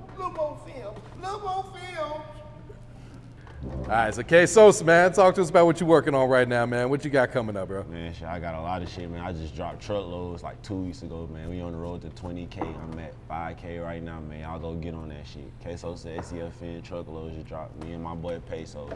All 3.85 3.91
right, 3.91 4.11
so 4.11 4.23
K 4.23 4.47
Sosa, 4.47 4.83
man, 4.83 5.13
talk 5.13 5.35
to 5.35 5.43
us 5.43 5.51
about 5.51 5.67
what 5.67 5.79
you're 5.79 5.87
working 5.87 6.15
on 6.15 6.27
right 6.27 6.47
now, 6.47 6.65
man. 6.65 6.89
What 6.89 7.05
you 7.05 7.11
got 7.11 7.31
coming 7.31 7.55
up, 7.55 7.67
bro? 7.67 7.83
Man, 7.83 8.15
shit, 8.15 8.23
I 8.23 8.39
got 8.39 8.55
a 8.55 8.61
lot 8.61 8.81
of 8.81 8.89
shit, 8.89 9.07
man. 9.11 9.21
I 9.21 9.31
just 9.31 9.55
dropped 9.55 9.79
truckloads 9.79 10.41
like 10.41 10.59
two 10.63 10.77
weeks 10.77 11.03
ago, 11.03 11.29
man. 11.31 11.51
We 11.51 11.61
on 11.61 11.71
the 11.71 11.77
road 11.77 12.01
to 12.01 12.09
20K. 12.09 12.61
I'm 12.61 12.97
at 12.97 13.13
5K 13.29 13.83
right 13.85 14.01
now, 14.01 14.21
man. 14.21 14.43
I'll 14.43 14.57
go 14.57 14.73
get 14.73 14.95
on 14.95 15.09
that 15.09 15.27
shit. 15.27 15.51
K 15.63 15.75
Sosa, 15.75 16.07
SCFN, 16.07 16.83
truckloads 16.83 17.35
just 17.35 17.47
dropped. 17.47 17.83
Me 17.83 17.93
and 17.93 18.03
my 18.03 18.15
boy 18.15 18.39
Peso. 18.49 18.89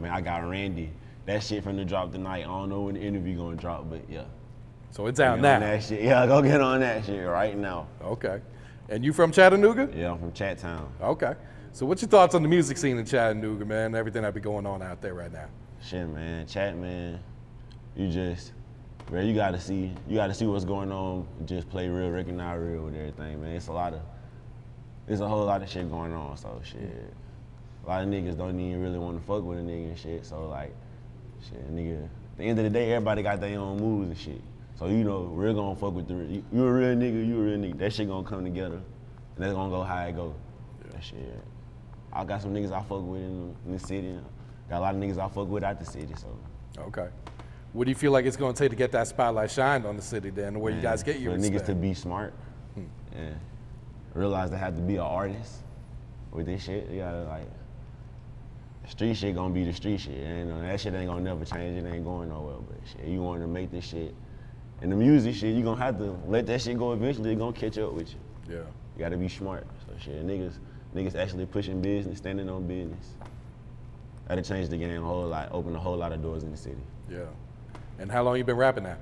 Man, 0.00 0.10
I 0.10 0.20
got 0.20 0.38
Randy. 0.38 0.90
That 1.26 1.40
shit 1.44 1.62
from 1.62 1.76
the 1.76 1.84
drop 1.84 2.10
tonight. 2.10 2.40
I 2.40 2.48
don't 2.48 2.68
know 2.68 2.82
when 2.82 2.96
the 2.96 3.00
interview 3.00 3.36
gonna 3.36 3.54
drop, 3.54 3.88
but 3.88 4.00
yeah. 4.10 4.24
So 4.90 5.06
it's 5.06 5.20
out 5.20 5.38
now. 5.38 5.54
on 5.54 5.60
that 5.60 5.84
shit. 5.84 6.02
Yeah, 6.02 6.26
go 6.26 6.42
get 6.42 6.60
on 6.60 6.80
that 6.80 7.04
shit 7.04 7.24
right 7.24 7.56
now. 7.56 7.86
Okay. 8.02 8.40
And 8.88 9.04
you 9.04 9.12
from 9.12 9.30
Chattanooga? 9.30 9.88
Yeah, 9.96 10.10
I'm 10.10 10.18
from 10.18 10.32
Chattown. 10.32 10.88
Okay. 11.00 11.34
So 11.74 11.86
what's 11.86 12.02
your 12.02 12.10
thoughts 12.10 12.34
on 12.34 12.42
the 12.42 12.50
music 12.50 12.76
scene 12.76 12.98
in 12.98 13.06
Chattanooga, 13.06 13.64
man? 13.64 13.94
Everything 13.94 14.22
that 14.22 14.34
be 14.34 14.40
going 14.40 14.66
on 14.66 14.82
out 14.82 15.00
there 15.00 15.14
right 15.14 15.32
now. 15.32 15.46
Shit, 15.80 16.06
man. 16.06 16.46
Chat, 16.46 16.76
man. 16.76 17.18
You 17.96 18.10
just, 18.10 18.52
man, 19.10 19.26
you 19.26 19.34
gotta 19.34 19.58
see, 19.58 19.90
you 20.06 20.16
gotta 20.16 20.34
see 20.34 20.44
what's 20.44 20.66
going 20.66 20.92
on. 20.92 21.26
Just 21.46 21.70
play 21.70 21.88
real, 21.88 22.10
recognize 22.10 22.60
real 22.60 22.82
with 22.82 22.94
everything, 22.94 23.40
man. 23.40 23.56
It's 23.56 23.68
a 23.68 23.72
lot 23.72 23.94
of, 23.94 24.00
it's 25.08 25.22
a 25.22 25.28
whole 25.28 25.46
lot 25.46 25.62
of 25.62 25.70
shit 25.70 25.90
going 25.90 26.12
on. 26.12 26.36
So 26.36 26.60
shit, 26.62 27.14
a 27.84 27.88
lot 27.88 28.02
of 28.02 28.08
niggas 28.10 28.36
don't 28.36 28.60
even 28.60 28.82
really 28.82 28.98
want 28.98 29.18
to 29.18 29.26
fuck 29.26 29.42
with 29.42 29.58
a 29.58 29.62
nigga 29.62 29.88
and 29.88 29.98
shit. 29.98 30.26
So 30.26 30.48
like, 30.48 30.74
shit, 31.48 31.74
nigga. 31.74 32.04
At 32.04 32.36
the 32.36 32.44
end 32.44 32.58
of 32.58 32.64
the 32.64 32.70
day, 32.70 32.92
everybody 32.92 33.22
got 33.22 33.40
their 33.40 33.58
own 33.58 33.78
moves 33.78 34.08
and 34.08 34.18
shit. 34.18 34.42
So 34.78 34.88
you 34.88 35.04
know, 35.04 35.22
we're 35.22 35.54
gonna 35.54 35.74
fuck 35.74 35.94
with 35.94 36.06
the, 36.06 36.16
real- 36.16 36.30
you, 36.30 36.44
you 36.52 36.66
a 36.66 36.70
real 36.70 36.96
nigga, 36.96 37.26
you 37.26 37.40
a 37.40 37.42
real 37.42 37.58
nigga. 37.58 37.78
That 37.78 37.94
shit 37.94 38.08
gonna 38.08 38.28
come 38.28 38.44
together, 38.44 38.76
and 38.76 39.38
that's 39.38 39.54
gonna 39.54 39.70
go 39.70 39.82
how 39.82 40.04
it 40.04 40.14
go. 40.14 40.34
That 40.90 41.02
shit. 41.02 41.18
I 42.12 42.24
got 42.24 42.42
some 42.42 42.52
niggas 42.52 42.72
I 42.72 42.80
fuck 42.82 43.02
with 43.02 43.20
in, 43.20 43.56
in 43.66 43.72
the 43.72 43.78
city. 43.78 44.18
Got 44.68 44.78
a 44.78 44.80
lot 44.80 44.94
of 44.94 45.00
niggas 45.00 45.18
I 45.18 45.28
fuck 45.28 45.48
with 45.48 45.64
out 45.64 45.78
the 45.78 45.86
city. 45.86 46.14
So. 46.16 46.28
Okay. 46.78 47.08
What 47.72 47.84
do 47.84 47.90
you 47.90 47.94
feel 47.94 48.12
like 48.12 48.26
it's 48.26 48.36
going 48.36 48.54
to 48.54 48.58
take 48.58 48.70
to 48.70 48.76
get 48.76 48.92
that 48.92 49.08
spotlight 49.08 49.50
shined 49.50 49.86
on 49.86 49.96
the 49.96 50.02
city 50.02 50.30
then, 50.30 50.60
where 50.60 50.72
you 50.72 50.82
guys 50.82 51.02
get 51.02 51.20
your 51.20 51.32
for 51.32 51.38
niggas 51.38 51.64
to 51.66 51.74
be 51.74 51.94
smart 51.94 52.34
and 52.76 53.36
realize 54.14 54.50
they 54.50 54.58
have 54.58 54.76
to 54.76 54.82
be 54.82 54.96
an 54.96 55.00
artist 55.00 55.62
with 56.32 56.46
this 56.46 56.64
shit. 56.64 56.88
You 56.90 56.98
gotta 56.98 57.24
like 57.24 57.48
street 58.88 59.14
shit 59.14 59.34
gonna 59.34 59.54
be 59.54 59.64
the 59.64 59.72
street 59.72 60.00
shit. 60.00 60.18
And 60.18 60.52
uh, 60.52 60.58
that 60.60 60.80
shit 60.80 60.92
ain't 60.92 61.06
gonna 61.06 61.22
never 61.22 61.46
change. 61.46 61.82
It 61.82 61.86
ain't 61.90 62.04
going 62.04 62.28
nowhere. 62.28 62.56
But 62.56 62.76
shit, 62.86 63.08
you 63.08 63.22
want 63.22 63.40
to 63.40 63.46
make 63.46 63.70
this 63.70 63.86
shit 63.86 64.14
and 64.82 64.90
the 64.90 64.96
music 64.96 65.36
shit, 65.36 65.54
you 65.54 65.62
gonna 65.62 65.80
have 65.80 65.96
to 65.98 66.18
let 66.26 66.44
that 66.46 66.60
shit 66.60 66.76
go 66.76 66.92
eventually. 66.92 67.32
It 67.32 67.38
gonna 67.38 67.52
catch 67.52 67.78
up 67.78 67.92
with 67.92 68.10
you. 68.10 68.18
Yeah. 68.48 68.56
You 68.56 68.98
gotta 68.98 69.16
be 69.16 69.28
smart. 69.28 69.64
So 69.86 69.94
shit, 69.96 70.26
niggas, 70.26 70.54
niggas 70.94 71.14
actually 71.14 71.46
pushing 71.46 71.80
business, 71.80 72.18
standing 72.18 72.48
on 72.48 72.66
business. 72.66 73.06
That'll 74.26 74.44
change 74.44 74.68
the 74.68 74.76
game 74.76 75.02
a 75.02 75.06
whole 75.06 75.26
lot, 75.26 75.48
open 75.52 75.74
a 75.74 75.78
whole 75.78 75.96
lot 75.96 76.12
of 76.12 76.22
doors 76.22 76.42
in 76.42 76.50
the 76.50 76.56
city. 76.56 76.76
Yeah. 77.10 77.24
And 77.98 78.10
how 78.10 78.22
long 78.22 78.36
you 78.36 78.44
been 78.44 78.56
rapping 78.56 78.84
now? 78.84 78.96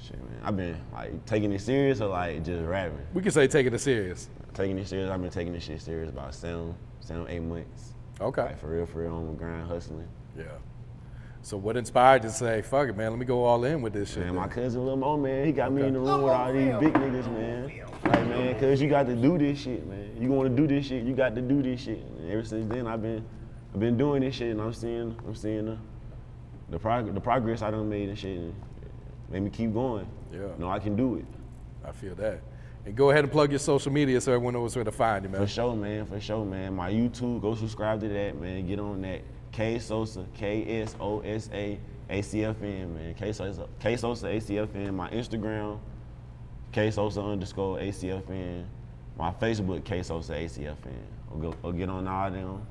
Shit, 0.00 0.18
man. 0.18 0.40
I've 0.44 0.56
been 0.56 0.80
like 0.92 1.24
taking 1.26 1.52
it 1.52 1.60
serious 1.60 2.00
or 2.00 2.08
like 2.08 2.44
just 2.44 2.64
rapping. 2.64 2.98
We 3.14 3.22
can 3.22 3.30
say 3.30 3.46
taking 3.48 3.72
it 3.72 3.80
serious. 3.80 4.28
Taking 4.54 4.78
it 4.78 4.86
serious. 4.86 5.10
I've 5.10 5.20
been 5.20 5.30
taking 5.30 5.52
this 5.52 5.64
shit 5.64 5.80
serious 5.80 6.10
about 6.10 6.34
seven, 6.34 6.74
seven, 7.00 7.26
eight 7.28 7.42
months. 7.42 7.94
Okay. 8.20 8.42
Like 8.42 8.60
for 8.60 8.68
real, 8.68 8.86
for 8.86 9.02
real, 9.02 9.14
on 9.14 9.26
the 9.26 9.32
grind, 9.32 9.68
hustling. 9.68 10.08
Yeah. 10.36 10.44
So 11.42 11.56
what 11.56 11.76
inspired 11.76 12.24
you 12.24 12.30
to 12.30 12.34
say, 12.34 12.62
fuck 12.62 12.88
it, 12.88 12.96
man, 12.96 13.10
let 13.10 13.18
me 13.18 13.24
go 13.24 13.44
all 13.44 13.64
in 13.64 13.80
with 13.80 13.92
this 13.92 14.12
shit? 14.12 14.24
Man, 14.24 14.34
my 14.34 14.48
cousin 14.48 14.84
Lil 14.84 14.96
Mo, 14.96 15.16
man, 15.16 15.46
he 15.46 15.52
got 15.52 15.72
me 15.72 15.82
in 15.82 15.94
the 15.94 16.00
room 16.00 16.22
with 16.22 16.32
all 16.32 16.52
these 16.52 16.74
big 16.78 16.92
niggas, 16.92 17.32
man. 17.32 17.72
Like, 18.04 18.26
man, 18.28 18.60
cause 18.60 18.80
you 18.80 18.88
got 18.88 19.06
to 19.06 19.14
do 19.14 19.38
this 19.38 19.58
shit, 19.58 19.86
man. 19.86 20.16
You 20.20 20.30
want 20.30 20.50
to 20.50 20.54
do 20.54 20.66
this 20.66 20.86
shit, 20.86 21.04
you 21.04 21.14
got 21.14 21.34
to 21.36 21.40
do 21.40 21.62
this 21.62 21.80
shit. 21.80 22.00
And 22.00 22.30
ever 22.30 22.44
since 22.44 22.68
then, 22.68 22.86
I've 22.86 23.00
been, 23.00 23.24
I've 23.72 23.80
been 23.80 23.96
doing 23.96 24.22
this 24.22 24.34
shit, 24.34 24.50
and 24.50 24.60
I'm 24.60 24.72
seeing, 24.74 25.16
I'm 25.26 25.34
seeing 25.34 25.66
the, 25.66 25.78
the, 26.70 26.78
prog- 26.78 27.14
the 27.14 27.20
progress 27.20 27.62
I 27.62 27.70
done 27.70 27.88
made 27.88 28.08
and 28.08 28.18
shit, 28.18 28.36
and 28.38 28.54
made 29.30 29.42
me 29.42 29.50
keep 29.50 29.72
going. 29.72 30.06
Yeah. 30.32 30.48
No, 30.58 30.68
I 30.70 30.80
can 30.80 30.96
do 30.96 31.16
it. 31.16 31.24
I 31.84 31.92
feel 31.92 32.14
that. 32.16 32.40
And 32.84 32.96
go 32.96 33.10
ahead 33.10 33.24
and 33.24 33.32
plug 33.32 33.50
your 33.50 33.58
social 33.58 33.92
media 33.92 34.20
so 34.20 34.32
everyone 34.32 34.54
knows 34.54 34.74
where 34.74 34.84
to 34.84 34.92
find 34.92 35.24
you, 35.24 35.30
man. 35.30 35.40
For 35.40 35.46
sure, 35.46 35.74
man. 35.74 36.06
For 36.06 36.20
sure, 36.20 36.44
man. 36.44 36.74
My 36.74 36.90
YouTube, 36.90 37.40
go 37.40 37.54
subscribe 37.54 38.00
to 38.00 38.08
that, 38.08 38.40
man. 38.40 38.66
Get 38.66 38.80
on 38.80 39.00
that. 39.02 39.22
K 39.58 39.80
Sosa, 39.80 40.24
K 40.34 40.82
S 40.82 40.94
O 41.00 41.18
S 41.18 41.50
A 41.52 41.80
man. 42.08 43.14
K 43.18 43.32
Sosa, 43.32 43.66
K 43.80 43.96
Sosa 43.96 44.28
A 44.28 44.40
C 44.40 44.56
F 44.56 44.68
N. 44.76 44.94
My 44.94 45.10
Instagram, 45.10 45.80
K 46.70 46.92
Sosa 46.92 47.20
underscore 47.20 47.80
A 47.80 47.90
C 47.90 48.12
F 48.12 48.30
N. 48.30 48.64
My 49.18 49.32
Facebook, 49.32 49.84
K 49.84 50.04
Sosa 50.04 50.34
A 50.34 50.46
C 50.46 50.66
F 50.66 50.76
N. 50.86 50.92
I'll 51.32 51.38
go, 51.38 51.54
I'll 51.64 51.72
get 51.72 51.88
on 51.88 52.06
all 52.06 52.30
them. 52.30 52.62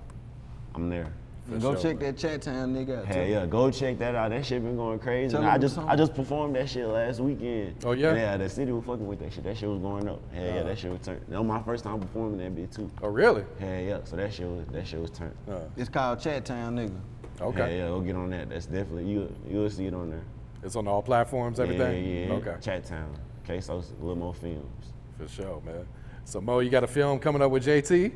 I'm 0.75 0.87
there. 0.87 1.11
Go 1.59 1.75
check 1.75 1.99
that 1.99 2.17
chat 2.17 2.41
town 2.41 2.75
nigga 2.75 2.99
out. 2.99 3.05
Hey, 3.05 3.27
too. 3.27 3.31
yeah, 3.31 3.45
go 3.45 3.71
check 3.71 3.97
that 3.99 4.15
out. 4.15 4.29
That 4.31 4.45
shit 4.45 4.63
been 4.63 4.75
going 4.75 4.99
crazy. 4.99 5.33
Tell 5.35 5.45
I 5.45 5.57
just 5.57 5.75
song. 5.75 5.87
I 5.87 5.95
just 5.95 6.13
performed 6.13 6.55
that 6.55 6.69
shit 6.69 6.85
last 6.87 7.19
weekend. 7.19 7.75
Oh, 7.85 7.93
yeah? 7.93 8.13
Yeah, 8.13 8.37
the 8.37 8.49
city 8.49 8.71
was 8.71 8.83
fucking 8.85 9.07
with 9.07 9.19
that 9.19 9.31
shit. 9.31 9.43
That 9.45 9.57
shit 9.57 9.69
was 9.69 9.79
going 9.79 10.07
up. 10.09 10.21
Yeah, 10.33 10.55
yeah, 10.55 10.61
Uh. 10.61 10.63
that 10.63 10.77
shit 10.77 10.91
was 10.91 11.01
turned. 11.01 11.21
That 11.29 11.39
was 11.39 11.47
my 11.47 11.61
first 11.63 11.83
time 11.83 11.99
performing 11.99 12.37
that 12.39 12.55
bit 12.55 12.71
too. 12.71 12.91
Oh, 13.01 13.07
really? 13.07 13.45
Yeah, 13.61 13.79
yeah. 13.79 13.99
So 14.03 14.17
that 14.17 14.33
shit 14.33 14.47
was 14.47 14.65
that 14.71 14.85
shit 14.85 14.99
was 14.99 15.11
turned. 15.11 15.35
It's 15.77 15.89
called 15.89 16.19
Chat 16.19 16.45
Town, 16.45 16.75
nigga. 16.75 16.99
Okay. 17.39 17.77
Yeah, 17.77 17.83
yeah. 17.83 17.87
Go 17.89 18.01
get 18.01 18.15
on 18.15 18.29
that. 18.31 18.49
That's 18.49 18.65
definitely 18.65 19.05
you. 19.05 19.33
You'll 19.49 19.69
see 19.69 19.85
it 19.85 19.93
on 19.93 20.09
there. 20.09 20.23
It's 20.63 20.75
on 20.75 20.87
all 20.87 21.01
platforms, 21.01 21.59
everything? 21.59 22.05
Yeah, 22.05 22.25
yeah. 22.25 22.33
Okay. 22.33 22.55
Chat 22.61 22.83
Town. 22.85 23.15
K 23.45 23.61
Sosa, 23.61 23.93
Lil 24.01 24.15
Mo 24.15 24.33
Films. 24.33 24.93
For 25.17 25.27
sure, 25.27 25.61
man. 25.65 25.85
So 26.25 26.41
Mo, 26.41 26.59
you 26.59 26.69
got 26.69 26.83
a 26.83 26.87
film 26.87 27.19
coming 27.19 27.41
up 27.41 27.51
with 27.51 27.65
JT? 27.65 28.11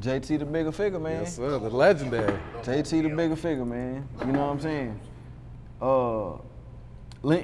JT 0.00 0.38
the 0.38 0.46
Bigga 0.46 0.74
Figga, 0.74 1.00
man. 1.00 1.22
Yes, 1.22 1.36
sir. 1.36 1.58
The 1.58 1.68
legendary. 1.68 2.38
JT 2.62 3.02
the 3.02 3.08
Bigga 3.10 3.36
Figga, 3.36 3.66
man. 3.66 4.08
You 4.20 4.32
know 4.32 4.46
what 4.46 4.52
I'm 4.52 4.60
saying? 4.60 5.00
Uh, 5.80 6.32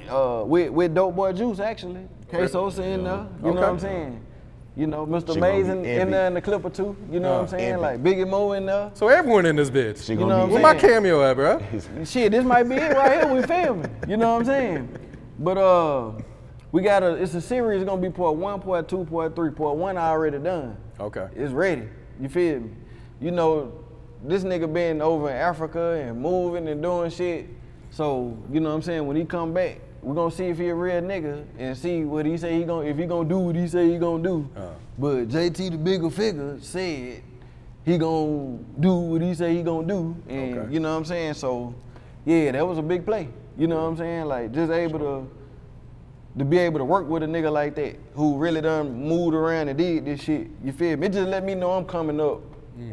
uh, 0.09 0.43
with 0.43 0.71
with 0.71 0.93
Dope 0.95 1.15
Boy 1.15 1.33
Juice 1.33 1.59
actually. 1.59 2.07
K 2.31 2.47
Sosa 2.47 2.83
in 2.83 3.03
there. 3.03 3.27
You 3.43 3.53
know 3.53 3.61
what 3.61 3.63
I'm 3.63 3.79
saying? 3.79 4.21
You 4.75 4.85
know, 4.85 5.07
Mr. 5.07 5.33
She 5.33 5.39
Amazing 5.39 5.85
in 5.85 6.11
there 6.11 6.27
in 6.27 6.33
the 6.35 6.41
clip 6.41 6.63
or 6.63 6.69
two. 6.69 6.95
You 7.11 7.19
know 7.19 7.31
what 7.31 7.39
I'm 7.39 7.45
Uh, 7.45 7.47
saying? 7.47 7.69
epic. 7.73 7.81
Like 7.81 8.03
Biggie 8.03 8.27
Mo 8.29 8.51
in 8.51 8.65
there. 8.67 8.91
So 8.93 9.07
everyone 9.07 9.45
in 9.45 9.55
this 9.55 9.69
bitch. 9.71 10.05
She 10.05 10.13
You 10.13 10.19
know 10.19 10.39
what 10.41 10.49
Where 10.49 10.61
my 10.61 10.75
cameo 10.75 11.23
at, 11.23 11.35
bro? 11.35 11.61
Shit, 12.05 12.31
this 12.31 12.43
might 12.43 12.63
be 12.63 12.75
it 12.75 12.95
right 12.95 13.23
here. 13.23 13.33
We 13.33 13.41
filming. 13.43 13.89
You 14.07 14.17
know 14.17 14.33
what 14.33 14.39
I'm 14.41 14.45
saying? 14.45 14.97
But 15.39 15.57
uh, 15.57 16.11
we 16.71 16.81
got 16.81 17.03
a. 17.03 17.13
It's 17.15 17.33
a 17.35 17.41
series. 17.41 17.81
It's 17.81 17.89
gonna 17.89 18.01
be 18.01 18.09
part 18.09 18.35
one, 18.35 18.59
part 18.61 18.87
two, 18.87 19.05
part 19.05 19.35
three. 19.35 19.51
Part 19.51 19.77
one 19.77 19.97
I 19.97 20.09
already 20.09 20.39
done. 20.39 20.77
Okay. 20.99 21.27
It's 21.35 21.53
ready. 21.53 21.87
You 22.19 22.29
feel 22.29 22.59
me? 22.61 22.69
You 23.21 23.31
know, 23.31 23.71
this 24.23 24.43
nigga 24.43 24.71
been 24.71 25.01
over 25.01 25.29
in 25.29 25.35
Africa 25.35 25.91
and 25.93 26.19
moving 26.21 26.67
and 26.67 26.81
doing 26.81 27.09
shit. 27.11 27.47
So, 27.91 28.37
you 28.51 28.59
know 28.59 28.69
what 28.69 28.75
I'm 28.75 28.81
saying? 28.81 29.05
When 29.07 29.15
he 29.15 29.25
come 29.25 29.53
back, 29.53 29.79
we're 30.01 30.13
gonna 30.15 30.31
see 30.31 30.45
if 30.45 30.57
he 30.57 30.67
a 30.69 30.75
real 30.75 31.01
nigga 31.01 31.43
and 31.57 31.75
see 31.75 32.03
what 32.03 32.25
he 32.25 32.37
say 32.37 32.57
he 32.57 32.63
gonna 32.63 32.87
if 32.87 32.97
he 32.97 33.05
gonna 33.05 33.27
do 33.27 33.39
what 33.39 33.55
he 33.55 33.67
say 33.67 33.89
he 33.91 33.97
gonna 33.97 34.23
do. 34.23 34.49
Uh. 34.55 34.69
But 34.97 35.27
JT 35.29 35.71
the 35.71 35.77
Bigga 35.77 36.11
Figga 36.11 36.63
said 36.63 37.21
he 37.83 37.97
gonna 37.97 38.57
do 38.79 38.93
what 38.95 39.21
he 39.21 39.33
say 39.33 39.55
he 39.55 39.63
gonna 39.63 39.87
do. 39.87 40.15
And 40.29 40.57
Okay. 40.59 40.73
you 40.73 40.79
know 40.79 40.91
what 40.91 40.97
I'm 40.99 41.05
saying? 41.05 41.33
So 41.33 41.73
yeah, 42.25 42.51
that 42.51 42.65
was 42.67 42.77
a 42.77 42.81
big 42.83 43.05
play. 43.05 43.27
You 43.57 43.67
know 43.67 43.77
what 43.81 43.87
I'm 43.89 43.97
saying? 43.97 44.25
Like 44.25 44.51
just 44.53 44.71
able 44.71 44.99
to 44.99 45.27
to 46.37 46.45
be 46.45 46.57
able 46.59 46.79
to 46.79 46.85
work 46.85 47.07
with 47.07 47.23
a 47.23 47.25
nigga 47.25 47.51
like 47.51 47.75
that 47.75 47.95
who 48.13 48.37
really 48.37 48.61
done 48.61 48.93
moved 49.07 49.35
around 49.35 49.69
and 49.69 49.77
did 49.77 50.05
this 50.05 50.21
shit. 50.21 50.47
You 50.63 50.71
feel 50.71 50.97
me? 50.97 51.07
It 51.07 51.13
just 51.13 51.27
let 51.27 51.43
me 51.43 51.55
know 51.55 51.71
I'm 51.71 51.85
coming 51.85 52.19
up 52.21 52.41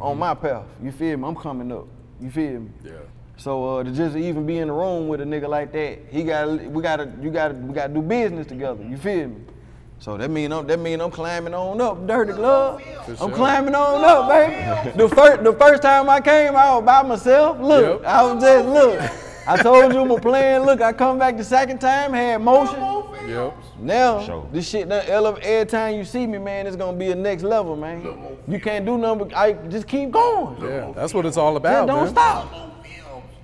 on 0.01 0.18
my 0.18 0.34
path. 0.34 0.64
You 0.82 0.90
feel 0.92 1.16
me? 1.16 1.28
I'm 1.28 1.36
coming 1.36 1.70
up. 1.70 1.86
You 2.20 2.30
feel 2.30 2.61
me? 2.61 2.70
Yeah. 2.82 2.92
So 3.36 3.78
uh, 3.78 3.84
to 3.84 3.90
just 3.90 4.16
even 4.16 4.47
be 4.47 4.59
in 4.59 4.68
the 4.68 4.72
room 4.72 5.09
with 5.09 5.20
a 5.20 5.24
nigga 5.24 5.49
like 5.49 5.72
that, 5.72 5.99
he 6.11 6.22
got 6.22 6.49
we 6.49 6.82
gotta 6.82 7.12
you 7.20 7.30
gotta 7.30 7.55
we 7.55 7.74
gotta 7.74 7.92
do 7.92 8.01
business 8.01 8.47
together. 8.47 8.82
You 8.82 8.97
feel 8.97 9.28
me? 9.28 9.36
So 9.99 10.16
that 10.16 10.30
mean 10.30 10.53
I'm 10.53 10.66
that 10.66 10.78
mean 10.78 11.01
I'm 11.01 11.11
climbing 11.11 11.53
on 11.53 11.80
up, 11.80 12.07
dirty 12.07 12.32
glove. 12.32 12.80
I'm 13.09 13.16
sure. 13.16 13.30
climbing 13.30 13.74
on 13.74 14.05
up, 14.05 14.28
baby. 14.28 14.97
The 14.97 15.09
first 15.09 15.42
the 15.42 15.53
first 15.53 15.82
time 15.82 16.09
I 16.09 16.20
came 16.20 16.55
out 16.55 16.84
by 16.84 17.03
myself, 17.03 17.59
look, 17.61 18.03
Yep. 18.03 18.09
I 18.09 18.22
was 18.32 18.42
just 18.42 18.68
look. 18.68 19.24
I 19.47 19.62
told 19.62 19.92
you 19.92 20.05
my 20.05 20.18
plan. 20.18 20.62
Look, 20.64 20.80
I 20.80 20.92
come 20.92 21.18
back 21.18 21.36
the 21.36 21.45
second 21.45 21.78
time, 21.80 22.12
had 22.12 22.40
motion. 22.40 22.80
Yep. 23.28 23.55
Now, 23.80 24.22
Sure. 24.22 24.47
this 24.53 24.68
shit 24.68 24.88
done 24.88 25.05
elevate 25.07 25.45
every 25.45 25.66
time 25.66 25.95
you 25.97 26.05
see 26.05 26.26
me, 26.26 26.38
man, 26.38 26.66
it's 26.66 26.76
gonna 26.76 26.97
be 26.97 27.11
a 27.11 27.14
next 27.14 27.42
level, 27.42 27.76
man. 27.76 28.07
You 28.49 28.61
can't 28.61 28.84
do 28.84 28.99
nothing 28.99 29.28
but 29.28 29.36
I 29.36 29.53
just 29.55 29.86
keep 29.86 30.11
going. 30.11 30.57
Yeah. 30.62 30.92
That's 30.95 31.12
what 31.14 31.26
it's 31.26 31.36
all 31.36 31.53
Just 31.55 31.59
about, 31.62 31.86
don't 31.86 32.05
man. 32.05 32.09
stop. 32.09 32.53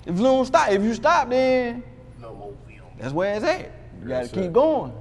If 0.05 0.17
you 0.17 0.23
don't 0.23 0.45
stop, 0.45 0.69
if 0.71 0.81
you 0.81 0.93
stop, 0.93 1.29
then 1.29 1.83
that's 2.99 3.13
where 3.13 3.35
it's 3.35 3.45
at. 3.45 3.59
You 4.01 4.07
gotta 4.07 4.21
That's 4.21 4.31
keep 4.31 4.43
it. 4.45 4.53
going. 4.53 4.93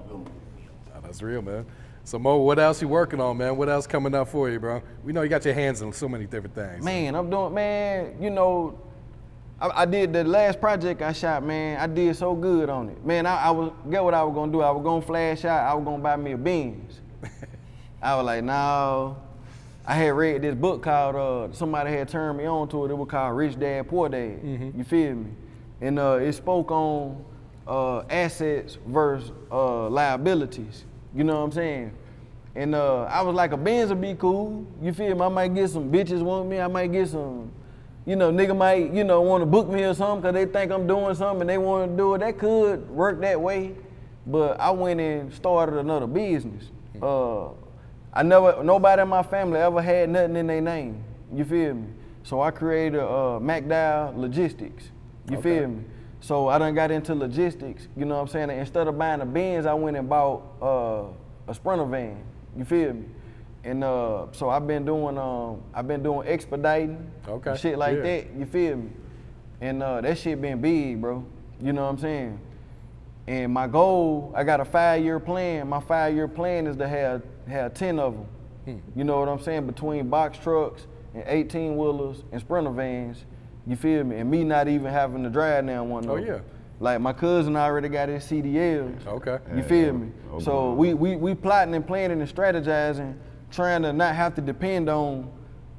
That's 1.02 1.22
real, 1.22 1.42
man. 1.42 1.66
So 2.04 2.18
Mo, 2.18 2.36
what 2.38 2.58
else 2.58 2.80
you 2.80 2.88
working 2.88 3.20
on, 3.20 3.36
man? 3.36 3.56
What 3.56 3.68
else 3.68 3.86
coming 3.86 4.14
up 4.14 4.28
for 4.28 4.48
you, 4.48 4.58
bro? 4.60 4.82
We 5.04 5.12
know 5.12 5.22
you 5.22 5.28
got 5.28 5.44
your 5.44 5.54
hands 5.54 5.82
on 5.82 5.92
so 5.92 6.08
many 6.08 6.26
different 6.26 6.54
things. 6.54 6.84
Man, 6.84 7.14
I'm 7.14 7.28
doing, 7.30 7.52
man, 7.54 8.14
you 8.20 8.30
know, 8.30 8.78
I, 9.60 9.82
I 9.82 9.84
did 9.84 10.12
the 10.12 10.24
last 10.24 10.60
project 10.60 11.02
I 11.02 11.12
shot, 11.12 11.44
man. 11.44 11.78
I 11.78 11.86
did 11.86 12.16
so 12.16 12.34
good 12.34 12.70
on 12.70 12.88
it. 12.88 13.04
Man, 13.04 13.26
I, 13.26 13.44
I 13.44 13.50
was, 13.50 13.72
get 13.90 14.02
what 14.02 14.14
I 14.14 14.22
was 14.22 14.34
gonna 14.34 14.52
do? 14.52 14.62
I 14.62 14.70
was 14.70 14.82
gonna 14.82 15.02
flash 15.02 15.44
out, 15.44 15.70
I 15.70 15.74
was 15.74 15.84
gonna 15.84 16.02
buy 16.02 16.16
me 16.16 16.32
a 16.32 16.38
Benz. 16.38 17.00
I 18.02 18.16
was 18.16 18.24
like, 18.24 18.44
no. 18.44 19.16
I 19.86 19.94
had 19.94 20.10
read 20.10 20.42
this 20.42 20.54
book 20.54 20.82
called, 20.82 21.16
uh, 21.16 21.52
somebody 21.52 21.90
had 21.90 22.08
turned 22.08 22.38
me 22.38 22.46
on 22.46 22.68
to 22.68 22.84
it. 22.84 22.90
It 22.90 22.94
was 22.94 23.08
called 23.08 23.36
Rich 23.36 23.58
Dad, 23.58 23.88
Poor 23.88 24.08
Dad. 24.08 24.38
You 24.76 24.84
feel 24.84 25.14
me? 25.14 25.30
And 25.80 25.98
uh, 25.98 26.18
it 26.20 26.32
spoke 26.34 26.70
on 26.70 27.24
uh, 27.66 28.00
assets 28.10 28.78
versus 28.86 29.32
uh, 29.50 29.88
liabilities. 29.88 30.84
You 31.14 31.24
know 31.24 31.38
what 31.38 31.44
I'm 31.44 31.52
saying? 31.52 31.92
And 32.54 32.74
uh, 32.74 33.04
I 33.04 33.22
was 33.22 33.34
like, 33.34 33.52
a 33.52 33.56
Benz 33.56 33.90
would 33.90 34.00
be 34.00 34.14
cool. 34.14 34.66
You 34.82 34.92
feel 34.92 35.14
me? 35.14 35.22
I 35.22 35.28
might 35.28 35.54
get 35.54 35.70
some 35.70 35.90
bitches 35.90 36.22
want 36.22 36.48
me. 36.48 36.60
I 36.60 36.66
might 36.66 36.92
get 36.92 37.08
some, 37.08 37.50
you 38.10 38.16
know, 38.16 38.32
nigga 38.32 38.56
might, 38.56 38.92
you 38.92 39.04
know, 39.04 39.20
want 39.20 39.40
to 39.40 39.46
book 39.46 39.68
me 39.68 39.84
or 39.84 39.94
something 39.94 40.20
because 40.20 40.34
they 40.34 40.44
think 40.44 40.72
I'm 40.72 40.84
doing 40.84 41.14
something 41.14 41.42
and 41.42 41.48
they 41.50 41.58
want 41.58 41.92
to 41.92 41.96
do 41.96 42.14
it. 42.16 42.18
That 42.18 42.38
could 42.38 42.90
work 42.90 43.20
that 43.20 43.40
way. 43.40 43.76
But 44.26 44.58
I 44.58 44.72
went 44.72 44.98
and 45.00 45.32
started 45.32 45.78
another 45.78 46.08
business. 46.08 46.70
Uh, 47.00 47.50
I 48.12 48.24
never, 48.24 48.64
nobody 48.64 49.02
in 49.02 49.06
my 49.08 49.22
family 49.22 49.60
ever 49.60 49.80
had 49.80 50.10
nothing 50.10 50.34
in 50.34 50.48
their 50.48 50.60
name. 50.60 51.04
You 51.32 51.44
feel 51.44 51.74
me? 51.74 51.86
So 52.24 52.40
I 52.40 52.50
created 52.50 52.98
uh, 52.98 53.38
MacDowell 53.40 54.16
Logistics. 54.16 54.90
You 55.30 55.38
Okay. 55.38 55.60
feel 55.60 55.68
me? 55.68 55.84
So 56.20 56.48
I 56.48 56.58
done 56.58 56.74
got 56.74 56.90
into 56.90 57.14
logistics. 57.14 57.86
You 57.96 58.06
know 58.06 58.16
what 58.16 58.22
I'm 58.22 58.26
saying? 58.26 58.50
Instead 58.50 58.88
of 58.88 58.98
buying 58.98 59.20
a 59.20 59.24
Benz, 59.26 59.66
I 59.66 59.74
went 59.74 59.96
and 59.96 60.08
bought 60.08 60.42
uh, 60.60 61.04
a 61.48 61.54
Sprinter 61.54 61.84
van. 61.84 62.24
You 62.56 62.64
feel 62.64 62.92
me? 62.92 63.04
And 63.64 63.84
uh, 63.84 64.26
so 64.32 64.48
I've 64.48 64.66
been 64.66 64.84
doing, 64.84 65.18
um, 65.18 65.62
I've 65.74 65.86
been 65.86 66.02
doing 66.02 66.26
expediting, 66.26 67.10
Okay, 67.28 67.56
shit 67.56 67.78
like 67.78 67.96
yeah. 67.96 68.02
that. 68.02 68.26
You 68.36 68.46
feel 68.46 68.76
me? 68.76 68.90
And 69.60 69.82
uh, 69.82 70.00
that 70.00 70.16
shit 70.18 70.40
been 70.40 70.60
big, 70.60 71.00
bro. 71.00 71.24
You 71.60 71.72
know 71.74 71.82
what 71.84 71.90
I'm 71.90 71.98
saying? 71.98 72.40
And 73.26 73.52
my 73.52 73.66
goal, 73.66 74.32
I 74.34 74.44
got 74.44 74.60
a 74.60 74.64
five-year 74.64 75.20
plan. 75.20 75.68
My 75.68 75.80
five-year 75.80 76.26
plan 76.28 76.66
is 76.66 76.76
to 76.78 76.88
have 76.88 77.22
have 77.46 77.74
ten 77.74 77.98
of 77.98 78.14
them. 78.14 78.26
Hmm. 78.64 78.98
You 78.98 79.04
know 79.04 79.20
what 79.20 79.28
I'm 79.28 79.40
saying? 79.42 79.66
Between 79.66 80.08
box 80.08 80.38
trucks 80.38 80.86
and 81.14 81.24
18 81.26 81.76
wheelers 81.76 82.22
and 82.32 82.40
sprinter 82.40 82.70
vans. 82.70 83.24
You 83.66 83.76
feel 83.76 84.04
me? 84.04 84.16
And 84.16 84.30
me 84.30 84.42
not 84.42 84.68
even 84.68 84.90
having 84.90 85.22
to 85.22 85.28
drive 85.30 85.64
now 85.64 85.84
one 85.84 86.04
of 86.04 86.10
Oh, 86.10 86.16
them. 86.16 86.26
yeah. 86.26 86.38
Like 86.80 87.00
my 87.02 87.12
cousin 87.12 87.56
already 87.56 87.90
got 87.90 88.08
his 88.08 88.24
CDLs. 88.24 89.06
Okay. 89.06 89.38
You 89.54 89.62
feel 89.62 89.92
me? 89.92 90.08
Okay. 90.32 90.44
So 90.44 90.72
we, 90.72 90.94
we 90.94 91.16
we 91.16 91.34
plotting 91.34 91.74
and 91.74 91.86
planning 91.86 92.20
and 92.22 92.28
strategizing, 92.34 93.16
trying 93.50 93.82
to 93.82 93.92
not 93.92 94.14
have 94.14 94.34
to 94.36 94.40
depend 94.40 94.88
on 94.88 95.30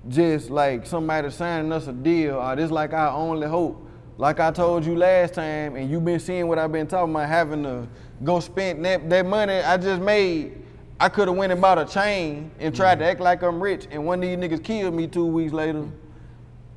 just 0.07 0.49
like 0.49 0.85
somebody 0.85 1.29
signing 1.29 1.71
us 1.71 1.87
a 1.87 1.93
deal 1.93 2.35
or 2.35 2.55
this 2.55 2.71
like 2.71 2.93
our 2.93 3.15
only 3.15 3.47
hope. 3.47 3.87
Like 4.17 4.39
I 4.39 4.51
told 4.51 4.85
you 4.85 4.95
last 4.95 5.33
time, 5.33 5.75
and 5.75 5.89
you've 5.89 6.05
been 6.05 6.19
seeing 6.19 6.47
what 6.47 6.59
I've 6.59 6.71
been 6.71 6.87
talking 6.87 7.13
about, 7.13 7.27
having 7.27 7.63
to 7.63 7.87
go 8.23 8.39
spend 8.39 8.85
that, 8.85 9.09
that 9.09 9.25
money 9.25 9.53
I 9.53 9.77
just 9.77 10.01
made. 10.01 10.57
I 10.99 11.09
could 11.09 11.27
have 11.27 11.35
went 11.35 11.51
and 11.51 11.59
bought 11.59 11.79
a 11.79 11.85
chain 11.85 12.51
and 12.59 12.75
tried 12.75 12.99
to 12.99 13.01
mm-hmm. 13.03 13.11
act 13.11 13.19
like 13.19 13.41
I'm 13.41 13.61
rich, 13.61 13.87
and 13.89 14.05
one 14.05 14.23
of 14.23 14.29
these 14.29 14.37
niggas 14.37 14.63
killed 14.63 14.93
me 14.93 15.07
two 15.07 15.25
weeks 15.25 15.51
later. 15.51 15.87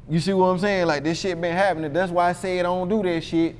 You 0.08 0.20
see 0.20 0.32
what 0.32 0.46
I'm 0.46 0.58
saying? 0.58 0.86
Like 0.86 1.04
this 1.04 1.20
shit 1.20 1.38
been 1.40 1.54
happening. 1.54 1.92
That's 1.92 2.10
why 2.10 2.30
I 2.30 2.32
said 2.32 2.60
I 2.60 2.62
don't 2.62 2.88
do 2.88 3.02
that 3.02 3.22
shit. 3.22 3.56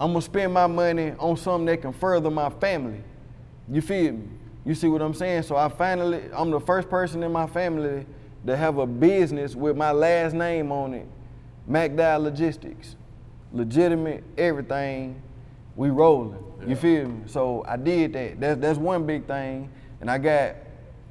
I'm 0.00 0.10
gonna 0.10 0.22
spend 0.22 0.52
my 0.52 0.66
money 0.66 1.12
on 1.18 1.36
something 1.36 1.66
that 1.66 1.82
can 1.82 1.92
further 1.92 2.30
my 2.30 2.50
family. 2.50 3.02
You 3.70 3.80
feel 3.80 4.12
me? 4.14 4.28
You 4.64 4.74
see 4.74 4.88
what 4.88 5.02
I'm 5.02 5.14
saying? 5.14 5.42
So 5.42 5.56
I 5.56 5.68
finally, 5.68 6.22
I'm 6.32 6.50
the 6.50 6.60
first 6.60 6.88
person 6.88 7.22
in 7.22 7.32
my 7.32 7.46
family 7.46 8.06
to 8.46 8.56
have 8.56 8.78
a 8.78 8.86
business 8.86 9.54
with 9.54 9.76
my 9.76 9.92
last 9.92 10.34
name 10.34 10.72
on 10.72 10.94
it, 10.94 11.06
MacDowell 11.68 12.22
Logistics. 12.22 12.96
Legitimate, 13.52 14.24
everything, 14.36 15.22
we 15.76 15.90
rolling. 15.90 16.42
You 16.66 16.76
feel 16.76 17.08
me? 17.08 17.22
So 17.26 17.64
I 17.68 17.76
did 17.76 18.14
that. 18.14 18.40
That's 18.40 18.60
that's 18.60 18.78
one 18.78 19.04
big 19.06 19.26
thing. 19.26 19.70
And 20.00 20.10
I 20.10 20.18
got, 20.18 20.56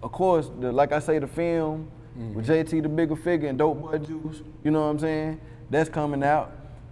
of 0.02 0.12
course, 0.12 0.50
the 0.60 0.72
like 0.72 0.92
I 0.92 1.00
say, 1.00 1.20
the 1.20 1.28
film 1.28 1.90
with 2.16 2.48
JT 2.48 2.70
the 2.84 2.90
Bigga 2.90 3.18
Figga 3.18 3.50
and 3.50 3.58
Dope 3.58 3.82
Boy 3.82 3.98
Juice. 4.00 4.42
You 4.64 4.72
know 4.72 4.82
what 4.82 4.88
I'm 4.88 5.00
saying? 5.00 5.40
That's 5.70 5.90
coming 5.90 6.24
out. 6.24 6.52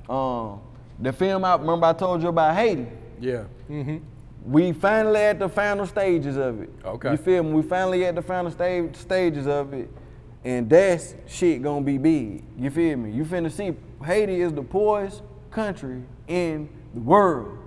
Um, 0.10 0.62
the 1.00 1.12
film 1.12 1.44
out. 1.44 1.62
Remember 1.62 1.88
I 1.88 1.94
told 1.94 2.22
you 2.22 2.30
about 2.30 2.56
Haiti. 2.56 2.88
Yeah. 3.20 3.46
Mm-hmm. 3.70 3.98
We 4.46 4.72
finally 4.72 5.20
at 5.22 5.40
the 5.40 5.50
final 5.50 5.86
stages 5.86 6.36
of 6.36 6.62
it. 6.62 6.70
Okay. 6.84 7.12
You 7.12 7.18
feel 7.18 7.44
me? 7.44 7.54
We 7.54 7.62
finally 7.62 8.06
at 8.06 8.16
the 8.16 8.22
final 8.22 8.50
stage 8.50 8.96
stages 8.96 9.46
of 9.48 9.74
it, 9.74 9.90
and 10.44 10.70
that's 10.70 11.14
shit 11.28 11.62
gonna 11.62 11.86
be 11.86 11.98
big. 11.98 12.44
You 12.58 12.72
feel 12.72 12.98
me? 12.98 13.12
You 13.12 13.24
finna 13.24 13.52
see 13.52 13.74
Haiti 14.04 14.42
is 14.42 14.52
the 14.52 14.64
poorest 14.64 15.22
country 15.52 16.02
in 16.28 16.70
the 16.94 17.02
world. 17.02 17.58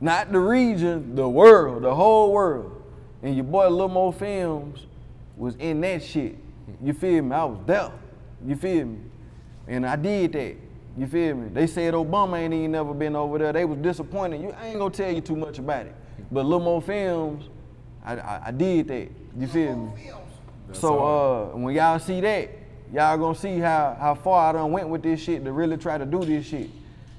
Not 0.00 0.32
the 0.32 0.38
region, 0.38 1.14
the 1.14 1.28
world, 1.28 1.82
the 1.82 1.94
whole 1.94 2.32
world. 2.32 2.82
And 3.22 3.34
your 3.34 3.44
boy 3.44 3.68
Lil 3.68 3.88
Mo 3.88 4.12
Films 4.12 4.86
was 5.36 5.56
in 5.56 5.80
that 5.80 6.02
shit. 6.02 6.36
You 6.82 6.92
feel 6.92 7.22
me? 7.22 7.34
I 7.34 7.44
was 7.44 7.58
there. 7.64 7.90
You 8.46 8.56
feel 8.56 8.84
me? 8.84 8.98
And 9.66 9.86
I 9.86 9.96
did 9.96 10.32
that. 10.32 10.56
You 10.96 11.06
feel 11.06 11.34
me? 11.34 11.48
They 11.48 11.66
said 11.66 11.94
Obama 11.94 12.38
ain't 12.38 12.54
even 12.54 12.72
never 12.72 12.94
been 12.94 13.16
over 13.16 13.38
there. 13.38 13.52
They 13.52 13.64
was 13.64 13.78
disappointed. 13.78 14.40
You, 14.40 14.52
I 14.52 14.68
ain't 14.68 14.78
gonna 14.78 14.94
tell 14.94 15.12
you 15.12 15.20
too 15.20 15.36
much 15.36 15.58
about 15.58 15.86
it. 15.86 15.94
But 16.30 16.46
Lil 16.46 16.60
Mo 16.60 16.80
Films, 16.80 17.48
I, 18.04 18.16
I, 18.16 18.42
I 18.46 18.50
did 18.52 18.88
that. 18.88 19.08
You 19.36 19.46
feel 19.48 19.76
me? 19.76 20.10
so 20.72 21.04
uh, 21.52 21.56
when 21.56 21.74
y'all 21.74 21.98
see 21.98 22.20
that, 22.20 22.48
y'all 22.92 23.18
gonna 23.18 23.34
see 23.34 23.58
how, 23.58 23.96
how 23.98 24.14
far 24.14 24.50
I 24.50 24.52
done 24.52 24.70
went 24.70 24.88
with 24.88 25.02
this 25.02 25.20
shit 25.20 25.44
to 25.44 25.52
really 25.52 25.76
try 25.76 25.98
to 25.98 26.06
do 26.06 26.24
this 26.24 26.46
shit. 26.46 26.70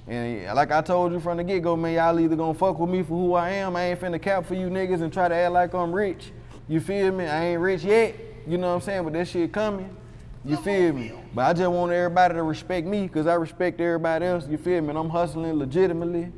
And 0.08 0.56
like 0.56 0.72
I 0.72 0.82
told 0.82 1.12
you 1.12 1.20
from 1.20 1.38
the 1.38 1.44
get-go, 1.44 1.76
man, 1.76 1.96
y'all 1.96 2.20
either 2.20 2.36
gonna 2.36 2.54
fuck 2.54 2.80
with 2.80 2.90
me 2.90 3.02
for 3.02 3.10
who 3.10 3.34
I 3.34 3.50
am. 3.52 3.76
I 3.76 3.86
ain't 3.86 4.00
finna 4.00 4.22
cap 4.22 4.46
for 4.46 4.54
you 4.54 4.68
niggas 4.68 5.02
and 5.02 5.12
try 5.12 5.28
to 5.28 5.36
act 5.36 5.52
like 5.52 5.74
I'm 5.74 5.92
rich. 5.92 6.32
You 6.68 6.80
feel 6.80 7.12
me? 7.12 7.26
I 7.26 7.48
ain't 7.48 7.62
rich 7.62 7.84
yet. 7.84 8.16
You 8.48 8.58
know 8.58 8.70
what 8.70 8.76
I'm 8.76 8.82
saying? 8.82 9.04
But 9.04 9.14
that 9.14 9.28
shit 9.28 9.52
coming. 9.52 9.96
You 10.46 10.58
feel 10.58 10.94
me? 10.94 11.12
But 11.34 11.42
I 11.42 11.54
just 11.54 11.72
want 11.72 11.92
everybody 11.92 12.36
to 12.36 12.44
respect 12.44 12.86
me 12.86 13.04
because 13.04 13.26
I 13.26 13.34
respect 13.34 13.82
everybody 13.82 14.26
else. 14.26 14.48
You 14.48 14.58
feel 14.58 14.80
me? 14.82 14.90
And 14.90 14.98
I'm 14.98 15.10
hustling 15.10 15.54
legitimately. 15.54 16.32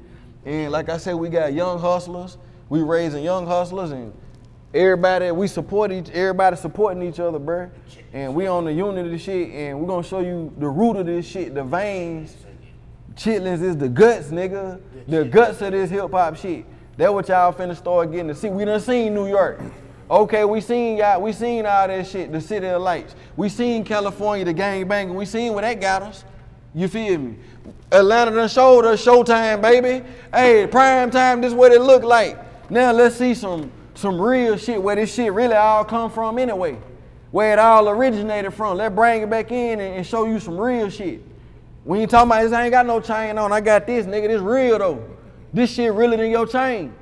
And 0.45 0.71
like 0.71 0.87
I 0.87 0.97
said, 0.97 1.15
we 1.15 1.27
got 1.27 1.53
young 1.53 1.77
hustlers. 1.77 2.37
We 2.69 2.81
raising 2.81 3.23
young 3.23 3.45
hustlers 3.45 3.91
and 3.91 4.13
everybody, 4.73 5.31
we 5.31 5.47
support 5.47 5.91
each, 5.91 6.09
everybody 6.11 6.55
supporting 6.55 7.03
each 7.03 7.19
other, 7.19 7.39
bruh. 7.39 7.69
And 8.13 8.33
we 8.33 8.47
on 8.47 8.65
the 8.65 8.71
unity 8.71 9.17
shit 9.17 9.49
and 9.49 9.79
we're 9.79 9.87
gonna 9.87 10.03
show 10.03 10.19
you 10.19 10.53
the 10.57 10.67
root 10.67 10.95
of 10.95 11.05
this 11.05 11.27
shit, 11.27 11.53
the 11.53 11.63
veins. 11.63 12.35
Chitlins 13.15 13.61
is 13.61 13.75
the 13.75 13.89
guts, 13.89 14.27
nigga. 14.27 14.79
The 15.07 15.25
guts 15.25 15.61
of 15.61 15.71
this 15.71 15.89
hip 15.89 16.11
hop 16.11 16.37
shit. 16.37 16.65
That 16.97 17.13
what 17.13 17.27
y'all 17.27 17.51
finna 17.53 17.75
start 17.75 18.11
getting 18.11 18.27
to 18.29 18.35
see. 18.35 18.49
We 18.49 18.63
done 18.63 18.79
seen 18.79 19.13
New 19.13 19.27
York. 19.27 19.59
Okay, 20.09 20.45
we 20.45 20.61
seen 20.61 20.97
y'all, 20.97 21.21
we 21.21 21.33
seen 21.33 21.65
all 21.65 21.87
that 21.87 22.07
shit, 22.07 22.31
the 22.31 22.39
city 22.39 22.67
of 22.67 22.81
lights. 22.81 23.13
We 23.35 23.49
seen 23.49 23.83
California, 23.83 24.45
the 24.45 24.53
gang 24.53 24.87
banging. 24.87 25.15
We 25.15 25.25
seen 25.25 25.53
where 25.53 25.63
that 25.63 25.81
got 25.81 26.01
us. 26.01 26.23
You 26.73 26.87
feel 26.87 27.17
me? 27.17 27.35
Atlanta 27.91 28.31
done 28.31 28.47
showed 28.47 28.85
us 28.85 29.03
showtime, 29.03 29.61
baby. 29.61 30.05
Hey, 30.33 30.65
prime 30.67 31.11
time, 31.11 31.41
this 31.41 31.49
is 31.49 31.55
what 31.55 31.73
it 31.73 31.81
look 31.81 32.03
like. 32.03 32.39
Now 32.69 32.93
let's 32.93 33.15
see 33.15 33.33
some 33.33 33.71
some 33.95 34.21
real 34.21 34.57
shit 34.57 34.81
where 34.81 34.95
this 34.95 35.13
shit 35.13 35.33
really 35.33 35.55
all 35.55 35.83
come 35.83 36.11
from 36.11 36.37
anyway. 36.37 36.77
Where 37.31 37.53
it 37.53 37.59
all 37.59 37.89
originated 37.89 38.53
from. 38.53 38.77
Let's 38.77 38.95
bring 38.95 39.23
it 39.23 39.29
back 39.29 39.51
in 39.51 39.79
and, 39.79 39.95
and 39.95 40.05
show 40.05 40.25
you 40.25 40.39
some 40.39 40.57
real 40.57 40.89
shit. 40.89 41.21
When 41.83 41.99
you 41.99 42.07
talking 42.07 42.29
about 42.29 42.43
this, 42.43 42.53
I 42.53 42.63
ain't 42.63 42.71
got 42.71 42.85
no 42.85 43.01
chain 43.01 43.37
on. 43.37 43.51
I 43.51 43.59
got 43.59 43.87
this, 43.87 44.05
nigga. 44.05 44.27
This 44.27 44.41
real 44.41 44.77
though. 44.77 45.03
This 45.51 45.71
shit 45.73 45.91
realer 45.93 46.15
than 46.15 46.29
your 46.29 46.45
chain. 46.45 46.93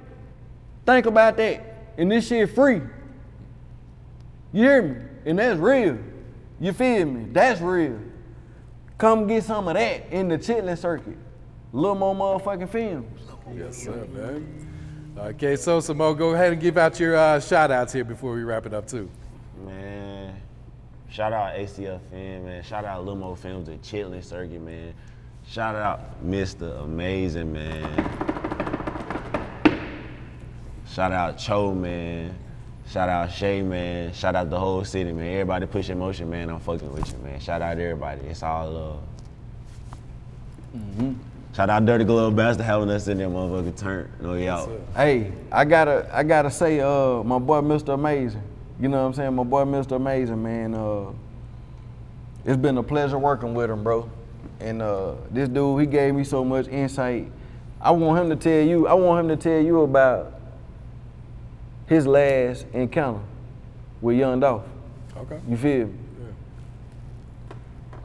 Think 0.85 1.05
about 1.05 1.37
that. 1.37 1.93
And 1.97 2.11
this 2.11 2.27
shit 2.27 2.49
free. 2.55 2.81
You 4.55 4.63
hear 4.63 4.81
me? 4.81 4.95
And 5.25 5.37
that's 5.37 5.59
real. 5.59 5.97
You 6.61 6.71
feel 6.71 7.05
me? 7.05 7.25
That's 7.33 7.59
real. 7.59 7.99
Come 8.97 9.27
get 9.27 9.43
some 9.43 9.67
of 9.67 9.73
that 9.73 10.09
in 10.13 10.29
the 10.29 10.37
chitlin 10.37 10.77
circuit. 10.77 11.17
A 11.73 11.75
little 11.75 11.95
more 11.95 12.15
motherfucking 12.15 12.69
films. 12.69 13.19
Yes, 13.53 13.83
sir, 13.83 14.07
man. 14.13 15.13
Okay, 15.17 15.57
so 15.57 15.79
Samo, 15.79 16.17
go 16.17 16.33
ahead 16.35 16.53
and 16.53 16.61
give 16.61 16.77
out 16.77 16.97
your 17.01 17.17
uh, 17.17 17.37
shout 17.41 17.69
outs 17.69 17.91
here 17.91 18.05
before 18.05 18.33
we 18.33 18.43
wrap 18.43 18.65
it 18.65 18.73
up, 18.73 18.87
too. 18.87 19.09
Man, 19.65 20.33
shout 21.09 21.33
out 21.33 21.53
ACL 21.55 21.99
Film, 22.09 22.45
man. 22.45 22.63
Shout 22.63 22.85
out 22.85 23.03
Lil 23.03 23.17
Mo 23.17 23.35
Films 23.35 23.67
at 23.67 23.81
Chitlin 23.81 24.23
Circuit, 24.23 24.61
man. 24.61 24.93
Shout 25.45 25.75
out 25.75 26.25
Mr. 26.25 26.81
Amazing, 26.81 27.51
man. 27.51 27.93
Shout 30.87 31.11
out 31.11 31.37
Cho, 31.37 31.75
man. 31.75 32.37
Shout 32.87 33.09
out 33.09 33.31
Shay, 33.31 33.61
man. 33.61 34.13
Shout 34.13 34.35
out 34.35 34.49
the 34.49 34.59
whole 34.59 34.83
city, 34.83 35.11
man. 35.11 35.27
Everybody 35.33 35.65
pushing 35.65 35.99
motion, 35.99 36.29
man. 36.29 36.49
I'm 36.49 36.59
fucking 36.59 36.91
with 36.91 37.11
you, 37.11 37.17
man. 37.19 37.39
Shout 37.39 37.61
out 37.61 37.77
everybody. 37.77 38.21
It's 38.27 38.43
all 38.43 38.69
love. 38.69 38.99
Mm-hmm. 40.75 41.13
Shout 41.55 41.69
out 41.69 41.85
Dirty 41.85 42.03
Glove 42.03 42.35
Bastard 42.35 42.65
having 42.65 42.89
us 42.89 43.07
in 43.07 43.17
there, 43.17 43.29
motherfucker. 43.29 43.77
Turn, 43.77 44.11
no 44.19 44.47
out. 44.49 44.69
Hey, 44.95 45.31
I 45.51 45.63
gotta 45.63 46.09
I 46.11 46.23
gotta 46.23 46.51
say, 46.51 46.81
uh, 46.81 47.23
my 47.23 47.39
boy 47.39 47.61
Mr. 47.61 47.93
Amazing. 47.93 48.43
You 48.79 48.89
know 48.89 49.01
what 49.01 49.07
I'm 49.07 49.13
saying? 49.13 49.33
My 49.33 49.43
boy 49.43 49.63
Mr. 49.63 49.95
Amazing, 49.95 50.43
man. 50.43 50.75
Uh, 50.75 51.13
it's 52.43 52.57
been 52.57 52.77
a 52.77 52.83
pleasure 52.83 53.17
working 53.17 53.53
with 53.53 53.69
him, 53.69 53.83
bro. 53.83 54.09
And 54.59 54.81
uh, 54.81 55.15
this 55.31 55.49
dude, 55.49 55.79
he 55.79 55.87
gave 55.87 56.13
me 56.13 56.23
so 56.23 56.43
much 56.43 56.67
insight. 56.67 57.31
I 57.81 57.91
want 57.91 58.21
him 58.21 58.29
to 58.29 58.35
tell 58.35 58.65
you. 58.65 58.87
I 58.87 58.93
want 58.93 59.25
him 59.25 59.37
to 59.37 59.41
tell 59.41 59.61
you 59.61 59.81
about 59.81 60.34
his 61.87 62.07
last 62.07 62.65
encounter 62.73 63.21
with 64.01 64.17
Young 64.17 64.39
Dolph. 64.39 64.63
Okay. 65.17 65.39
You 65.47 65.57
feel 65.57 65.87
me? 65.87 65.93
Yeah. 66.19 67.55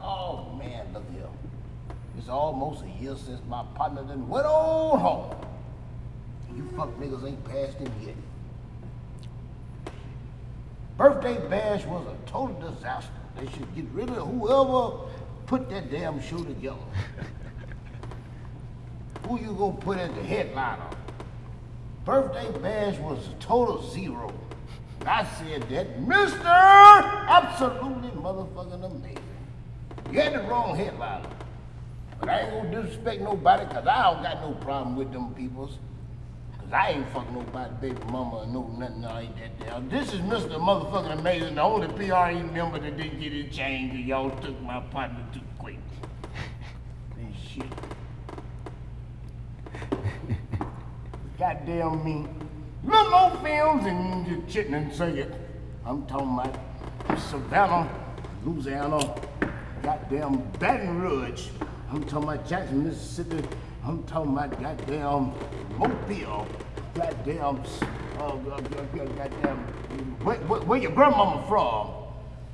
Oh 0.01 0.55
man, 0.57 0.85
look 0.93 1.03
here. 1.11 1.27
It's 2.17 2.29
almost 2.29 2.83
a 2.83 3.01
year 3.01 3.15
since 3.15 3.41
my 3.49 3.63
partner 3.75 4.03
done 4.03 4.27
went 4.29 4.45
on 4.45 4.99
home. 4.99 5.35
You 6.55 6.67
fuck 6.75 6.89
niggas 6.99 7.27
ain't 7.27 7.43
passed 7.45 7.77
him 7.77 7.91
yet. 8.05 8.15
Birthday 10.97 11.37
bash 11.49 11.85
was 11.85 12.05
a 12.07 12.29
total 12.29 12.71
disaster. 12.71 13.11
They 13.37 13.47
should 13.47 13.73
get 13.75 13.85
rid 13.93 14.09
of 14.09 14.27
whoever 14.27 14.97
put 15.47 15.69
that 15.69 15.89
damn 15.89 16.21
show 16.21 16.43
together. 16.43 16.77
Who 19.27 19.39
you 19.39 19.53
gonna 19.53 19.77
put 19.77 19.97
as 19.97 20.13
the 20.13 20.23
headliner? 20.23 20.89
Birthday 22.05 22.51
bash 22.59 22.97
was 22.97 23.27
a 23.27 23.33
total 23.39 23.87
zero. 23.91 24.33
I 25.05 25.23
said 25.37 25.61
that, 25.69 25.99
Mr. 26.01 26.45
Absolutely 26.45 28.09
motherfucking 28.09 28.83
amazing. 28.83 29.17
You 30.11 30.19
had 30.19 30.33
the 30.33 30.39
wrong 30.41 30.75
headliner. 30.75 31.29
But 32.19 32.29
I 32.29 32.41
ain't 32.41 32.51
gonna 32.51 32.83
disrespect 32.83 33.21
nobody 33.21 33.65
because 33.65 33.85
I 33.85 34.11
don't 34.11 34.23
got 34.23 34.41
no 34.41 34.53
problem 34.61 34.95
with 34.95 35.11
them 35.11 35.33
peoples. 35.35 35.77
Because 36.51 36.73
I 36.73 36.89
ain't 36.89 37.09
fucking 37.09 37.33
nobody, 37.33 37.73
baby 37.81 38.11
mama, 38.11 38.47
no 38.47 38.67
nothing 38.79 39.01
like 39.03 39.35
that 39.37 39.59
there. 39.59 39.79
This 39.89 40.13
is 40.13 40.21
Mr. 40.21 40.59
Motherfucking 40.59 41.19
Amazing, 41.19 41.55
the 41.55 41.61
only 41.61 41.87
PRE 41.87 42.33
member 42.51 42.79
that 42.79 42.97
didn't 42.97 43.19
get 43.19 43.31
his 43.31 43.55
change 43.55 43.93
and 43.93 44.05
y'all 44.05 44.31
took 44.41 44.59
my 44.61 44.79
partner 44.91 45.23
too 45.33 45.41
quick. 45.59 45.77
This 47.15 47.51
shit. 47.53 47.90
Goddamn 51.41 52.03
me. 52.05 52.27
Lil 52.83 53.09
Mo 53.09 53.35
Films 53.43 53.87
and 53.87 54.27
the 54.27 54.35
chitlin 54.43 55.17
it. 55.17 55.33
I'm 55.83 56.05
talking 56.05 56.35
about 56.35 56.55
Savannah, 57.19 57.89
Louisiana, 58.45 58.99
goddamn 59.81 60.37
Baton 60.59 61.01
Rouge. 61.01 61.47
I'm 61.89 62.03
talking 62.03 62.29
about 62.29 62.47
Jackson, 62.47 62.83
Mississippi. 62.83 63.43
I'm 63.83 64.03
talking 64.03 64.33
about 64.33 64.61
goddamn 64.61 65.33
Mobile. 65.79 66.45
Goddamn, 66.93 67.63
uh, 68.19 68.35
god- 68.35 68.45
god- 68.45 68.95
god- 68.95 69.17
goddamn, 69.17 69.57
where, 70.23 70.37
where, 70.41 70.61
where 70.61 70.79
your 70.79 70.91
grandmama 70.91 71.43
from? 71.47 71.89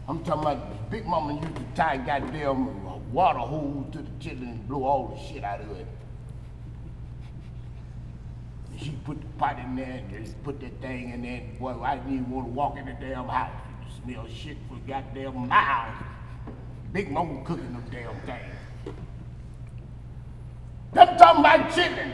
I'm 0.07 0.23
talking 0.23 0.43
about 0.43 0.89
Big 0.89 1.05
Mama 1.05 1.33
used 1.41 1.57
to 1.57 1.63
tie 1.75 1.97
goddamn 1.97 3.11
water 3.11 3.39
hose 3.39 3.87
to 3.91 3.97
the 3.97 4.11
chitlin 4.21 4.43
and 4.43 4.65
blow 4.65 4.85
all 4.85 5.07
the 5.09 5.19
shit 5.33 5.43
out 5.43 5.59
of 5.59 5.71
it. 5.71 5.85
She 8.79 8.91
put 9.05 9.19
the 9.19 9.27
pot 9.37 9.57
in 9.59 9.75
there 9.75 9.85
and 9.85 10.09
just 10.09 10.41
put 10.43 10.59
that 10.59 10.79
thing 10.81 11.09
in 11.09 11.23
there. 11.23 11.41
Boy, 11.59 11.81
I 11.81 11.95
didn't 11.97 12.13
even 12.13 12.29
want 12.29 12.47
to 12.47 12.51
walk 12.53 12.77
in 12.77 12.85
the 12.85 12.93
damn 12.93 13.27
house. 13.27 13.51
You 13.81 14.13
smell 14.13 14.27
shit 14.27 14.57
for 14.69 14.75
goddamn 14.87 15.47
miles. 15.47 15.95
Big 16.93 17.11
Mama 17.11 17.43
cooking 17.43 17.73
them 17.73 17.83
damn 17.91 18.15
things. 18.21 18.95
I'm 20.93 21.17
talking 21.17 21.39
about 21.39 21.73
chicken. 21.73 22.11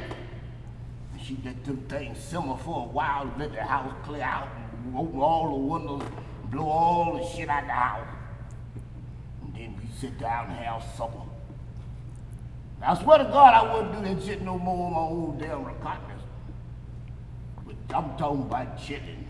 She 1.21 1.37
let 1.45 1.63
them 1.63 1.77
things 1.87 2.19
simmer 2.19 2.57
for 2.57 2.85
a 2.85 2.89
while, 2.89 3.31
let 3.37 3.53
the 3.53 3.63
house 3.63 3.93
clear 4.03 4.23
out, 4.23 4.49
and 4.85 4.97
open 4.97 5.19
all 5.21 5.49
the 5.49 5.55
windows, 5.55 6.03
blow 6.51 6.65
all 6.65 7.17
the 7.17 7.25
shit 7.25 7.47
out 7.47 7.65
the 7.65 7.71
house. 7.71 8.07
And 9.41 9.55
then 9.55 9.75
we 9.77 9.87
sit 9.99 10.19
down 10.19 10.47
and 10.47 10.57
have 10.57 10.83
supper. 10.97 11.21
I 12.85 13.01
swear 13.01 13.19
to 13.19 13.23
God, 13.23 13.53
I 13.53 13.73
wouldn't 13.73 14.05
do 14.05 14.15
that 14.15 14.25
shit 14.25 14.41
no 14.41 14.57
more 14.57 14.87
on 14.87 14.93
my 14.93 14.99
own 14.99 15.37
damn 15.37 15.63
recognize. 15.63 16.12
I'm 17.89 18.15
talking 18.17 18.41
about 18.43 18.77
chitlins. 18.77 19.27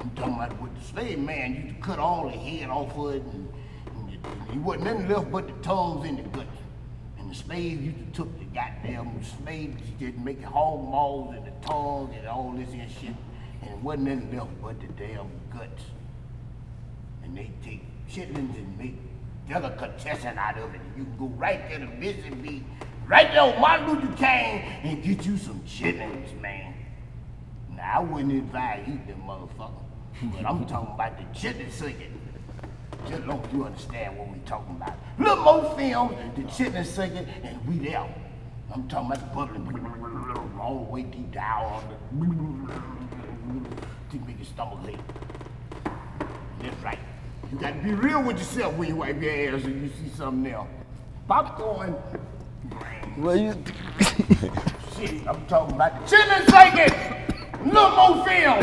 I'm 0.00 0.10
talking 0.10 0.34
about 0.34 0.60
with 0.62 0.74
the 0.78 0.84
slave 0.84 1.18
man, 1.18 1.66
you 1.66 1.82
cut 1.82 1.98
all 1.98 2.24
the 2.28 2.36
head 2.36 2.70
off 2.70 2.96
of 2.96 3.14
it, 3.14 3.22
and, 3.22 3.48
and, 3.96 4.12
it- 4.14 4.20
and 4.24 4.50
he 4.52 4.58
wasn't 4.58 4.84
nothing 4.84 5.08
left 5.08 5.30
but 5.30 5.46
the 5.46 5.52
tongues 5.62 6.08
and 6.08 6.18
the 6.18 6.22
guts. 6.36 6.56
And 7.18 7.30
the 7.30 7.34
slave 7.34 7.82
used 7.82 7.98
to 7.98 8.22
took 8.22 8.38
the 8.38 8.44
goddamn 8.46 9.20
slaves, 9.42 9.82
just 9.98 10.16
make 10.18 10.42
hog 10.42 10.80
maws 10.88 11.34
and 11.36 11.46
the 11.46 11.66
tongues 11.66 12.14
and 12.16 12.26
all 12.28 12.52
this 12.56 12.70
and 12.70 12.90
shit, 12.90 13.14
and 13.62 13.70
it 13.70 13.78
wasn't 13.78 14.04
nothing 14.08 14.36
left 14.38 14.62
but 14.62 14.80
the 14.80 14.86
damn 14.88 15.26
guts. 15.52 15.82
And 17.24 17.36
they 17.36 17.50
take 17.64 17.82
chitlins 18.08 18.56
and 18.56 18.78
make 18.78 18.96
delicatessen 19.48 20.38
out 20.38 20.58
of 20.58 20.74
it. 20.74 20.80
You 20.96 21.04
can 21.04 21.16
go 21.18 21.26
right 21.36 21.68
there 21.68 21.78
to 21.80 21.86
Mississippi, 21.86 22.64
right 23.06 23.30
there 23.32 23.42
on 23.42 23.60
Martin 23.60 23.88
Luther 23.88 24.16
King, 24.16 24.62
and 24.84 25.02
get 25.02 25.26
you 25.26 25.36
some 25.36 25.60
chitlins, 25.60 26.40
man. 26.40 26.67
Now, 27.78 27.92
I 27.94 28.00
wouldn't 28.00 28.32
advise 28.32 28.82
eating 28.88 29.06
them 29.06 29.22
motherfucker, 29.22 29.70
but 30.34 30.44
I'm 30.44 30.66
talking 30.66 30.94
about 30.94 31.16
the 31.16 31.24
chitlin 31.38 31.70
circuit. 31.70 32.10
Just 33.08 33.24
long 33.24 33.40
as 33.44 33.52
you 33.52 33.64
understand 33.64 34.18
what 34.18 34.28
we 34.32 34.40
talking 34.40 34.74
about. 34.74 34.98
Lil 35.16 35.36
Mo 35.36 35.74
Film, 35.76 36.16
the 36.34 36.42
chitlin 36.42 36.84
circuit, 36.84 37.28
and 37.44 37.64
we 37.68 37.78
there. 37.78 38.04
I'm 38.74 38.88
talking 38.88 39.12
about 39.12 39.20
the 39.20 39.34
bubbling 39.34 40.56
all 40.60 40.84
the 40.84 40.90
way 40.90 41.02
deep 41.02 41.30
down 41.30 41.82
to 44.10 44.16
make 44.26 44.38
your 44.38 44.46
stomach 44.46 44.80
ache. 44.88 44.98
That's 46.60 46.82
right. 46.82 46.98
You 47.52 47.58
gotta 47.58 47.76
be 47.76 47.92
real 47.92 48.24
with 48.24 48.38
yourself 48.38 48.74
when 48.74 48.88
you 48.88 48.96
wipe 48.96 49.22
your 49.22 49.54
ass 49.54 49.64
and 49.64 49.82
you 49.82 49.88
see 49.88 50.10
something 50.16 50.42
there. 50.42 50.66
Popcorn. 51.28 51.94
Well, 53.16 53.36
you. 53.36 53.54
Shit, 54.96 55.28
I'm 55.28 55.46
talking 55.46 55.76
about 55.76 56.08
the 56.08 56.16
chitlin 56.16 56.50
circuit. 56.50 57.17
Lil 57.64 57.90
Mo 57.90 58.24
Film. 58.24 58.58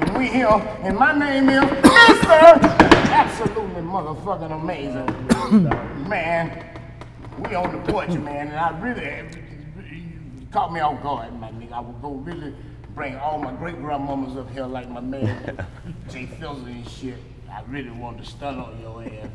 And 0.00 0.16
we 0.18 0.28
here, 0.28 0.48
and 0.82 0.96
my 0.96 1.12
name 1.16 1.48
is 1.50 1.62
Mr. 1.62 2.62
Absolutely 3.10 3.82
motherfucking 3.82 4.52
amazing. 4.52 6.08
man, 6.08 6.64
we 7.38 7.54
on 7.54 7.72
the 7.72 7.92
porch, 7.92 8.10
man, 8.10 8.48
and 8.48 8.56
I 8.56 8.78
really 8.80 9.28
you 9.90 10.46
caught 10.50 10.72
me 10.72 10.80
off 10.80 11.02
guard, 11.02 11.38
my 11.38 11.50
nigga. 11.50 11.72
I 11.72 11.80
would 11.80 12.00
go 12.00 12.12
really 12.12 12.54
bring 12.94 13.16
all 13.16 13.38
my 13.38 13.52
great 13.52 13.76
grandmamas 13.76 14.38
up 14.38 14.50
here 14.50 14.66
like 14.66 14.88
my 14.88 15.00
man 15.00 15.66
Jay 16.10 16.26
Fizzle 16.26 16.64
and 16.64 16.88
shit. 16.88 17.18
I 17.50 17.62
really 17.68 17.90
wanted 17.90 18.24
to 18.24 18.30
stun 18.30 18.58
on 18.58 18.80
your 18.80 19.02
ass 19.02 19.28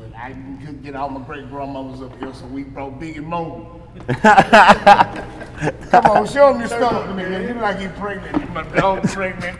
but 0.00 0.16
I 0.16 0.32
could 0.64 0.82
get 0.82 0.96
all 0.96 1.10
my 1.10 1.20
great 1.20 1.48
grandmothers 1.50 2.00
up 2.00 2.18
here, 2.18 2.32
so 2.32 2.46
we 2.46 2.64
broke 2.64 2.94
Biggie 2.94 3.22
Mobley. 3.22 3.66
Come 5.90 6.04
on, 6.06 6.26
show 6.26 6.54
him 6.54 6.60
your 6.60 6.68
stomach, 6.68 7.16
nigga. 7.16 7.42
You 7.42 7.48
look 7.54 7.62
like 7.62 7.80
you 7.80 7.90
pregnant. 7.90 8.52
My 8.52 8.62
dog 8.62 9.02
pregnant. 9.10 9.58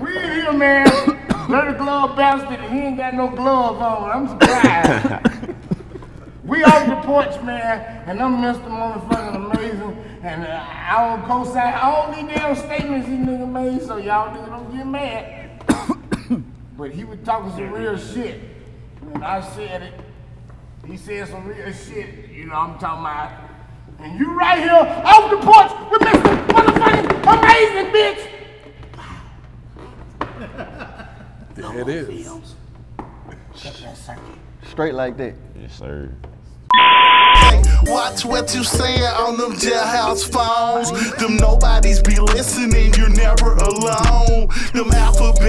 we 0.00 0.16
in 0.16 0.32
here, 0.32 0.52
man. 0.52 0.86
Dirty 1.48 1.76
glove 1.76 2.16
bastard, 2.16 2.60
and 2.60 2.72
he 2.72 2.80
ain't 2.80 2.96
got 2.96 3.14
no 3.14 3.28
glove 3.28 3.76
on. 3.82 4.10
I'm 4.10 4.28
surprised. 4.28 5.54
we 6.44 6.64
off 6.64 6.86
the 6.86 6.96
porch, 7.06 7.42
man, 7.42 8.04
and 8.06 8.22
I'm 8.22 8.36
Mr. 8.36 8.68
Motherfucking 8.68 9.52
Amazing, 9.52 10.04
and 10.22 10.44
uh, 10.44 10.64
I 10.66 11.08
don't 11.08 11.26
co-sign 11.26 11.74
all 11.74 12.10
these 12.12 12.24
damn 12.24 12.56
statements 12.56 13.06
these 13.06 13.18
nigga 13.18 13.50
made, 13.50 13.82
so 13.82 13.98
y'all 13.98 14.34
nigga 14.34 14.46
don't 14.48 14.74
get 14.74 14.86
mad 14.86 15.41
but 16.82 16.90
he 16.90 17.04
was 17.04 17.16
talking 17.24 17.52
some 17.52 17.70
real 17.70 17.96
shit, 17.96 18.40
and 19.14 19.24
I 19.24 19.40
said 19.40 19.82
it. 19.82 20.00
He 20.84 20.96
said 20.96 21.28
some 21.28 21.46
real 21.46 21.72
shit, 21.72 22.28
you 22.30 22.46
know 22.46 22.56
I'm 22.56 22.76
talking 22.76 23.02
about. 23.02 23.30
And 24.00 24.18
you 24.18 24.36
right 24.36 24.58
here 24.58 24.72
off 24.72 25.30
the 25.30 25.36
porch 25.36 25.70
with 25.92 26.00
Mr. 26.02 26.46
Motherfucking 26.48 27.22
Amazing, 27.38 27.92
bitch. 27.94 28.28
There 31.54 31.80
it 31.82 31.88
is. 31.88 32.56
Straight 34.64 34.94
like 34.94 35.16
that. 35.18 35.34
Yes, 35.54 35.78
sir. 35.78 36.12
Watch 37.84 38.24
what 38.24 38.54
you 38.54 38.62
saying 38.62 39.02
on 39.02 39.36
them 39.36 39.52
jailhouse 39.52 40.30
phones. 40.30 40.90
Them 41.16 41.36
nobodies 41.36 42.00
be 42.00 42.16
listening, 42.18 42.94
you're 42.94 43.08
never 43.08 43.54
alone. 43.54 44.48
Them 44.72 44.92
alphabet 44.92 45.42